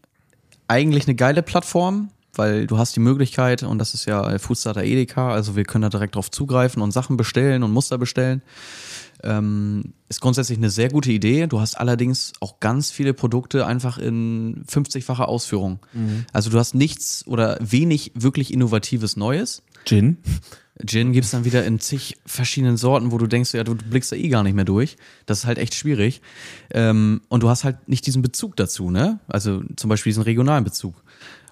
[0.68, 5.32] eigentlich eine geile Plattform, weil du hast die Möglichkeit, und das ist ja Foodstarter Edeka,
[5.32, 8.42] also wir können da direkt drauf zugreifen und Sachen bestellen und Muster bestellen.
[9.24, 11.48] Ähm, ist grundsätzlich eine sehr gute Idee.
[11.48, 15.80] Du hast allerdings auch ganz viele Produkte einfach in 50-facher Ausführung.
[16.34, 19.64] Also du hast nichts oder wenig wirklich innovatives Neues.
[19.86, 20.18] Gin?
[20.84, 24.16] Gin gibt's dann wieder in zig verschiedenen Sorten, wo du denkst, ja, du blickst da
[24.16, 24.98] eh gar nicht mehr durch.
[25.26, 26.22] Das ist halt echt schwierig.
[26.72, 29.20] Ähm, und du hast halt nicht diesen Bezug dazu, ne?
[29.28, 30.96] Also zum Beispiel diesen regionalen Bezug.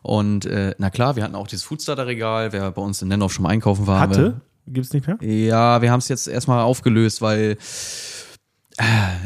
[0.01, 3.43] Und äh, na klar, wir hatten auch dieses Foodstarter-Regal, wer bei uns in Nennhoff schon
[3.43, 4.01] mal einkaufen war.
[4.01, 4.41] Hatte?
[4.67, 5.17] Gibt's nicht mehr?
[5.21, 7.57] Ja, wir haben es jetzt erstmal aufgelöst, weil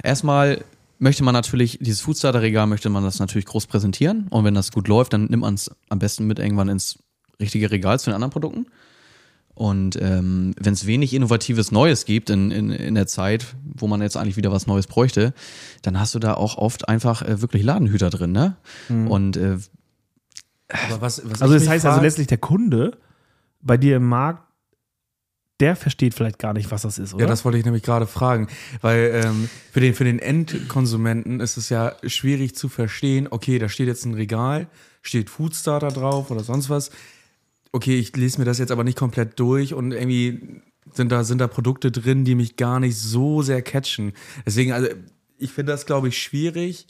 [0.04, 0.64] Erstmal
[1.00, 4.28] möchte man natürlich, dieses Foodstarter-Regal möchte man das natürlich groß präsentieren.
[4.30, 7.00] Und wenn das gut läuft, dann nimmt man es am besten mit irgendwann ins
[7.40, 8.68] richtige Regal zu den anderen Produkten.
[9.58, 14.04] Und ähm, wenn es wenig innovatives Neues gibt in, in, in der Zeit, wo man
[14.04, 15.34] jetzt eigentlich wieder was Neues bräuchte,
[15.82, 18.56] dann hast du da auch oft einfach äh, wirklich Ladenhüter drin, ne?
[18.88, 19.58] Und äh,
[20.90, 22.98] Aber was, was Also das heißt also frag- letztlich der Kunde
[23.62, 24.44] bei dir im Markt,
[25.60, 27.24] der versteht vielleicht gar nicht, was das ist, oder?
[27.24, 28.48] Ja, das wollte ich nämlich gerade fragen,
[28.82, 33.70] weil ähm, für, den, für den Endkonsumenten ist es ja schwierig zu verstehen, okay, da
[33.70, 34.68] steht jetzt ein Regal,
[35.02, 36.92] steht Foodstarter drauf oder sonst was.
[37.78, 40.64] Okay, ich lese mir das jetzt aber nicht komplett durch und irgendwie
[40.94, 44.14] sind da, sind da Produkte drin, die mich gar nicht so sehr catchen.
[44.48, 44.88] Deswegen, also
[45.38, 46.88] ich finde das, glaube ich, schwierig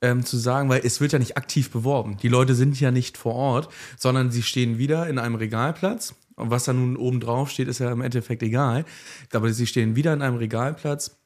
[0.00, 2.18] ähm, zu sagen, weil es wird ja nicht aktiv beworben.
[2.22, 6.14] Die Leute sind ja nicht vor Ort, sondern sie stehen wieder in einem Regalplatz.
[6.36, 8.84] Und was da nun oben drauf steht, ist ja im Endeffekt egal.
[9.32, 11.18] Aber sie stehen wieder in einem Regalplatz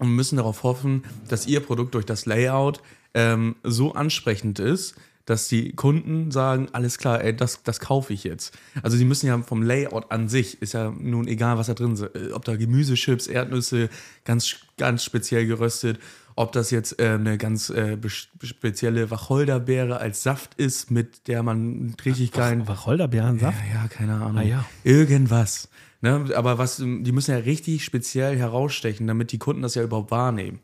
[0.00, 2.82] und müssen darauf hoffen, dass ihr Produkt durch das Layout
[3.14, 4.96] ähm, so ansprechend ist,
[5.26, 8.56] dass die Kunden sagen, alles klar, ey, das, das kaufe ich jetzt.
[8.82, 11.92] Also sie müssen ja vom Layout an sich, ist ja nun egal, was da drin
[11.92, 13.90] ist, äh, ob da Gemüsechips, Erdnüsse,
[14.24, 15.98] ganz, ganz speziell geröstet,
[16.36, 17.98] ob das jetzt äh, eine ganz äh,
[18.42, 23.58] spezielle Wacholderbeere als Saft ist, mit der man richtig geilen Wacholderbeerensaft?
[23.72, 24.38] ja, ja, keine Ahnung.
[24.38, 24.64] Ah, ja.
[24.84, 25.68] Irgendwas.
[26.02, 26.26] Ne?
[26.36, 30.60] Aber was, die müssen ja richtig speziell herausstechen, damit die Kunden das ja überhaupt wahrnehmen.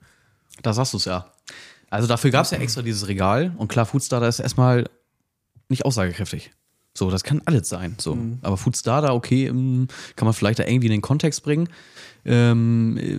[0.62, 1.32] Da sagst du es ja.
[1.92, 4.88] Also dafür gab es ja extra dieses Regal und klar, Foodstarter ist erstmal
[5.68, 6.50] nicht aussagekräftig.
[6.94, 7.96] So, das kann alles sein.
[7.98, 8.16] So.
[8.40, 11.68] Aber Foodstarter, okay, ähm, kann man vielleicht da irgendwie in den Kontext bringen.
[12.24, 13.16] Ähm, äh,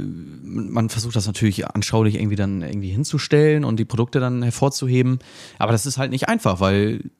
[0.72, 5.20] man versucht das natürlich anschaulich irgendwie dann irgendwie hinzustellen und die Produkte dann hervorzuheben.
[5.60, 7.12] Aber das ist halt nicht einfach, weil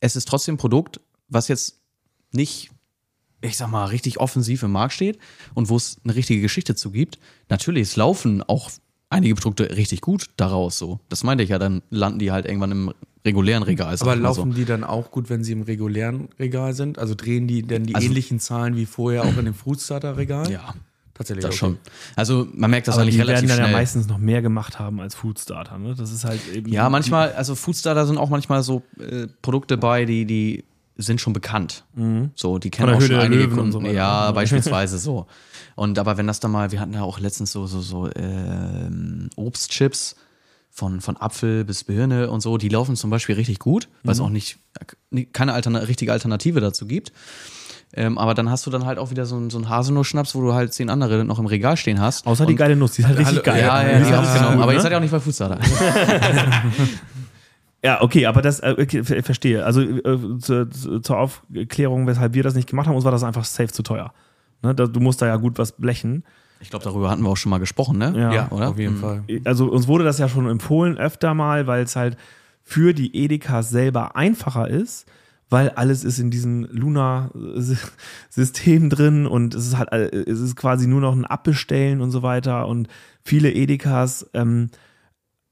[0.00, 1.80] es ist trotzdem ein Produkt, was jetzt
[2.32, 2.72] nicht,
[3.40, 5.20] ich sag mal, richtig offensiv im Markt steht
[5.54, 7.20] und wo es eine richtige Geschichte zu gibt.
[7.48, 8.68] Natürlich, es laufen auch
[9.10, 11.00] einige Produkte richtig gut daraus so.
[11.08, 12.92] Das meinte ich ja, dann landen die halt irgendwann im
[13.24, 13.96] regulären Regal.
[14.00, 14.56] Aber laufen so.
[14.56, 16.98] die dann auch gut, wenn sie im regulären Regal sind?
[16.98, 20.50] Also drehen die denn die Also- ähnlichen Zahlen wie vorher auch in dem Foodstarter-Regal?
[20.50, 20.74] Ja,
[21.12, 21.42] tatsächlich.
[21.44, 21.58] das okay.
[21.58, 21.78] schon.
[22.14, 23.76] Also man merkt das Aber eigentlich die werden relativ dann ja schnell.
[23.76, 25.78] meistens noch mehr gemacht haben als Foodstarter.
[25.78, 25.94] Ne?
[25.96, 26.70] Das ist halt eben.
[26.70, 30.64] Ja, manchmal, also Foodstarter sind auch manchmal so äh, Produkte bei, die, die
[30.96, 31.84] sind schon bekannt.
[32.34, 32.96] So, die kennen Mhm.
[32.96, 33.72] Auch Höhle schon einige Kunden.
[33.72, 33.92] so ja,
[34.26, 34.30] Ja.
[34.32, 35.26] beispielsweise so.
[35.74, 39.28] Und aber wenn das dann mal, wir hatten ja auch letztens so, so, so ähm,
[39.36, 40.16] Obstchips
[40.70, 44.10] von, von Apfel bis Birne und so, die laufen zum Beispiel richtig gut, weil Mhm.
[44.12, 44.58] es auch nicht
[45.32, 47.12] keine Alterna richtige Alternative dazu gibt.
[47.94, 50.40] Ähm, aber dann hast du dann halt auch wieder so, einen- so einen Haselnuss-Schnaps, wo
[50.40, 52.26] du halt zehn andere noch im Regal stehen hast.
[52.26, 53.60] Außer die Und- geile Nuss, die ist halt richtig geil.
[53.62, 54.62] Ja, ja, Die ja, ist ja, genau.
[54.62, 54.74] Aber ne?
[54.74, 55.58] ihr seid ja auch nicht bei Foodstarter.
[57.86, 59.64] Ja, okay, aber das, äh, okay, ver- verstehe.
[59.64, 63.22] Also äh, zu, zu, zur Aufklärung, weshalb wir das nicht gemacht haben, uns war das
[63.22, 64.12] einfach safe zu teuer.
[64.62, 66.24] Ne, da, du musst da ja gut was blechen.
[66.60, 68.12] Ich glaube, darüber hatten wir auch schon mal gesprochen, ne?
[68.16, 68.32] Ja.
[68.32, 68.70] Ja, oder?
[68.70, 69.22] auf jeden Fall.
[69.44, 72.16] Also uns wurde das ja schon empfohlen öfter mal, weil es halt
[72.62, 75.06] für die Edekas selber einfacher ist,
[75.50, 80.86] weil alles ist in diesem Luna-System drin und es ist halt, äh, es ist quasi
[80.86, 82.88] nur noch ein Abbestellen und so weiter und
[83.22, 84.70] viele Edekas ähm,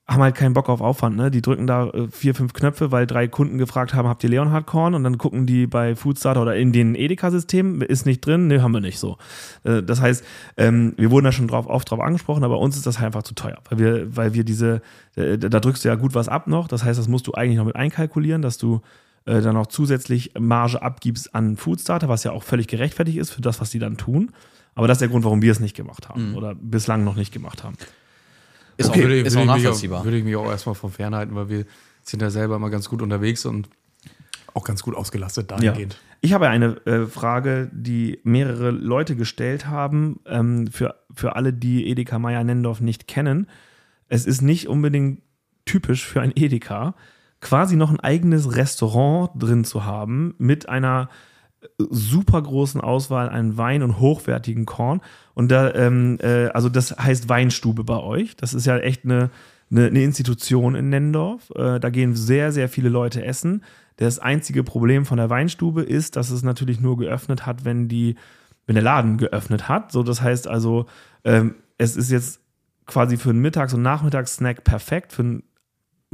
[0.06, 1.30] haben halt keinen Bock auf Aufwand, ne?
[1.30, 4.66] Die drücken da äh, vier, fünf Knöpfe, weil drei Kunden gefragt haben, habt ihr Leonhard
[4.66, 4.94] Korn?
[4.94, 8.46] Und dann gucken die bei Foodstarter oder in den Edeka-Systemen, ist nicht drin?
[8.46, 9.16] Ne, haben wir nicht so.
[9.62, 10.22] Äh, das heißt,
[10.58, 13.22] ähm, wir wurden da schon drauf, oft drauf angesprochen, aber uns ist das halt einfach
[13.22, 14.82] zu teuer, weil wir, weil wir diese,
[15.16, 16.68] äh, da drückst du ja gut was ab noch.
[16.68, 18.80] Das heißt, das musst du eigentlich noch mit einkalkulieren, dass du
[19.26, 23.58] dann noch zusätzlich Marge abgibst an Foodstarter, was ja auch völlig gerechtfertigt ist für das,
[23.58, 24.32] was die dann tun.
[24.74, 27.32] Aber das ist der Grund, warum wir es nicht gemacht haben oder bislang noch nicht
[27.32, 27.74] gemacht haben.
[28.76, 30.00] Ist Okay, auch, würde, ist würde, auch ich mich nachvollziehbar.
[30.00, 31.64] auch, würde ich mich auch erstmal von fernhalten, weil wir
[32.02, 33.68] sind da selber immer ganz gut unterwegs und
[34.52, 35.56] auch ganz gut ausgelastet Ja.
[35.56, 35.98] dahingehend.
[36.20, 41.86] Ich habe eine äh, Frage, die mehrere Leute gestellt haben, ähm, für, für alle, die
[41.88, 43.46] Edeka Meier Nendorf nicht kennen.
[44.08, 45.20] Es ist nicht unbedingt
[45.66, 46.94] typisch für ein Edeka,
[47.40, 51.33] quasi noch ein eigenes Restaurant drin zu haben mit einer äh,
[51.78, 55.00] super großen Auswahl an Wein und hochwertigen Korn.
[55.34, 58.36] Und da, ähm, äh, also das heißt Weinstube bei euch.
[58.36, 59.30] Das ist ja echt eine,
[59.70, 61.50] eine, eine Institution in Nendorf.
[61.54, 63.64] Äh, da gehen sehr, sehr viele Leute essen.
[63.96, 68.16] Das einzige Problem von der Weinstube ist, dass es natürlich nur geöffnet hat, wenn die,
[68.66, 69.92] wenn der Laden geöffnet hat.
[69.92, 70.86] So, das heißt also,
[71.24, 72.40] ähm, es ist jetzt
[72.86, 75.42] quasi für einen Mittags- und Nachmittagssnack perfekt, für ein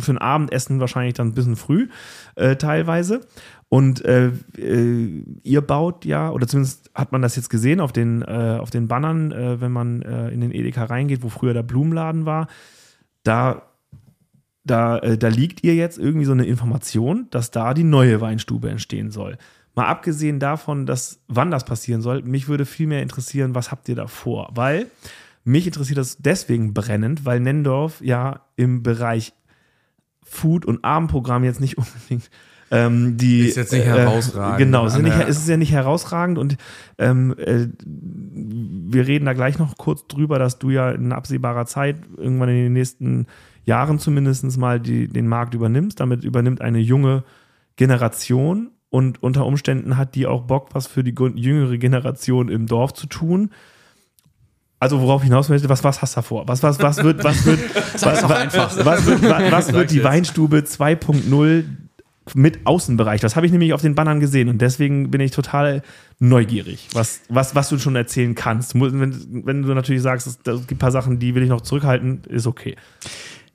[0.01, 1.89] für ein Abendessen wahrscheinlich dann ein bisschen früh,
[2.35, 3.21] äh, teilweise.
[3.69, 8.23] Und äh, äh, ihr baut ja, oder zumindest hat man das jetzt gesehen auf den,
[8.23, 11.63] äh, auf den Bannern, äh, wenn man äh, in den Edeka reingeht, wo früher der
[11.63, 12.49] Blumenladen war,
[13.23, 13.63] da,
[14.65, 19.11] da, da liegt ihr jetzt irgendwie so eine Information, dass da die neue Weinstube entstehen
[19.11, 19.39] soll.
[19.77, 23.89] Mal abgesehen davon, dass wann das passieren soll, mich würde viel mehr interessieren, was habt
[23.89, 24.51] ihr da vor?
[24.55, 24.87] Weil
[25.45, 29.33] Mich interessiert das deswegen brennend, weil Nendorf ja im Bereich
[30.31, 32.31] Food- und Abendprogramm jetzt nicht unbedingt
[32.73, 34.59] ähm, die Ist jetzt nicht herausragend.
[34.59, 36.57] Genau, es ist, nicht, es ist ja nicht herausragend und
[36.99, 41.97] ähm, äh, wir reden da gleich noch kurz drüber, dass du ja in absehbarer Zeit
[42.17, 43.27] irgendwann in den nächsten
[43.65, 45.99] Jahren zumindest mal die, den Markt übernimmst.
[45.99, 47.25] Damit übernimmt eine junge
[47.75, 52.95] Generation und unter Umständen hat die auch Bock, was für die jüngere Generation im Dorf
[52.95, 53.51] zu tun.
[54.81, 56.49] Also worauf ich hinaus möchte, was, was hast du da vor?
[56.49, 57.61] Was, was, was wird, was wird,
[57.93, 58.85] was, was, einfach.
[58.85, 60.03] was wird, was, was wird die.
[60.03, 61.65] Weinstube 2.0
[62.33, 63.21] mit Außenbereich?
[63.21, 65.83] Das habe ich nämlich auf den Bannern gesehen und deswegen bin ich total
[66.19, 68.75] neugierig, was, was, was du schon erzählen kannst.
[68.75, 72.23] Wenn, wenn du natürlich sagst, es gibt ein paar Sachen, die will ich noch zurückhalten,
[72.29, 72.77] ist okay.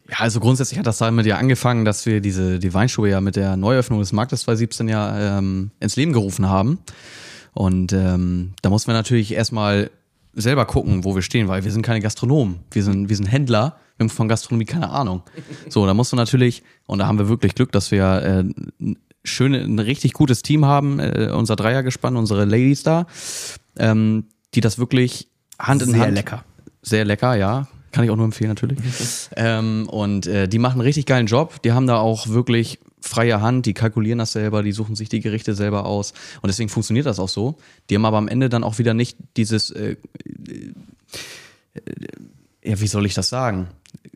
[0.07, 3.35] Ja, also grundsätzlich hat das damit ja angefangen, dass wir diese die Weinstube ja mit
[3.35, 6.77] der Neuöffnung des Marktes 2017 ja ähm, ins Leben gerufen haben.
[7.53, 9.89] Und ähm, da mussten wir natürlich erstmal
[10.35, 13.77] selber gucken, wo wir stehen, weil wir sind keine Gastronomen, wir sind, wir sind Händler,
[13.97, 15.23] wir haben von Gastronomie keine Ahnung.
[15.69, 18.43] So, da musst du natürlich, und da haben wir wirklich Glück, dass wir äh,
[18.83, 23.07] ein schöne, ein richtig gutes Team haben, äh, unser Dreiergespann, unsere Ladies da,
[23.77, 26.43] ähm, die das wirklich Hand in Sehr Hand lecker.
[26.81, 27.67] sehr lecker, ja.
[27.91, 28.79] Kann ich auch nur empfehlen, natürlich.
[29.37, 31.61] ähm, und äh, die machen einen richtig geilen Job.
[31.63, 35.19] Die haben da auch wirklich freie Hand, die kalkulieren das selber, die suchen sich die
[35.19, 36.13] Gerichte selber aus.
[36.41, 37.57] Und deswegen funktioniert das auch so.
[37.89, 39.95] Die haben aber am Ende dann auch wieder nicht dieses, äh,
[41.73, 41.81] äh,
[42.63, 43.67] ja, wie soll ich das sagen?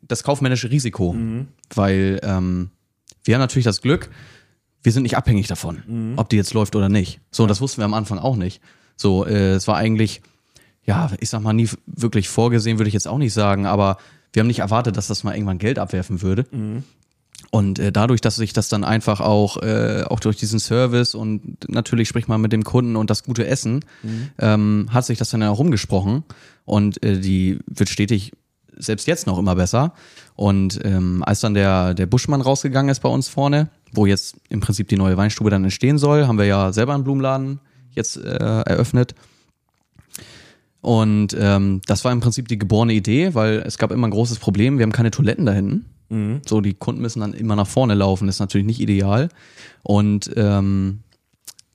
[0.01, 1.13] Das kaufmännische Risiko.
[1.73, 2.71] Weil ähm,
[3.23, 4.09] wir haben natürlich das Glück,
[4.81, 7.19] wir sind nicht abhängig davon, ob die jetzt läuft oder nicht.
[7.31, 8.61] So, das wussten wir am Anfang auch nicht.
[8.95, 10.21] So, äh, es war eigentlich,
[10.85, 13.97] ja, ich sag mal, nie wirklich vorgesehen, würde ich jetzt auch nicht sagen, aber
[14.33, 16.45] wir haben nicht erwartet, dass das mal irgendwann Geld abwerfen würde.
[17.51, 21.69] Und äh, dadurch, dass sich das dann einfach auch, äh, auch durch diesen Service und
[21.69, 23.83] natürlich spricht man mit dem Kunden und das gute Essen,
[24.37, 26.23] ähm, hat sich das dann auch rumgesprochen
[26.65, 28.33] und äh, die wird stetig
[28.77, 29.93] selbst jetzt noch immer besser.
[30.35, 34.61] Und ähm, als dann der, der Buschmann rausgegangen ist bei uns vorne, wo jetzt im
[34.61, 37.59] Prinzip die neue Weinstube dann entstehen soll, haben wir ja selber einen Blumenladen
[37.91, 39.15] jetzt äh, eröffnet.
[40.81, 44.39] Und ähm, das war im Prinzip die geborene Idee, weil es gab immer ein großes
[44.39, 45.85] Problem, wir haben keine Toiletten da hinten.
[46.45, 49.29] So, die Kunden müssen dann immer nach vorne laufen, das ist natürlich nicht ideal.
[49.83, 50.99] Und ähm,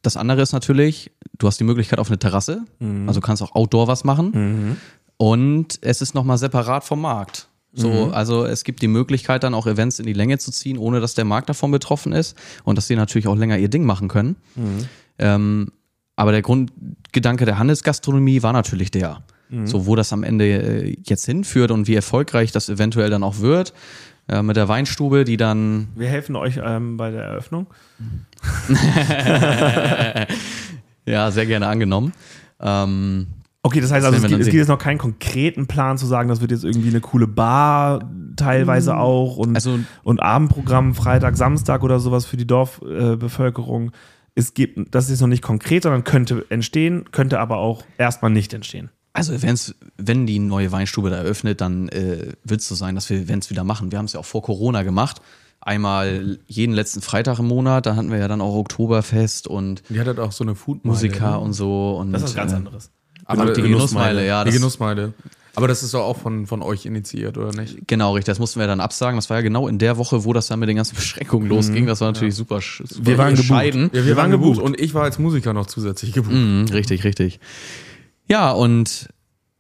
[0.03, 2.65] das andere ist natürlich, du hast die Möglichkeit auf eine Terrasse,
[3.09, 4.77] also kannst auch Outdoor was machen.
[5.17, 7.49] Und es ist nochmal separat vom Markt.
[7.77, 11.01] So, also es gibt die Möglichkeit, dann auch Events in die Länge zu ziehen, ohne
[11.01, 14.07] dass der Markt davon betroffen ist und dass sie natürlich auch länger ihr Ding machen
[14.09, 14.37] können.
[15.19, 15.73] Ähm,
[16.17, 19.23] aber der Grundgedanke der Handelsgastronomie war natürlich der.
[19.67, 23.39] So, wo das am Ende äh, jetzt hinführt und wie erfolgreich das eventuell dann auch
[23.41, 23.73] wird,
[24.29, 27.67] äh, mit der Weinstube, die dann Wir helfen euch ähm, bei der Eröffnung.
[31.07, 32.13] ja sehr gerne angenommen.
[32.61, 33.27] Ähm,
[33.67, 36.43] Okay, das heißt also, es es gibt jetzt noch keinen konkreten Plan zu sagen, das
[36.43, 41.99] wird jetzt irgendwie eine coole Bar teilweise auch und, Also- und Abendprogramm Freitag, Samstag oder
[41.99, 43.89] sowas für die Dorfbevölkerung.
[43.89, 43.93] Äh,
[44.35, 48.53] es gibt, das ist noch nicht konkret, sondern könnte entstehen, könnte aber auch erstmal nicht
[48.53, 48.91] entstehen.
[49.17, 53.09] Also wenn's, wenn die neue Weinstube da eröffnet, dann äh, wird es so sein, dass
[53.09, 53.91] wir Events wieder machen.
[53.93, 55.23] Wir haben es ja auch vor Corona gemacht.
[55.61, 59.99] Einmal jeden letzten Freitag im Monat, da hatten wir ja dann auch Oktoberfest und Die
[59.99, 61.97] hat halt auch so eine Food Musiker und so.
[61.97, 62.91] Und, Das ist was ganz äh, anderes.
[63.25, 65.15] Aber die Genussmeile, ja, Die das- Genussmeile.
[65.57, 67.87] Aber das ist doch auch von, von euch initiiert, oder nicht?
[67.87, 68.27] Genau, richtig.
[68.27, 69.17] Das mussten wir dann absagen.
[69.17, 71.87] Das war ja genau in der Woche, wo das dann mit den ganzen Beschränkungen losging.
[71.87, 73.49] Das war natürlich super, sch- super Wir waren gebucht.
[73.49, 73.89] bescheiden.
[73.93, 74.59] Ja, wir, waren gebucht.
[74.61, 76.35] Und ich war als Musiker noch zusätzlich gebucht.
[76.35, 77.39] Mhm, richtig, richtig.
[78.29, 79.09] Ja, und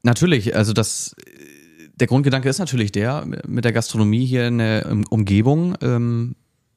[0.02, 1.14] natürlich, also das,
[1.94, 6.36] der Grundgedanke ist natürlich der, mit der Gastronomie hier in der um- Umgebung, ähm,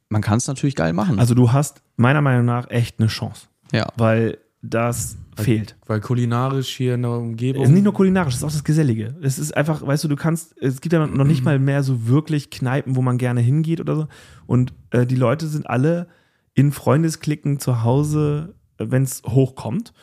[0.09, 1.19] man kann es natürlich geil machen.
[1.19, 3.88] Also du hast meiner Meinung nach echt eine Chance, ja.
[3.97, 5.76] weil das fehlt.
[5.85, 7.64] Weil kulinarisch hier in der Umgebung.
[7.64, 9.15] Es ist nicht nur kulinarisch, es ist auch das Gesellige.
[9.22, 12.07] Es ist einfach, weißt du, du kannst, es gibt ja noch nicht mal mehr so
[12.07, 14.07] wirklich Kneipen, wo man gerne hingeht oder so.
[14.45, 16.07] Und äh, die Leute sind alle
[16.53, 19.93] in Freundesklicken zu Hause, wenn es hochkommt.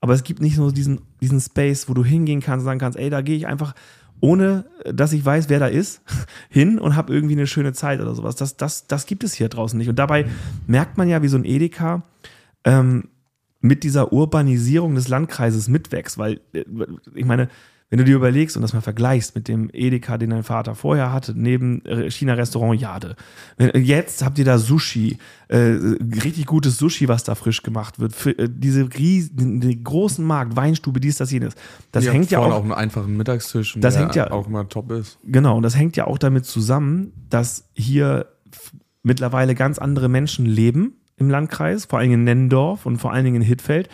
[0.00, 2.98] Aber es gibt nicht so diesen, diesen Space, wo du hingehen kannst und sagen kannst,
[2.98, 3.74] ey, da gehe ich einfach,
[4.20, 6.02] ohne äh, dass ich weiß, wer da ist,
[6.48, 8.36] hin und habe irgendwie eine schöne Zeit oder sowas.
[8.36, 9.88] Das, das, das gibt es hier draußen nicht.
[9.88, 10.26] Und dabei
[10.66, 12.02] merkt man ja, wie so ein Edeka
[12.64, 13.08] ähm,
[13.60, 16.64] mit dieser Urbanisierung des Landkreises mitwächst, weil äh,
[17.14, 17.48] ich meine,
[17.90, 21.12] wenn du dir überlegst und das mal vergleichst mit dem Edeka, den dein Vater vorher
[21.12, 23.16] hatte, neben äh, China-Restaurant Jade.
[23.56, 25.18] Wenn- Jetzt habt ihr da Sushi,
[25.48, 25.56] äh,
[26.24, 28.14] richtig gutes Sushi, was da frisch gemacht wird.
[28.14, 31.54] Für, äh, diese riesen, den großen Markt, Weinstube, dies, das, jenes.
[31.90, 34.68] Das Die hängt ja auch, auch einen einfachen Mittagstisch, Das der hängt ja- auch immer
[34.68, 35.18] top ist.
[35.24, 38.26] Genau, und das hängt ja auch damit zusammen, dass hier
[39.02, 43.24] mittlerweile ganz andere Menschen leben im Landkreis, vor allen Dingen in Nennendorf und vor allen
[43.24, 43.88] Dingen in Hittfeld,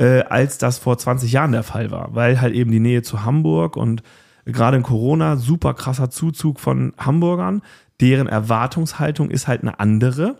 [0.00, 3.24] äh, als das vor 20 Jahren der Fall war, weil halt eben die Nähe zu
[3.24, 4.02] Hamburg und
[4.46, 7.60] gerade in Corona, super krasser Zuzug von Hamburgern.
[8.00, 10.38] Deren Erwartungshaltung ist halt eine andere.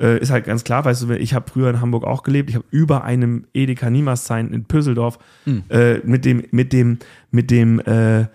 [0.00, 2.48] Äh, ist halt ganz klar, weißt du, ich habe früher in Hamburg auch gelebt.
[2.48, 5.18] Ich habe über einem Edeka Niemerszein in Pöseldorf
[5.68, 6.98] äh, mit dem, mit dem,
[7.30, 8.26] mit dem, äh,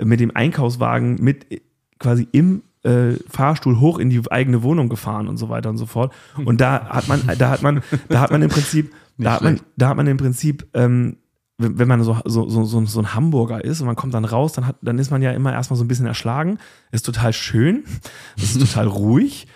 [0.00, 1.60] mit dem Einkaufswagen mit
[1.98, 5.86] quasi im äh, Fahrstuhl hoch in die eigene Wohnung gefahren und so weiter und so
[5.86, 6.12] fort.
[6.44, 8.92] Und da hat man, da hat man, da hat man im Prinzip,
[9.24, 11.18] da hat man, da hat man im Prinzip, ähm,
[11.58, 14.52] wenn wenn man so, so, so, so, ein Hamburger ist und man kommt dann raus,
[14.52, 16.58] dann, hat, dann ist man ja immer erstmal so ein bisschen erschlagen.
[16.90, 17.84] Ist total schön,
[18.36, 19.46] ist total ruhig.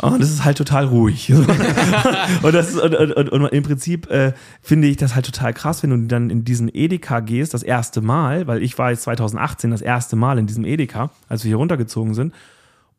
[0.00, 1.32] Und es ist halt total ruhig.
[2.42, 4.32] und, das und, und, und im Prinzip äh,
[4.62, 8.00] finde ich das halt total krass, wenn du dann in diesen Edeka gehst, das erste
[8.00, 11.56] Mal, weil ich war jetzt 2018 das erste Mal in diesem Edeka, als wir hier
[11.56, 12.32] runtergezogen sind,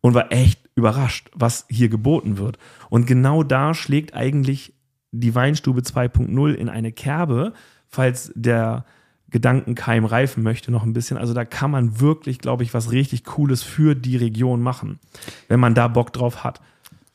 [0.02, 2.58] und war echt überrascht, was hier geboten wird.
[2.90, 4.74] Und genau da schlägt eigentlich
[5.12, 7.54] die Weinstube 2.0 in eine Kerbe,
[7.90, 8.86] falls der
[9.30, 11.18] Gedankenkeim reifen möchte noch ein bisschen.
[11.18, 15.00] Also da kann man wirklich, glaube ich, was richtig Cooles für die Region machen,
[15.48, 16.60] wenn man da Bock drauf hat.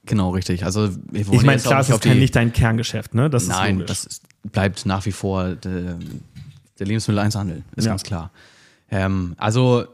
[0.06, 0.64] Genau, richtig.
[0.64, 3.28] Also wollen Ich meine, klar, nicht ist die- nicht dein Kerngeschäft, ne?
[3.28, 3.89] Das ist Nein, logisch.
[3.89, 5.98] das ist, bleibt nach wie vor der,
[6.78, 7.90] der Lebensmitteleinzelhandel, ist Ja.
[7.93, 8.31] ganz klar.
[8.90, 9.85] Ähm, also,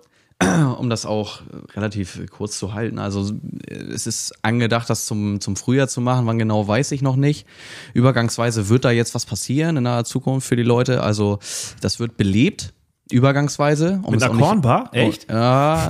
[0.78, 1.40] um das auch
[1.74, 3.32] relativ kurz zu halten, also
[3.69, 6.27] es ist angedacht, das zum, zum Frühjahr zu machen.
[6.27, 7.47] Wann genau, weiß ich noch nicht.
[7.94, 11.02] Übergangsweise wird da jetzt was passieren in naher Zukunft für die Leute.
[11.02, 11.39] Also,
[11.81, 12.73] das wird belebt.
[13.10, 14.01] Übergangsweise.
[14.02, 14.89] Um Mit einer auch nicht- Kornbar?
[14.93, 15.27] Echt?
[15.28, 15.89] Oh, ja.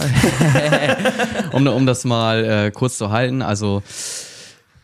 [1.53, 3.43] um, um das mal äh, kurz zu halten.
[3.43, 3.83] Also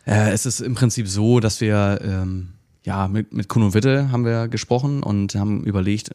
[0.07, 2.51] äh, es ist im Prinzip so, dass wir ähm,
[2.85, 6.12] ja mit, mit Kuno Witte haben wir gesprochen und haben überlegt,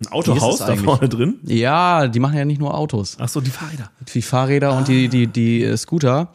[0.00, 1.40] Ein Autohaus da vorne drin?
[1.44, 3.90] ja, die machen ja nicht nur Autos, Ach so, die Fahrräder.
[4.14, 6.32] die Fahrräder und die, die, die äh, Scooter.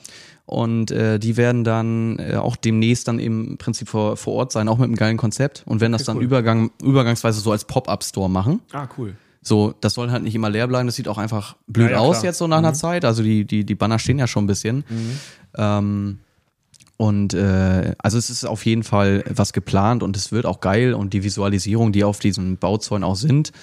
[0.47, 4.67] Und äh, die werden dann äh, auch demnächst dann im Prinzip vor, vor Ort sein,
[4.67, 5.63] auch mit einem geilen Konzept.
[5.65, 6.23] Und werden das dann cool.
[6.23, 8.59] Übergang, übergangsweise so als Pop-Up-Store machen.
[8.73, 9.15] Ah, cool.
[9.43, 10.87] So, das soll halt nicht immer leer bleiben.
[10.87, 12.25] Das sieht auch einfach blöd Ja, ja, aus klar.
[12.25, 13.05] jetzt so nach einer Zeit.
[13.05, 14.83] Also die, die, die Banner stehen ja schon ein bisschen.
[15.55, 16.19] Ähm,
[17.01, 20.93] und äh, also es ist auf jeden Fall was geplant und es wird auch geil
[20.93, 23.53] und die Visualisierung, die auf diesen Bauzäunen auch sind,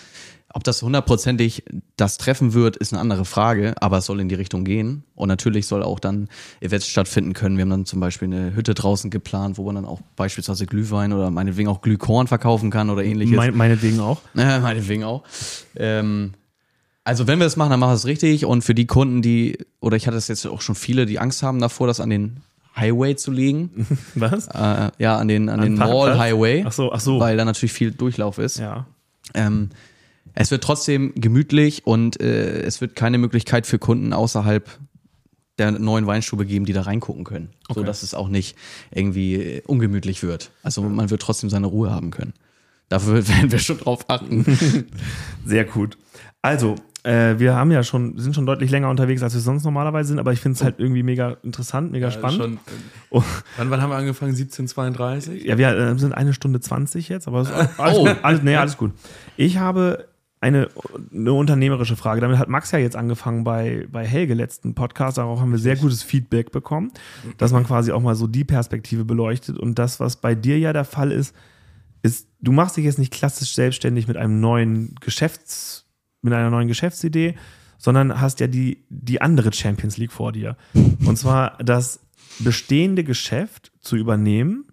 [0.52, 1.62] ob das hundertprozentig
[1.96, 5.04] das treffen wird, ist eine andere Frage, aber es soll in die Richtung gehen.
[5.14, 6.28] Und natürlich soll auch dann
[6.60, 7.56] Events stattfinden können.
[7.58, 11.12] Wir haben dann zum Beispiel eine Hütte draußen geplant, wo man dann auch beispielsweise Glühwein
[11.12, 13.36] oder meinetwegen auch Glühkorn verkaufen kann oder ähnliches.
[13.36, 14.20] Mein, meinetwegen auch.
[14.36, 15.22] Äh, meinetwegen auch.
[15.76, 16.32] Ähm,
[17.04, 18.46] also wenn wir das machen, dann machen wir es richtig.
[18.46, 21.44] Und für die Kunden, die, oder ich hatte es jetzt auch schon viele, die Angst
[21.44, 22.40] haben davor, das an den
[22.78, 23.86] Highway zu legen.
[24.14, 24.48] Was?
[24.48, 26.08] äh, ja, an den, an den Parkplatz?
[26.08, 26.64] Mall Highway.
[26.66, 27.20] Ach so, ach so.
[27.20, 28.58] Weil da natürlich viel Durchlauf ist.
[28.58, 28.86] Ja.
[29.34, 29.70] Ähm,
[30.34, 34.68] es wird trotzdem gemütlich und äh, es wird keine Möglichkeit für Kunden außerhalb
[35.58, 37.48] der neuen Weinstube geben, die da reingucken können.
[37.68, 37.86] So Okay.
[37.86, 38.56] dass es auch nicht
[38.92, 40.52] irgendwie äh, ungemütlich wird.
[40.62, 42.32] Also man wird trotzdem seine Ruhe haben können.
[42.88, 44.44] Dafür werden wir schon drauf achten.
[45.44, 45.98] Sehr gut.
[46.40, 46.76] Also,
[47.08, 50.18] äh, wir haben ja schon, sind schon deutlich länger unterwegs, als wir sonst normalerweise sind,
[50.18, 52.40] aber ich finde es halt irgendwie mega interessant, mega spannend.
[52.42, 52.58] Schon,
[53.10, 53.22] Oh,
[53.56, 54.32] wann, wann haben wir angefangen?
[54.32, 55.44] 1732?
[55.44, 58.04] ja, wir äh, sind eine Stunde 20 jetzt, aber ist alles, Oh.
[58.04, 58.92] gut, alles, nee, alles gut.
[59.36, 60.06] Ich habe
[60.40, 60.68] eine,
[61.12, 62.20] eine unternehmerische Frage.
[62.20, 65.18] Damit hat Max ja jetzt angefangen bei, bei Helge letzten Podcast.
[65.18, 66.92] Darauf haben wir sehr gutes Feedback bekommen,
[67.38, 69.58] dass man quasi auch mal so die Perspektive beleuchtet.
[69.58, 71.34] Und das, was bei dir ja der Fall ist,
[72.02, 75.77] ist, du machst dich jetzt nicht klassisch selbstständig mit einem neuen Geschäfts,
[76.22, 77.34] mit einer neuen Geschäftsidee,
[77.78, 80.56] sondern hast ja die, die andere Champions League vor dir.
[81.04, 82.00] Und zwar das
[82.40, 84.66] bestehende Geschäft zu übernehmen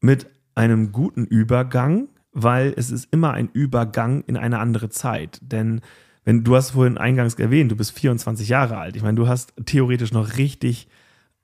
[0.00, 5.40] mit einem guten Übergang, weil es ist immer ein Übergang in eine andere Zeit.
[5.42, 5.80] Denn
[6.24, 8.96] wenn du hast vorhin eingangs erwähnt, du bist 24 Jahre alt.
[8.96, 10.88] Ich meine, du hast theoretisch noch richtig,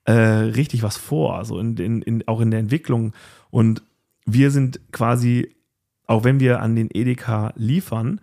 [0.05, 3.13] äh, richtig was vor, so in, in, in, auch in der Entwicklung.
[3.49, 3.81] Und
[4.25, 5.55] wir sind quasi,
[6.05, 8.21] auch wenn wir an den Edeka liefern,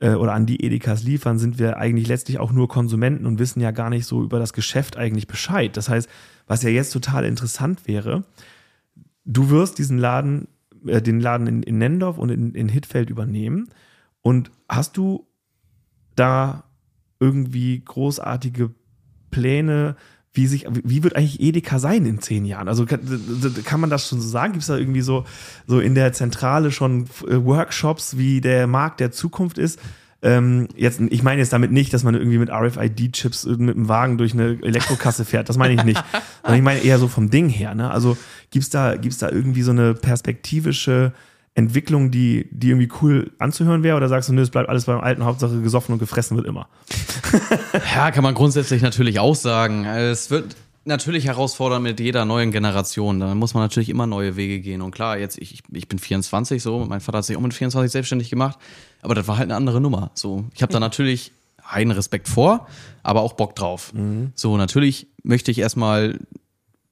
[0.00, 3.60] äh, oder an die Edekas liefern, sind wir eigentlich letztlich auch nur Konsumenten und wissen
[3.60, 5.76] ja gar nicht so über das Geschäft eigentlich Bescheid.
[5.76, 6.08] Das heißt,
[6.46, 8.24] was ja jetzt total interessant wäre,
[9.24, 10.48] du wirst diesen Laden,
[10.86, 13.68] äh, den Laden in, in Nendorf und in, in Hittfeld übernehmen.
[14.22, 15.26] Und hast du
[16.14, 16.64] da
[17.20, 18.74] irgendwie großartige
[19.30, 19.96] Pläne,
[20.36, 22.68] wie sich, wie wird eigentlich Edeka sein in zehn Jahren?
[22.68, 23.00] Also kann,
[23.64, 24.52] kann man das schon so sagen?
[24.52, 25.24] Gibt es da irgendwie so,
[25.66, 29.80] so in der Zentrale schon äh, Workshops, wie der Markt der Zukunft ist?
[30.22, 34.18] Ähm, jetzt, ich meine jetzt damit nicht, dass man irgendwie mit RFID-Chips mit dem Wagen
[34.18, 35.48] durch eine Elektrokasse fährt.
[35.48, 36.02] Das meine ich nicht.
[36.42, 37.74] Sondern ich meine eher so vom Ding her.
[37.74, 37.90] Ne?
[37.90, 38.16] Also
[38.50, 41.12] gibt's da, gibt's da irgendwie so eine perspektivische
[41.56, 43.96] Entwicklung, die, die irgendwie cool anzuhören wäre?
[43.96, 46.68] Oder sagst du, nö, es bleibt alles beim alten, Hauptsache gesoffen und gefressen wird immer?
[47.94, 49.86] Ja, kann man grundsätzlich natürlich auch sagen.
[49.86, 50.54] Es wird
[50.84, 53.20] natürlich herausfordernd mit jeder neuen Generation.
[53.20, 54.82] Da muss man natürlich immer neue Wege gehen.
[54.82, 57.90] Und klar, jetzt, ich, ich bin 24 so, mein Vater hat sich auch mit 24
[57.90, 58.58] selbstständig gemacht,
[59.02, 60.10] aber das war halt eine andere Nummer.
[60.14, 61.32] So, ich habe da natürlich
[61.68, 62.66] einen Respekt vor,
[63.02, 63.92] aber auch Bock drauf.
[64.34, 66.18] So, natürlich möchte ich erstmal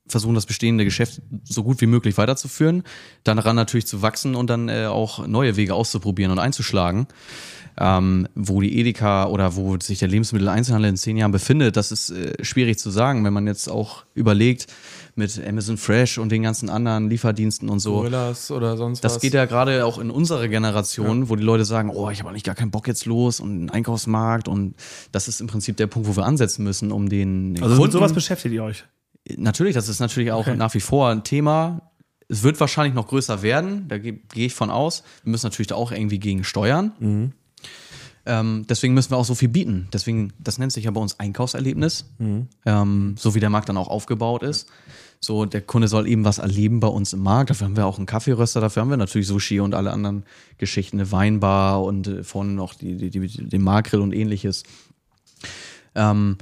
[0.07, 2.83] versuchen, das bestehende Geschäft so gut wie möglich weiterzuführen,
[3.25, 7.07] dann daran natürlich zu wachsen und dann äh, auch neue Wege auszuprobieren und einzuschlagen.
[7.77, 12.11] Ähm, wo die Edeka oder wo sich der Lebensmitteleinzelhandel in zehn Jahren befindet, das ist
[12.11, 14.69] äh, schwierig zu sagen, wenn man jetzt auch überlegt
[15.17, 17.95] mit Amazon Fresh und den ganzen anderen Lieferdiensten und so.
[17.95, 19.15] Gorillas oder sonst was.
[19.15, 22.31] Das geht ja gerade auch in unserer Generation, wo die Leute sagen, oh, ich habe
[22.31, 24.77] eigentlich gar keinen Bock jetzt los und einen Einkaufsmarkt und
[25.11, 27.81] das ist im Prinzip der Punkt, wo wir ansetzen müssen, um den, den Also mit
[27.81, 28.85] Kunden- sowas beschäftigt ihr euch.
[29.37, 31.91] Natürlich, das ist natürlich auch nach wie vor ein Thema.
[32.29, 35.03] Es wird wahrscheinlich noch größer werden, da ge- gehe ich von aus.
[35.23, 37.33] Wir müssen natürlich da auch irgendwie gegen steuern.
[38.27, 39.89] Ähm, deswegen müssen wir auch so viel bieten.
[39.93, 42.07] Deswegen, das nennt sich ja bei uns Einkaufserlebnis,
[42.65, 44.69] ähm, so wie der Markt dann auch aufgebaut ist.
[45.21, 47.51] So, der Kunde soll eben was erleben bei uns im Markt.
[47.51, 50.25] Dafür haben wir auch einen Kaffeeröster, dafür haben wir natürlich Sushi und alle anderen
[50.59, 54.65] Geschichten, eine Weinbar und äh, vorne noch die, die, die, den Markgrill und ähnliches.
[55.95, 56.39] Ähm,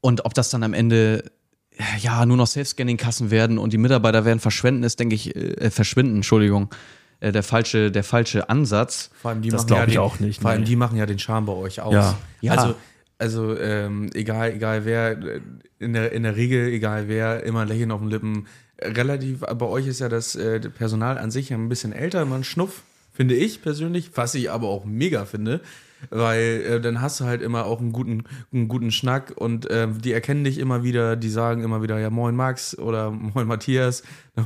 [0.00, 1.30] und ob das dann am Ende
[1.98, 6.16] ja nur noch Self-Scanning-Kassen werden und die Mitarbeiter werden verschwenden, ist, denke ich, äh, verschwinden,
[6.16, 6.70] Entschuldigung,
[7.20, 9.10] äh, der falsche, der falsche Ansatz.
[9.20, 10.66] Vor allem die Das machen glaub ja ich den, auch nicht, Vor allem nee.
[10.66, 11.92] die machen ja den Charme bei euch aus.
[11.92, 12.18] Ja.
[12.40, 12.52] Ja.
[12.52, 12.74] Also,
[13.18, 15.40] also ähm, egal, egal wer, äh,
[15.78, 18.46] in der, in der Regel, egal wer, immer ein Lächeln auf den Lippen.
[18.80, 22.36] Relativ, bei euch ist ja das äh, Personal an sich ja ein bisschen älter, immer
[22.36, 22.82] ein Schnuff,
[23.12, 25.60] finde ich persönlich, was ich aber auch mega finde.
[26.10, 30.00] Weil äh, dann hast du halt immer auch einen guten, einen guten Schnack und ähm,
[30.00, 34.02] die erkennen dich immer wieder, die sagen immer wieder, ja, moin Max oder moin Matthias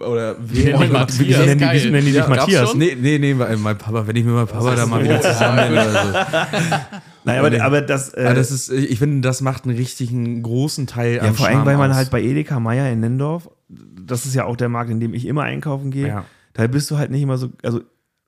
[0.00, 1.18] oder wie Moin, Matthias.
[1.40, 2.74] Wie nennen die, nennen die dich Ja, Matthias?
[2.74, 5.56] Nee, nee, nee, mein mein Papa, wenn ich mit meinem Papa da mal wieder zusammen
[5.68, 6.12] bin oder so.
[7.24, 10.86] Nein, aber, aber das, äh, Ja, das ist, ich finde, das macht einen richtigen großen
[10.86, 11.96] Teil ja, am vor allem, weil man aus.
[11.96, 15.26] halt bei Edeka Meier in Nendorf, das ist ja auch der Markt, in dem ich
[15.26, 16.24] immer einkaufen gehe, Ja.
[16.54, 17.80] da bist du halt nicht immer so, also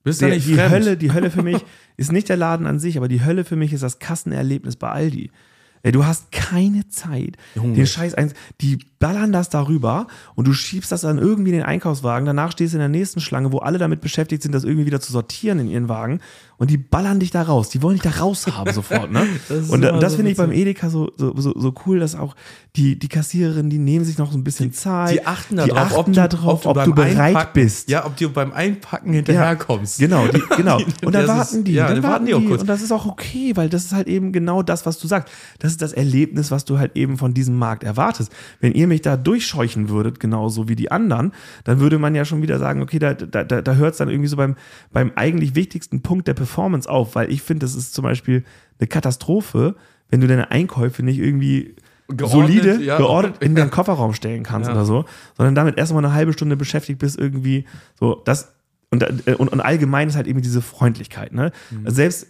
[0.05, 0.73] Bist der, nicht die fremd?
[0.73, 1.65] Hölle, die Hölle für mich
[1.97, 4.91] ist nicht der Laden an sich, aber die Hölle für mich ist das Kassenerlebnis bei
[4.91, 5.31] Aldi.
[5.85, 7.74] Ey, Du hast keine Zeit, Junge.
[7.74, 10.07] den Scheiß eins, die ballern das darüber
[10.37, 12.24] und du schiebst das dann irgendwie in den Einkaufswagen.
[12.24, 15.01] Danach stehst du in der nächsten Schlange, wo alle damit beschäftigt sind, das irgendwie wieder
[15.01, 16.20] zu sortieren in ihren Wagen
[16.62, 17.70] und die ballern dich da raus.
[17.70, 19.26] Die wollen dich da raushaben sofort, ne?
[19.48, 20.52] Das und, das so finde ich beim.
[20.52, 22.36] Edeka so, so, so, so cool, dass auch
[22.76, 25.12] die, die Kassiererinnen, die nehmen sich noch so ein bisschen Zeit.
[25.14, 27.90] Die achten da die drauf, achten da drauf, ob du, beim bereit Einpacken- bist.
[27.90, 29.98] Ja, ob du beim Einpacken hinterherkommst.
[29.98, 30.78] Genau, die, genau.
[31.05, 32.60] Und dann warten ist- die, ja, dann dann warten die, die auch kurz.
[32.60, 35.34] und das ist auch okay, weil das ist halt eben genau das, was du sagst.
[35.59, 38.30] Das ist das Erlebnis, was du halt eben von diesem Markt erwartest.
[38.60, 41.32] Wenn ihr mich da durchscheuchen würdet, genauso wie die anderen,
[41.64, 44.09] dann würde man ja schon wieder sagen, okay, da, da, da da hört es dann
[44.09, 44.55] irgendwie so beim,
[44.93, 46.52] beim eigentlich wichtigsten Punkt der Performance
[46.87, 48.45] auf, weil ich finde, das ist zum Beispiel
[48.79, 49.77] eine Katastrophe,
[50.11, 51.74] wenn du deine Einkäufe nicht irgendwie
[52.09, 52.99] Geordnet, solide, ja.
[52.99, 54.74] geordnet in den Kofferraum stellen kannst Ja.
[54.74, 55.05] oder so,
[55.37, 57.65] sondern damit erstmal eine halbe Stunde beschäftigt bist, irgendwie
[57.99, 58.53] so, das
[58.93, 61.32] und, äh, und, und allgemein ist halt eben diese Freundlichkeit.
[61.32, 61.51] Ne?
[61.70, 61.86] Mhm.
[61.86, 62.27] Also selbst,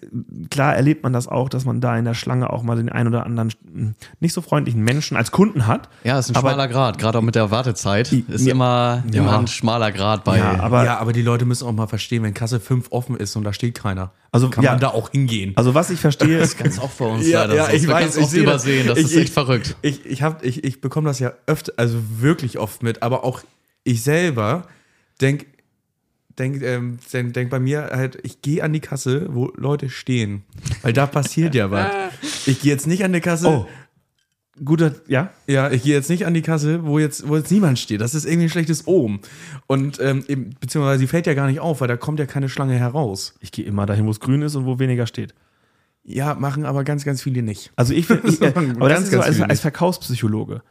[0.51, 3.06] klar erlebt man das auch, dass man da in der Schlange auch mal den ein
[3.09, 5.89] oder anderen mh, nicht so freundlichen Menschen als Kunden hat.
[6.05, 8.12] Ja, ist ein Aber- schmaler Grad, gerade auch mit der Wartezeit.
[8.12, 8.52] Ist Ja.
[8.52, 9.20] immer, Ja.
[9.22, 10.39] immer ein schmaler Grad bei.
[10.39, 13.34] Ja, aber ja, aber die Leute müssen auch mal verstehen, wenn Kasse 5 offen ist
[13.36, 14.70] und da steht keiner, Also, kann ja.
[14.70, 15.52] man da auch hingehen.
[15.56, 18.16] also was ich verstehe, ist, ganz oft bei uns Ja, leider ja, ich Das weiß,
[18.16, 18.64] ich oft sehe das.
[18.64, 18.86] übersehen.
[18.86, 19.76] Das Ich- ist echt ich- verrückt.
[19.82, 23.40] Ich, ich, hab, ich, ich bekomme das ja öfter, also wirklich oft mit, aber auch
[23.84, 24.62] ich selber
[25.20, 25.47] denk,
[26.38, 30.42] denk, ähm, denk, denk bei mir halt, ich gehe an die Kasse, wo Leute stehen,
[30.82, 31.90] weil da passiert ja was.
[32.46, 33.66] Ich gehe jetzt nicht an die Kasse, oh,
[34.64, 37.78] guter, ja, ja, ich gehe jetzt nicht an die Kasse, wo jetzt, wo jetzt niemand
[37.78, 38.00] steht.
[38.00, 39.20] Das ist irgendwie ein schlechtes Ohm.
[39.66, 42.48] Und ähm, eben, beziehungsweise sie fällt ja gar nicht auf, weil da kommt ja keine
[42.48, 43.34] Schlange heraus.
[43.40, 45.34] ich gehe immer dahin, wo es grün ist und wo weniger steht.
[46.04, 47.72] Ja, machen aber ganz, ganz viele nicht.
[47.76, 49.60] Also ich, ich äh, aber das ganz, ist so ganz als, als.
[49.60, 50.62] Verkaufspsychologe.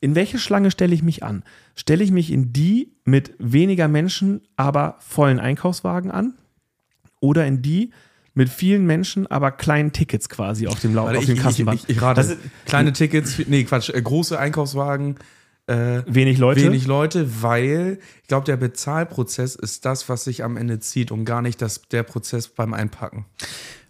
[0.00, 1.42] In welche Schlange stelle ich mich an?
[1.74, 6.34] Stelle ich mich in die mit weniger Menschen, aber vollen Einkaufswagen an?
[7.20, 7.90] Oder in die
[8.34, 11.42] mit vielen Menschen, aber kleinen Tickets quasi auf dem, Lau Warte, auf ich, dem ich,
[11.42, 11.80] Kassenband?
[11.82, 12.20] ich, ich rate.
[12.20, 15.16] Das ist Kleine Tickets, nee, Quatsch, äh, große Einkaufswagen,
[15.66, 16.62] äh, wenig Leute.
[16.62, 21.24] wenig Leute, weil ich glaube, der Bezahlprozess ist das, was sich am Ende zieht und
[21.24, 23.26] gar nicht das, der Prozess beim Einpacken.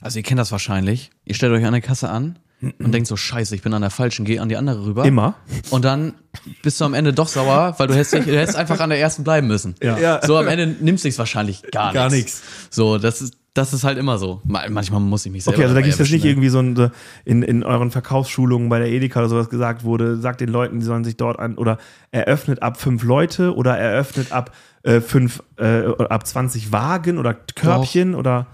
[0.01, 1.11] Also ihr kennt das wahrscheinlich.
[1.27, 3.91] Ihr stellt euch an der Kasse an und denkt so, scheiße, ich bin an der
[3.91, 5.05] falschen, geh an die andere rüber.
[5.05, 5.35] Immer.
[5.71, 6.15] Und dann
[6.63, 9.23] bist du am Ende doch sauer, weil du hättest, du hättest einfach an der ersten
[9.25, 9.75] bleiben müssen.
[9.83, 10.21] Ja.
[10.27, 12.43] So am Ende nimmst du wahrscheinlich gar, Gar nichts.
[12.71, 14.41] So, das ist, das ist halt immer so.
[14.45, 16.31] Ma- Manchmal muss ich mich selber Okay, also da gibt es nicht ne?
[16.31, 16.91] irgendwie so ein,
[17.25, 20.87] in, in euren Verkaufsschulungen bei der Edeka oder sowas gesagt wurde, sagt den Leuten, die
[20.87, 21.79] sollen sich dort an, oder
[22.11, 24.53] eröffnet ab fünf Leute oder eröffnet ab
[24.83, 28.47] äh, fünf, äh, ab 20 Wagen oder Körbchen oder.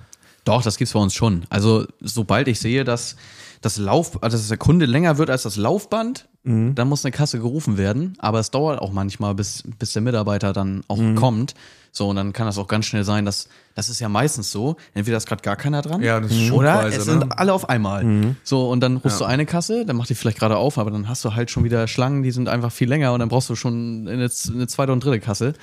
[0.45, 1.45] Doch, das gibt's bei uns schon.
[1.49, 3.17] Also, sobald ich sehe, dass
[3.65, 6.29] das Lauf, also dass der Kunde länger wird als das Laufband,
[6.75, 10.53] dann muss eine Kasse gerufen werden, aber es dauert auch manchmal, bis, bis der Mitarbeiter
[10.53, 11.55] dann auch kommt.
[11.91, 14.77] So, und dann kann das auch ganz schnell sein, dass das ist ja meistens so,
[14.93, 17.13] entweder ist gerade gar keiner dran Ja, das ist oder schubweise, es ne?
[17.13, 18.35] sind alle auf einmal.
[18.43, 21.09] So, und dann rufst du eine Kasse, dann macht die vielleicht gerade auf, aber dann
[21.09, 23.55] hast du halt schon wieder Schlangen, die sind einfach viel länger und dann brauchst du
[23.55, 25.55] schon eine, eine zweite und dritte Kasse.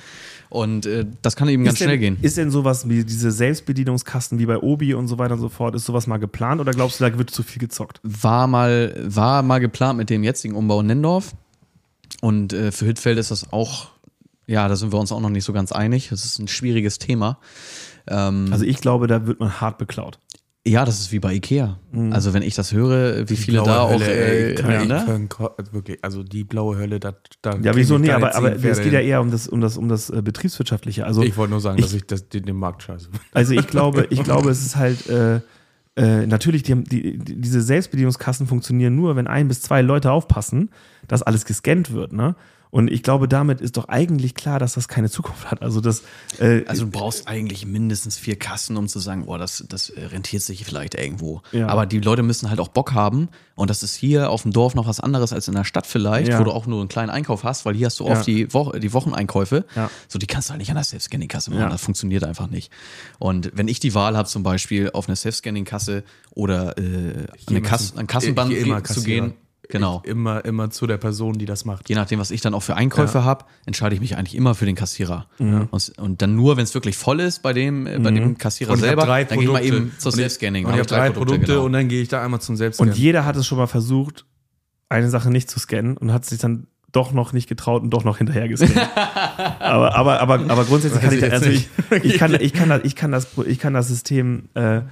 [0.52, 2.18] Und äh, das kann eben ganz ist denn, schnell gehen.
[2.20, 5.74] Ist denn sowas wie diese Selbstbedienungskasten wie bei Obi und so weiter und so fort,
[5.74, 8.00] ist sowas mal geplant oder glaubst du, da wird zu viel gezockt?
[8.02, 11.32] war mal, war mal geplant mit dem jetzigen Umbau in Nendorf.
[12.20, 13.92] Und äh, für Hittfeld ist das auch,
[14.46, 16.10] ja, da sind wir uns auch noch nicht so ganz einig.
[16.10, 17.38] Das ist ein schwieriges Thema.
[18.06, 20.18] Ähm, Also ich glaube, da wird man hart beklaut.
[20.66, 21.78] Ja, das ist wie bei Ikea.
[22.10, 25.04] Also wenn ich das höre, wie viele Blaue da auch, Hölle, ey, äh, ne?
[25.06, 27.96] Köln- Köln- wirklich, also die blaue Hölle, da, da Ja, wieso?
[27.96, 30.22] ich Nee, aber, aber es geht ja eher um das, um das, um das äh,
[30.22, 31.04] Betriebswirtschaftliche.
[31.04, 34.06] Also, Ich wollte nur sagen, dass ich das, den, den Markt scheiße also ich glaube,
[34.10, 35.40] ich glaube, es ist halt, äh,
[35.96, 40.10] äh, natürlich, die, haben- die, die, diese Selbstbedienungskassen funktionieren nur, wenn ein bis zwei Leute
[40.12, 40.70] aufpassen,
[41.08, 42.34] dass alles gescannt wird, ne?
[42.74, 45.60] Und ich glaube, damit ist doch eigentlich klar, dass das keine Zukunft hat.
[45.60, 46.04] Also das,
[46.40, 50.06] äh, Also du brauchst eigentlich mindestens vier Kassen, um zu sagen, boah, das, das äh,
[50.06, 51.42] rentiert sich vielleicht irgendwo.
[51.52, 51.66] Ja.
[51.68, 53.28] Aber die Leute müssen halt auch Bock haben.
[53.56, 56.30] Und das ist hier auf dem Dorf noch was anderes als in der Stadt vielleicht,
[56.30, 56.40] Ja.
[56.40, 58.34] wo du auch nur einen kleinen Einkauf hast, weil hier hast du oft Ja.
[58.34, 59.66] die, Wo die Wocheneinkäufe.
[60.08, 61.68] So, die kannst du halt nicht an der Self-Scanning-Kasse machen.
[61.68, 62.72] Das funktioniert einfach nicht.
[63.18, 67.60] Und wenn ich die Wahl habe, zum Beispiel auf eine Self-Scanning-Kasse oder äh, an eine
[67.60, 68.54] Kass, an Kassenband
[68.88, 69.34] zu gehen,
[69.72, 70.00] genau.
[70.04, 71.88] Ich, immer, immer zu der Person, die das macht.
[71.88, 74.66] Je nachdem, was ich dann auch für Einkäufe hab, entscheide ich mich eigentlich immer für
[74.66, 75.26] den Kassierer.
[75.38, 75.68] Mhm.
[75.70, 78.70] Und, und dann nur, wenn es wirklich voll ist bei dem, äh, bei dem Kassierer
[78.70, 79.70] Und ich selber, habe drei dann gehe ich Produkte.
[79.72, 80.64] mal eben Und ich- Self-Scanning.
[80.66, 81.64] Und Dann ich habe drei Produkte, genau.
[81.64, 82.92] und dann gehe ich da einmal zum Selbstscannen.
[82.94, 84.26] und jeder hat es schon mal versucht,
[84.88, 88.04] eine Sache nicht zu scannen und hat sich dann doch noch nicht getraut und doch
[88.04, 88.76] noch hinterher gescannt.
[89.60, 91.68] aber, aber, aber, aber grundsätzlich kann ich, ich also ich,
[92.02, 94.82] ich, kann, ich, kann das, ich, kann das, ich kann das System, äh,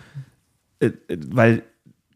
[0.80, 0.90] äh,
[1.28, 1.62] weil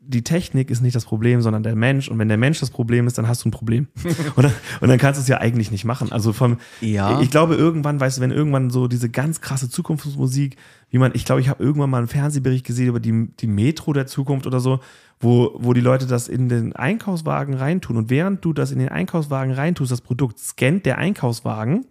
[0.06, 2.09] die Technik ist nicht das Problem, sondern der Mensch.
[2.09, 3.89] Und wenn der Mensch das Problem ist, dann hast du ein Problem.
[4.36, 6.12] und, dann, und dann kannst du es ja eigentlich nicht machen.
[6.12, 7.20] Also vom, Ja.
[7.20, 10.56] ich glaube irgendwann, weißt du, wenn irgendwann so diese ganz krasse Zukunftsmusik,
[10.90, 13.93] wie man, ich glaube, ich habe irgendwann mal einen Fernsehbericht gesehen über die, die Metro
[13.93, 14.81] der Zukunft oder so,
[15.20, 17.97] wo, wo die Leute das in den Einkaufswagen reintun.
[17.97, 21.86] Und während du das in den Einkaufswagen reintust, das Produkt scannt der Einkaufswagen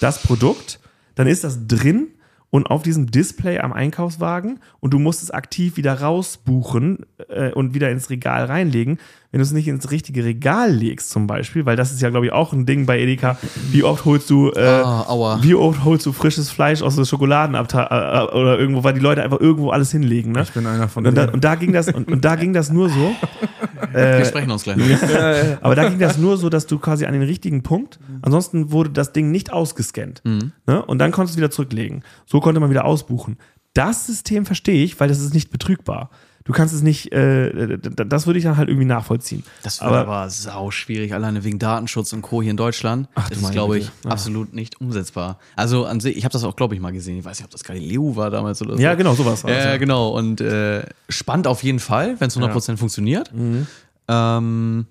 [0.00, 0.80] das Produkt,
[1.14, 2.08] dann ist das drin
[2.50, 7.74] und auf diesem Display am Einkaufswagen und du musst es aktiv wieder rausbuchen äh, und
[7.74, 8.98] wieder ins Regal reinlegen.
[9.32, 12.26] Wenn du es nicht ins richtige Regal legst zum Beispiel, weil das ist ja, glaube
[12.26, 13.38] ich, auch ein Ding bei Edeka,
[13.70, 15.38] wie oft holst du äh, aua.
[15.42, 19.22] wie oft holst du frisches Fleisch aus der Schokoladenabteilung äh, oder irgendwo, weil die Leute
[19.22, 20.32] einfach irgendwo alles hinlegen.
[20.32, 20.42] Ne?
[20.42, 21.34] Ich bin einer von und, da, denen.
[21.34, 23.14] und da ging das und, und da ging das nur so,
[23.92, 24.86] Wir sprechen uns gleich noch.
[25.62, 28.90] aber da ging das nur so, dass du quasi an den richtigen Punkt, ansonsten wurde
[28.90, 30.22] das Ding nicht ausgescannt.
[30.24, 30.84] Ne?
[30.84, 32.02] Und dann konntest du es wieder zurücklegen.
[32.26, 33.38] So konnte man wieder ausbuchen.
[33.74, 36.10] Das System verstehe ich, weil das ist nicht betrügbar.
[36.50, 39.44] Du kannst es nicht, äh, das würde ich dann halt irgendwie nachvollziehen.
[39.62, 42.42] Das wird aber, sau schwierig, alleine wegen Datenschutz und Co.
[42.42, 43.08] hier in Deutschland.
[43.14, 43.90] Ach, das ist, glaube ich.
[44.04, 44.08] Ah.
[44.10, 45.38] absolut nicht umsetzbar.
[45.54, 47.16] Also an sich, ich habe das auch, glaube ich, mal gesehen.
[47.18, 48.82] Ich weiß nicht, ob das Galileo war damals oder so.
[48.82, 49.76] Ja, genau, sowas war Ja, das, ja.
[49.76, 50.08] genau.
[50.08, 53.32] Und äh, spannend auf jeden Fall, wenn es 100% funktioniert.
[53.32, 53.68] Mhm.
[54.08, 54.86] Ähm,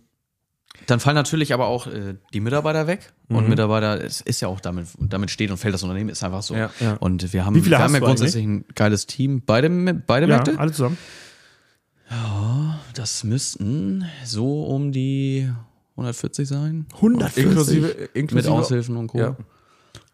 [0.87, 3.11] dann fallen natürlich aber auch äh, die Mitarbeiter weg.
[3.27, 3.49] Und Mhm.
[3.49, 6.55] Mitarbeiter, es ist ja auch damit, damit steht und fällt das Unternehmen, ist einfach so.
[6.55, 6.93] Ja, ja.
[7.01, 9.43] Und wir haben, Wie viele wir haben ja grundsätzlich ein geiles Team.
[9.45, 10.57] Beide, beide Ja, Märkte?
[10.57, 10.97] alle zusammen.
[12.93, 15.49] Das müssten so um die
[15.95, 16.85] 140 sein.
[16.95, 17.45] 140.
[17.45, 19.19] Inklusive, Mit inklusive Aushilfen und Co.
[19.19, 19.35] Ja.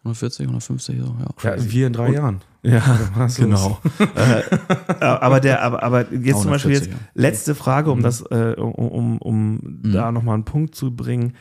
[0.00, 1.56] 140, 150, so, ja.
[1.56, 2.40] Ja, wir in drei Jahren.
[2.62, 2.98] Ja,
[3.36, 3.80] genau.
[4.16, 6.98] äh, aber der, aber, aber jetzt zum Beispiel jetzt 140, ja.
[7.14, 9.92] letzte Frage, um das, äh, um, um, um Mhm.
[9.92, 11.34] da nochmal einen Punkt zu bringen.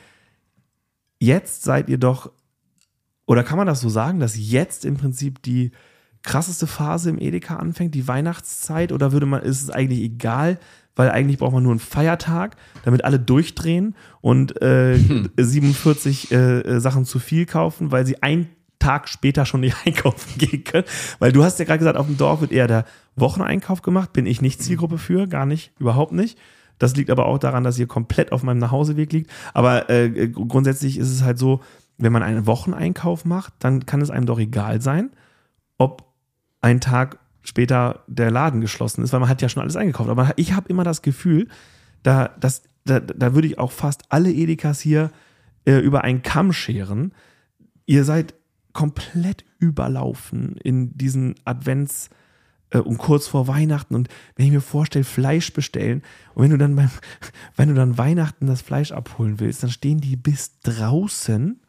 [1.20, 2.32] Jetzt seid ihr doch,
[3.28, 5.72] oder kann man das so sagen, dass jetzt im Prinzip die
[6.26, 10.60] krasseste Phase im Edeka anfängt, die Weihnachtszeit, oder würde man, ist es eigentlich egal,
[10.96, 15.30] weil eigentlich braucht man nur einen Feiertag, damit alle durchdrehen und äh, Hm.
[15.38, 18.50] 47 äh, äh, Sachen zu viel kaufen, weil sie ein
[18.80, 20.86] Tag später schon nicht einkaufen gehen können.
[21.20, 22.86] Weil du hast ja gerade gesagt, auf dem Dorf wird eher der
[23.16, 24.14] Wocheneinkauf gemacht.
[24.14, 26.38] Bin ich nicht Zielgruppe für, gar nicht, überhaupt nicht.
[26.78, 29.32] Das liegt aber auch daran, dass ihr komplett auf meinem Nachhauseweg liegt.
[29.54, 31.62] Aber äh, grundsätzlich ist es halt so,
[31.98, 35.12] wenn man einen Wocheneinkauf macht, dann kann es einem doch egal sein,
[35.78, 36.04] ob
[36.66, 40.10] ein Tag später der Laden geschlossen ist, weil man hat ja schon alles eingekauft.
[40.10, 41.48] Aber ich habe immer das Gefühl,
[42.02, 45.12] da, das, da, da würde ich auch fast alle Edekas hier
[45.66, 47.14] äh, über einen Kamm scheren.
[47.86, 48.34] Ihr seid
[48.74, 52.10] komplett überlaufen in diesen Advents-
[52.72, 53.94] äh, und kurz vor Weihnachten.
[53.94, 56.02] Und wenn ich mir vorstelle, Fleisch bestellen
[56.34, 56.90] und wenn du dann beim,
[57.56, 61.60] wenn du dann Weihnachten das Fleisch abholen willst, dann stehen die bis draußen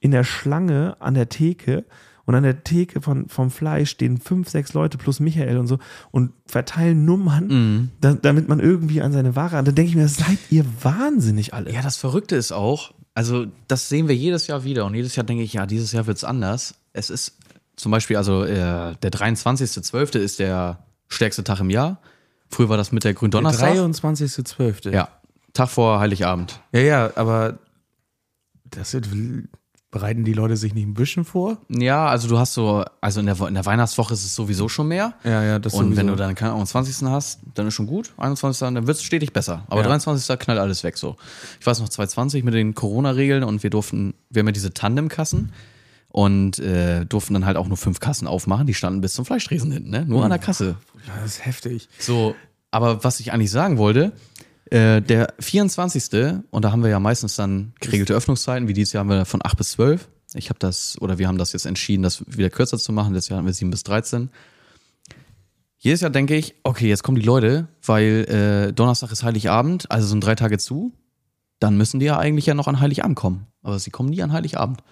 [0.00, 1.86] in der Schlange an der Theke
[2.26, 5.78] und an der Theke von, vom Fleisch stehen fünf, sechs Leute plus Michael und so
[6.10, 7.90] und verteilen Nummern, Mhm.
[8.00, 11.72] da, damit man irgendwie an seine Ware, da denke ich mir, seid ihr wahnsinnig alle.
[11.72, 15.24] Ja, das Verrückte ist auch, also das sehen wir jedes Jahr wieder und jedes Jahr
[15.24, 16.74] denke ich, ja, dieses Jahr wird es anders.
[16.92, 17.36] Es ist
[17.76, 20.18] zum Beispiel, also äh, der 23.12.
[20.18, 20.78] ist der
[21.08, 22.00] stärkste Tag im Jahr.
[22.48, 23.74] Früher war das mit der Gründonnerstag.
[23.74, 24.90] 23.12.
[24.92, 25.08] Ja,
[25.52, 26.60] Tag vor Heiligabend.
[26.72, 27.58] ja, ja, aber
[28.70, 29.06] das ist,
[29.94, 31.56] bereiten die Leute sich nicht ein bisschen vor?
[31.68, 34.88] Ja, also du hast so, also in der, in der Weihnachtswoche ist es sowieso schon
[34.88, 35.14] mehr.
[35.22, 35.96] Ja, ja, das Und sowieso.
[36.00, 37.06] wenn du dann keinen 21.
[37.08, 38.12] hast, dann ist schon gut.
[38.16, 38.58] 21.
[38.74, 39.62] dann wird es stetig besser.
[39.68, 39.86] Aber Ja.
[39.86, 40.36] 23.
[40.38, 41.16] knallt alles weg so.
[41.60, 45.52] Ich weiß noch 2020 mit den Corona-Regeln und wir durften, wir haben ja diese Tandem-Kassen
[46.08, 48.66] und äh, durften dann halt auch nur fünf Kassen aufmachen.
[48.66, 50.04] Die standen bis zum Fleischtresen hinten, ne?
[50.06, 50.74] Nur an der Kasse.
[51.22, 51.88] das ist heftig.
[52.00, 52.34] So,
[52.72, 54.10] aber was ich eigentlich sagen wollte,
[54.70, 56.42] äh, der 24.
[56.50, 59.40] und da haben wir ja meistens dann geregelte Öffnungszeiten, wie dieses Jahr haben wir von
[59.44, 60.08] 8 bis 12.
[60.34, 63.14] Ich habe das, oder wir haben das jetzt entschieden, das wieder kürzer zu machen.
[63.14, 64.30] Letztes Jahr hatten wir 7 bis 13.
[65.78, 70.06] Jedes Jahr denke ich, okay, jetzt kommen die Leute, weil äh, Donnerstag ist Heiligabend, also
[70.08, 70.92] sind drei Tage zu.
[71.60, 73.46] Dann müssen die ja eigentlich ja noch an Heiligabend kommen.
[73.62, 74.82] Aber sie kommen nie an Heiligabend.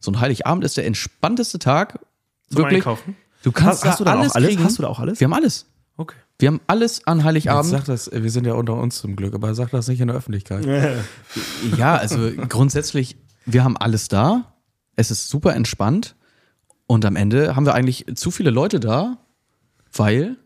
[0.00, 2.00] So ein Heiligabend ist der entspannteste Tag.
[2.48, 2.78] Zum wirklich.
[2.78, 3.14] Einkaufen?
[3.42, 4.58] Du kannst Hast- hast da du da auch alles alles?
[4.58, 5.20] Hast du da auch alles?
[5.20, 5.66] Wir haben alles.
[5.98, 6.16] Okay.
[6.38, 7.70] Wir haben alles an Jetzt Heiligabend.
[7.70, 10.16] sag das, wir sind ja unter uns zum Glück, aber sag das nicht in der
[10.16, 10.64] Öffentlichkeit.
[11.76, 14.54] Ja, also grundsätzlich, wir haben alles da.
[14.96, 16.14] Es ist super entspannt.
[16.86, 19.18] Und am Ende haben wir eigentlich zu viele Leute da,
[19.92, 20.36] weil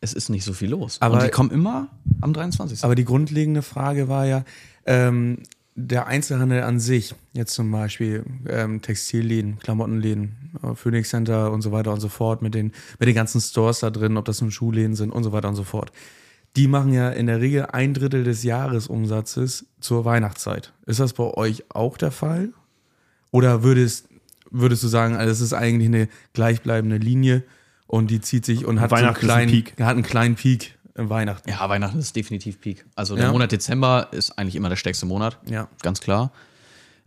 [0.00, 0.98] es ist nicht so viel los.
[1.00, 1.88] Aber- Und die kommen immer
[2.20, 2.84] am 23.
[2.84, 4.44] Aber die grundlegende Frage war ja,
[4.86, 5.38] ähm,
[5.74, 10.39] der Einzelhandel an sich, jetzt zum Beispiel ähm, Textilläden, Klamottenläden, äh,
[10.74, 13.90] Phoenix Center und so weiter und so fort, mit den, mit den ganzen Stores da
[13.90, 15.92] drin, ob das nun Schuhläden sind und so weiter und so fort.
[16.56, 20.72] Die machen ja in der Regel ein Drittel des Jahresumsatzes zur Weihnachtszeit.
[20.86, 22.50] Ist das bei euch auch der Fall?
[23.30, 24.08] Oder würdest,
[24.50, 27.44] würdest du sagen, also es ist eigentlich eine gleichbleibende Linie
[27.86, 29.74] und die zieht sich und hat, so einen ein kleinen, Peak.
[29.80, 31.48] hat einen kleinen Peak im Weihnachten?
[31.48, 32.84] ja, Weihnachten ist definitiv Peak.
[32.96, 33.32] Also der Ja.
[33.32, 35.38] Monat Dezember ist eigentlich immer der stärkste Monat.
[35.46, 35.68] Ja.
[35.82, 36.32] Ganz klar.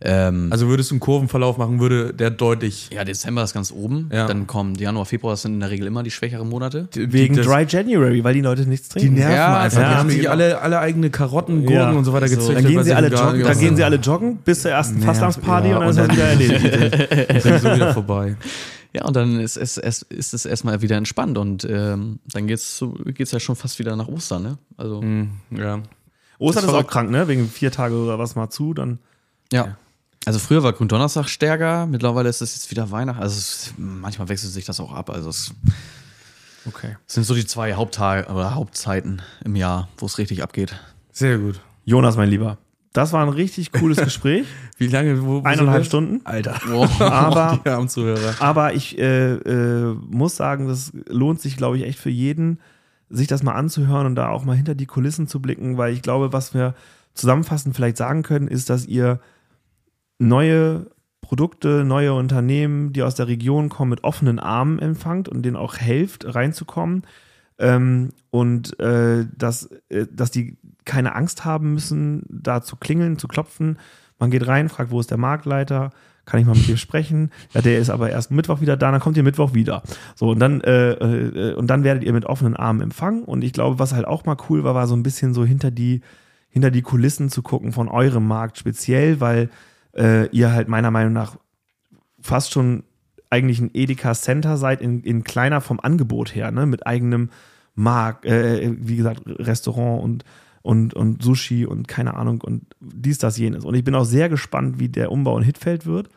[0.06, 2.90] Ähm, Also würdest du einen Kurvenverlauf machen, würde der deutlich.
[2.92, 4.10] ja, Dezember ist ganz oben.
[4.12, 4.26] Ja.
[4.26, 6.88] Dann kommen Januar, Februar, das sind in der Regel immer die schwächeren Monate.
[6.94, 9.14] Wegen das- Dry January, weil die Leute nichts Die trinken.
[9.14, 9.80] nerven Ja, einfach.
[9.80, 10.30] ja, die haben sich genau.
[10.32, 11.90] alle, alle eigene Karotten, Gurken Ja.
[11.92, 12.34] und so weiter So.
[12.36, 12.64] gezüchtet.
[12.64, 15.68] Dann gehen sie alle joggen, dann gehen sie alle joggen bis zur ersten Nerv- Fastnachtsparty
[15.70, 17.30] ja, und dann ist das wieder dann- erledigt.
[17.36, 18.36] Ist ja so wieder vorbei.
[18.92, 22.76] Ja, und dann ist es, es, ist es erstmal wieder entspannt und ähm, dann geht's,
[22.78, 24.58] so, geht's ja schon fast wieder nach Ostern, ne?
[24.76, 25.02] Also,
[25.50, 25.80] Ja.
[26.38, 27.26] Ostern ist ist auch krank, ne?
[27.26, 28.98] Wegen vier Tage oder was mal zu, dann.
[29.52, 29.76] ja.
[30.26, 33.22] Also früher war Gründonnerstag stärker, mittlerweile ist es jetzt wieder Weihnachten.
[33.22, 35.10] Also es, manchmal wechselt sich das auch ab.
[35.10, 35.52] Also es
[36.66, 36.96] Okay.
[37.06, 40.74] sind so die zwei Haupttage oder Hauptzeiten im Jahr, wo es richtig abgeht.
[41.12, 41.60] Sehr gut.
[41.84, 42.56] Jonas, mein Lieber,
[42.94, 44.46] das war ein richtig cooles Gespräch.
[44.78, 45.20] Wie lange?
[45.22, 45.84] Wo, wo Eineinhalb?
[45.84, 46.24] Stunden.
[46.24, 46.58] Alter.
[47.00, 48.34] Aber, armen Zuhörer.
[48.40, 52.60] aber ich äh, äh, muss sagen, das lohnt sich, glaube ich, echt für jeden,
[53.10, 56.00] sich das mal anzuhören und da auch mal hinter die Kulissen zu blicken, weil ich
[56.00, 56.74] glaube, was wir
[57.12, 59.20] zusammenfassend vielleicht sagen können, ist, dass ihr
[60.18, 60.86] neue
[61.20, 65.76] Produkte, neue Unternehmen, die aus der Region kommen, mit offenen Armen empfangt und denen auch
[65.76, 67.02] helft, reinzukommen.
[67.58, 73.28] Ähm, und äh, dass, äh, dass die keine Angst haben müssen, da zu klingeln, zu
[73.28, 73.78] klopfen.
[74.18, 75.92] Man geht rein, fragt, wo ist der Marktleiter?
[76.26, 77.30] Kann ich mal mit dir sprechen?
[77.52, 79.82] Ja, der ist aber erst Mittwoch wieder da, dann kommt ihr Mittwoch wieder.
[80.14, 83.24] So, und dann, äh, äh, und dann werdet ihr mit offenen Armen empfangen.
[83.24, 85.70] Und ich glaube, was halt auch mal cool war, war so ein bisschen so hinter
[85.70, 86.00] die,
[86.48, 89.50] hinter die Kulissen zu gucken von eurem Markt speziell, weil
[89.96, 91.36] äh, ihr halt meiner Meinung nach
[92.20, 92.84] fast schon
[93.30, 96.66] eigentlich ein Edeka Center seid, in, in kleiner vom Angebot her, ne?
[96.66, 97.30] mit eigenem
[97.74, 100.24] Markt, äh, wie gesagt, Restaurant und,
[100.62, 103.64] und, und Sushi und keine Ahnung und dies, das, jenes.
[103.64, 106.08] Und ich bin auch sehr gespannt, wie der Umbau in Hitfeld wird,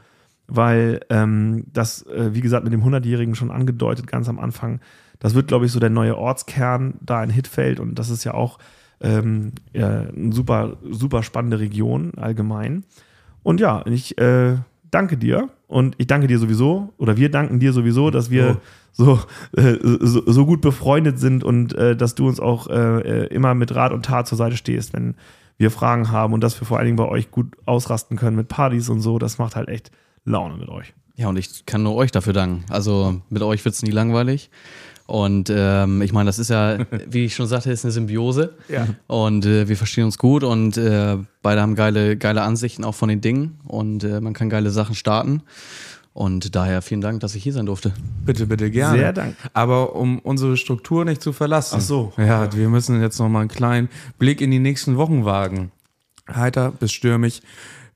[0.48, 4.80] weil ähm, das, äh, wie gesagt, mit dem 100-Jährigen schon angedeutet, ganz am Anfang,
[5.20, 8.36] das wird, glaube ich, so der neue Ortskern da in Hitfeld und das ist ja
[8.36, 8.60] auch
[9.02, 12.86] ähm, ja, eine super, super spannende Region allgemein.
[13.48, 14.58] Und ja, ich äh,
[14.92, 18.60] danke dir und ich danke dir sowieso oder wir danken dir sowieso, dass wir
[18.92, 19.22] so,
[19.56, 23.56] äh, so, so gut befreundet sind und äh, dass du uns auch äh, äh, immer
[23.56, 25.16] mit Rat und Tat zur Seite stehst, wenn
[25.58, 28.50] wir Fragen haben und dass wir vor allen Dingen bei euch gut ausrasten können mit
[28.50, 29.18] Partys und so.
[29.18, 29.92] Das macht halt echt
[30.26, 30.94] Laune mit euch.
[31.16, 32.66] Ja, und ich kann nur euch dafür danken.
[32.70, 34.50] Also mit euch wird's nie langweilig.
[35.08, 36.78] Und ähm, ich meine, das ist ja,
[37.10, 38.54] wie ich schon sagte, ist eine Symbiose.
[38.68, 38.88] Ja.
[39.08, 43.10] Und äh, wir verstehen uns gut und äh, beide haben geile, geile Ansichten auch von
[43.10, 45.42] den Dingen und äh, man kann geile Sachen starten.
[46.14, 47.94] Und daher vielen Dank, dass ich hier sein durfte.
[48.26, 48.98] Bitte, bitte gerne.
[48.98, 49.36] Sehr dank.
[49.54, 51.76] Aber um unsere Struktur nicht zu verlassen.
[51.78, 52.12] Ach so.
[52.18, 55.72] Ja, wir müssen jetzt noch mal einen kleinen Blick in die nächsten Wochen wagen.
[56.28, 57.44] Heiter bis stürmig.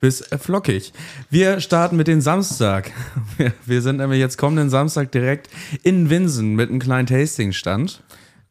[0.02, 0.92] Bis flockig.
[1.30, 2.92] Wir starten mit dem Samstag.
[3.66, 5.48] Wir, sind nämlich jetzt kommenden Samstag direkt
[5.84, 8.02] in Winsen mit einem kleinen Tastingstand.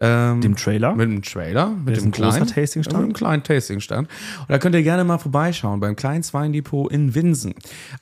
[0.03, 0.95] Ähm, Dem Trailer?
[0.95, 1.75] Mit dem Trailer.
[1.85, 2.97] Mit dem kleinen Tastingstand?
[2.97, 4.09] Mit einem kleinen Tastingstand.
[4.39, 7.53] Und da könnt ihr gerne mal vorbeischauen beim kleinen Weindepot in Winsen.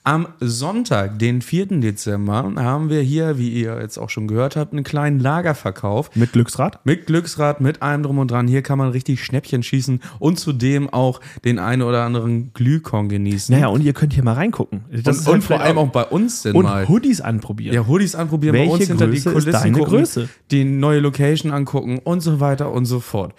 [0.05, 1.81] Am Sonntag, den 4.
[1.81, 6.15] Dezember, haben wir hier, wie ihr jetzt auch schon gehört habt, einen kleinen Lagerverkauf.
[6.15, 6.87] Mit Glücksrad?
[6.87, 8.47] Mit Glücksrad, mit allem drum und dran.
[8.47, 13.53] Hier kann man richtig Schnäppchen schießen und zudem auch den einen oder anderen Glühkorn genießen.
[13.53, 14.85] Naja, und ihr könnt hier mal reingucken.
[14.89, 16.87] Das und, ist und halt vor allem auch bei uns denn und mal.
[16.87, 17.75] Hoodies anprobieren.
[17.75, 20.29] Ja, Hoodies anprobieren, Welche bei uns hinter die Größe ist Kulissen deine gucken, Größe?
[20.53, 23.35] die neue Location angucken und so weiter und so fort.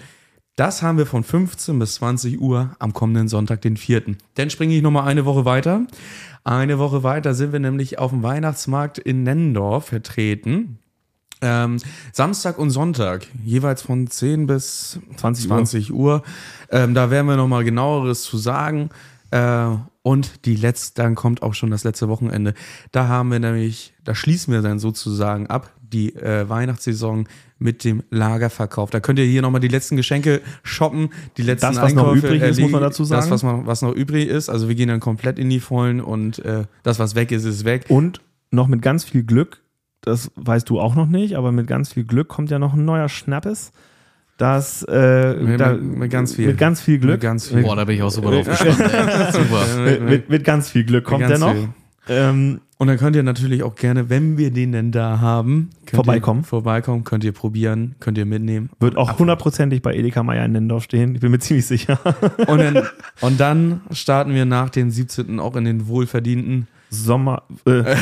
[0.55, 4.17] Das haben wir von 15 bis 20 Uhr am kommenden Sonntag, den 4.
[4.35, 5.85] Dann springe ich nochmal eine Woche weiter.
[6.43, 10.80] Eine Woche weiter sind wir nämlich auf dem Weihnachtsmarkt in Nennendorf vertreten.
[11.41, 11.77] Ähm,
[12.11, 15.49] Samstag und Sonntag, jeweils von 10 bis 20 Uhr.
[15.55, 16.23] 20 Uhr.
[16.71, 18.89] Ähm, da werden wir nochmal genaueres zu sagen.
[19.31, 19.69] Äh,
[20.01, 22.53] und die letzte, dann kommt auch schon das letzte Wochenende.
[22.91, 27.27] Da haben wir nämlich, da schließen wir dann sozusagen ab, die äh, Weihnachtssaison
[27.60, 28.90] mit dem Lagerverkauf.
[28.90, 32.27] Da könnt ihr hier nochmal die letzten Geschenke shoppen, die letzten Das, was noch Einkäufe
[32.36, 33.22] übrig ist, muss man dazu sagen.
[33.22, 34.49] Das, was, man, was noch übrig ist.
[34.49, 37.65] Also wir gehen dann komplett in die Vollen und äh, das, was weg ist, ist
[37.65, 37.86] weg.
[37.90, 38.22] Und
[38.52, 39.61] noch mit ganz viel Glück,
[40.02, 42.86] das weißt du auch noch nicht, aber mit ganz viel Glück kommt ja noch ein
[42.86, 43.72] neuer Schnappes.
[44.38, 46.48] Das äh, Mit- da, mit- ganz viel.
[46.48, 47.15] Mit ganz viel Glück.
[47.15, 47.61] Mit ganz viel.
[47.61, 48.77] Boah, da bin ich auch super drauf gespannt.
[49.34, 49.65] Super.
[49.84, 51.56] Mit, mit, mit ganz viel Glück kommt der noch.
[52.07, 56.43] Ähm, Und dann könnt ihr natürlich auch gerne, wenn wir den denn da haben, Vorbeikommen.
[56.43, 58.69] Ihr vorbeikommen, könnt ihr probieren, könnt ihr mitnehmen.
[58.80, 61.14] wird auch hundertprozentig bei Edeka Meier in Nendorf stehen.
[61.14, 61.99] Ich bin mir ziemlich sicher.
[62.47, 62.88] Und dann,
[63.22, 65.41] und dann starten wir nach dem 17.
[65.41, 67.43] auch in den wohlverdienten, Sommer.
[67.65, 67.84] Äh,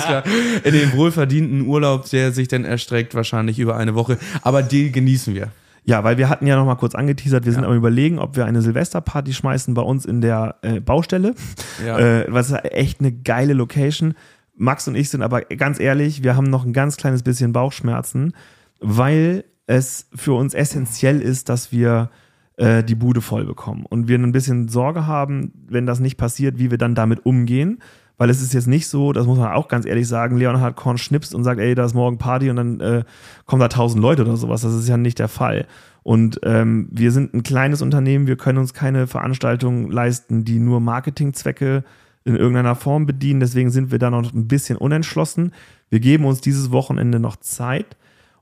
[0.00, 0.22] klar,
[0.62, 4.18] in den wohlverdienten Urlaub, der sich dann erstreckt wahrscheinlich über eine Woche.
[4.42, 5.50] Aber die genießen wir.
[5.88, 8.44] Ja, weil wir hatten ja noch mal kurz angeteasert, wir sind am überlegen, ob wir
[8.44, 11.34] eine Silvesterparty schmeißen bei uns in der äh, Baustelle.
[11.82, 11.98] Ja.
[11.98, 14.12] Äh, was ist echt eine geile Location.
[14.54, 18.34] Max und ich sind aber ganz ehrlich, wir haben noch ein ganz kleines bisschen Bauchschmerzen,
[18.80, 22.10] weil es für uns essentiell ist, dass wir
[22.58, 23.86] äh, die Bude voll bekommen.
[23.88, 27.78] Und wir ein bisschen Sorge haben, wenn das nicht passiert, wie wir dann damit umgehen.
[28.18, 30.98] Weil es ist jetzt nicht so, das muss man auch ganz ehrlich sagen, Leonhard Korn
[30.98, 33.04] schnipst und sagt, ey, da ist morgen Party und dann äh,
[33.46, 34.62] kommen da tausend Leute oder sowas.
[34.62, 35.66] Das ist ja nicht der Fall.
[36.02, 40.80] Und ähm, wir sind ein kleines Unternehmen, wir können uns keine Veranstaltungen leisten, die nur
[40.80, 41.84] Marketingzwecke
[42.24, 43.40] in irgendeiner Form bedienen.
[43.40, 45.52] Deswegen sind wir da noch ein bisschen unentschlossen.
[45.88, 47.96] Wir geben uns dieses Wochenende noch Zeit.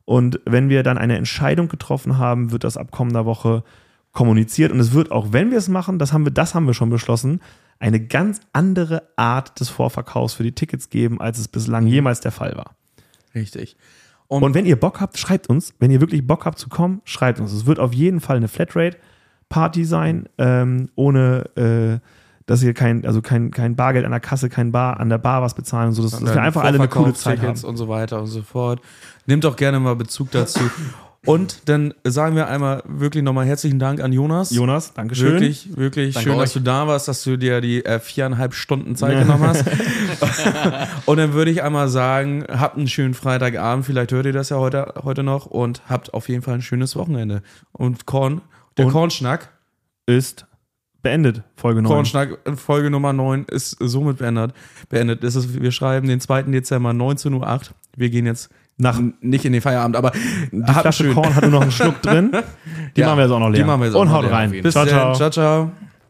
[0.05, 3.63] Und wenn wir dann eine Entscheidung getroffen haben, wird das ab kommender Woche
[4.17, 4.73] kommuniziert.
[4.73, 6.89] Und es wird auch, wenn wir es machen, das haben wir, das haben wir schon
[6.89, 7.41] beschlossen,
[7.79, 12.33] eine ganz andere Art des Vorverkaufs für die Tickets geben, als es bislang jemals der
[12.33, 12.75] Fall war.
[13.35, 13.77] Richtig.
[14.27, 15.75] Und wenn ihr Bock habt, schreibt uns.
[15.79, 17.53] Wenn ihr wirklich Bock habt zu kommen, schreibt uns.
[17.53, 22.07] Es wird auf jeden Fall eine Flatrate-Party sein, ähm, ohne äh,
[22.47, 25.43] dass ihr kein, also kein, kein Bargeld an der Kasse, kein Bar an der Bar
[25.43, 26.03] was bezahlen und so.
[26.03, 27.61] Dass, dass wir einfach alle eine coole Zeit haben.
[27.63, 28.81] Und so weiter und so fort.
[29.27, 30.61] Nehmt doch gerne mal Bezug dazu.
[31.27, 34.51] Und dann sagen wir einmal wirklich nochmal herzlichen Dank an Jonas.
[34.51, 35.33] Jonas, Dankeschön.
[35.33, 36.45] Wirklich, wirklich Danke schön, euch.
[36.45, 39.65] dass du da warst, dass du dir die äh, viereinhalb Stunden Zeit genommen hast.
[41.07, 44.57] und dann würde ich einmal sagen, habt einen schönen Freitagabend, vielleicht hört ihr das ja
[44.57, 47.43] heute, heute noch und habt auf jeden Fall ein schönes Wochenende.
[47.73, 48.41] Und Korn,
[48.77, 49.51] der Und- Kornschnack,
[50.07, 50.47] Ist
[51.03, 51.93] beendet, Folge 9.
[51.93, 54.53] Kornschnack, Folge Nummer 9 ist somit beendet.
[54.89, 55.23] beendet.
[55.23, 56.43] Ist, wir schreiben den 2.
[56.45, 57.61] Dezember 19.08 Uhr.
[57.97, 60.13] Wir gehen jetzt Nach nicht in den Feierabend, aber
[60.53, 62.31] die Flasche Korn hat nur noch einen Schluck drin.
[62.97, 63.61] Die Ja, machen wir jetzt auch noch leer.
[63.63, 64.33] Die machen wir jetzt auch Und noch haut leer.
[64.33, 64.51] rein.
[64.51, 65.15] Bis ciao, dann.
[65.15, 65.15] ciao.
[65.15, 65.71] ciao, ciao.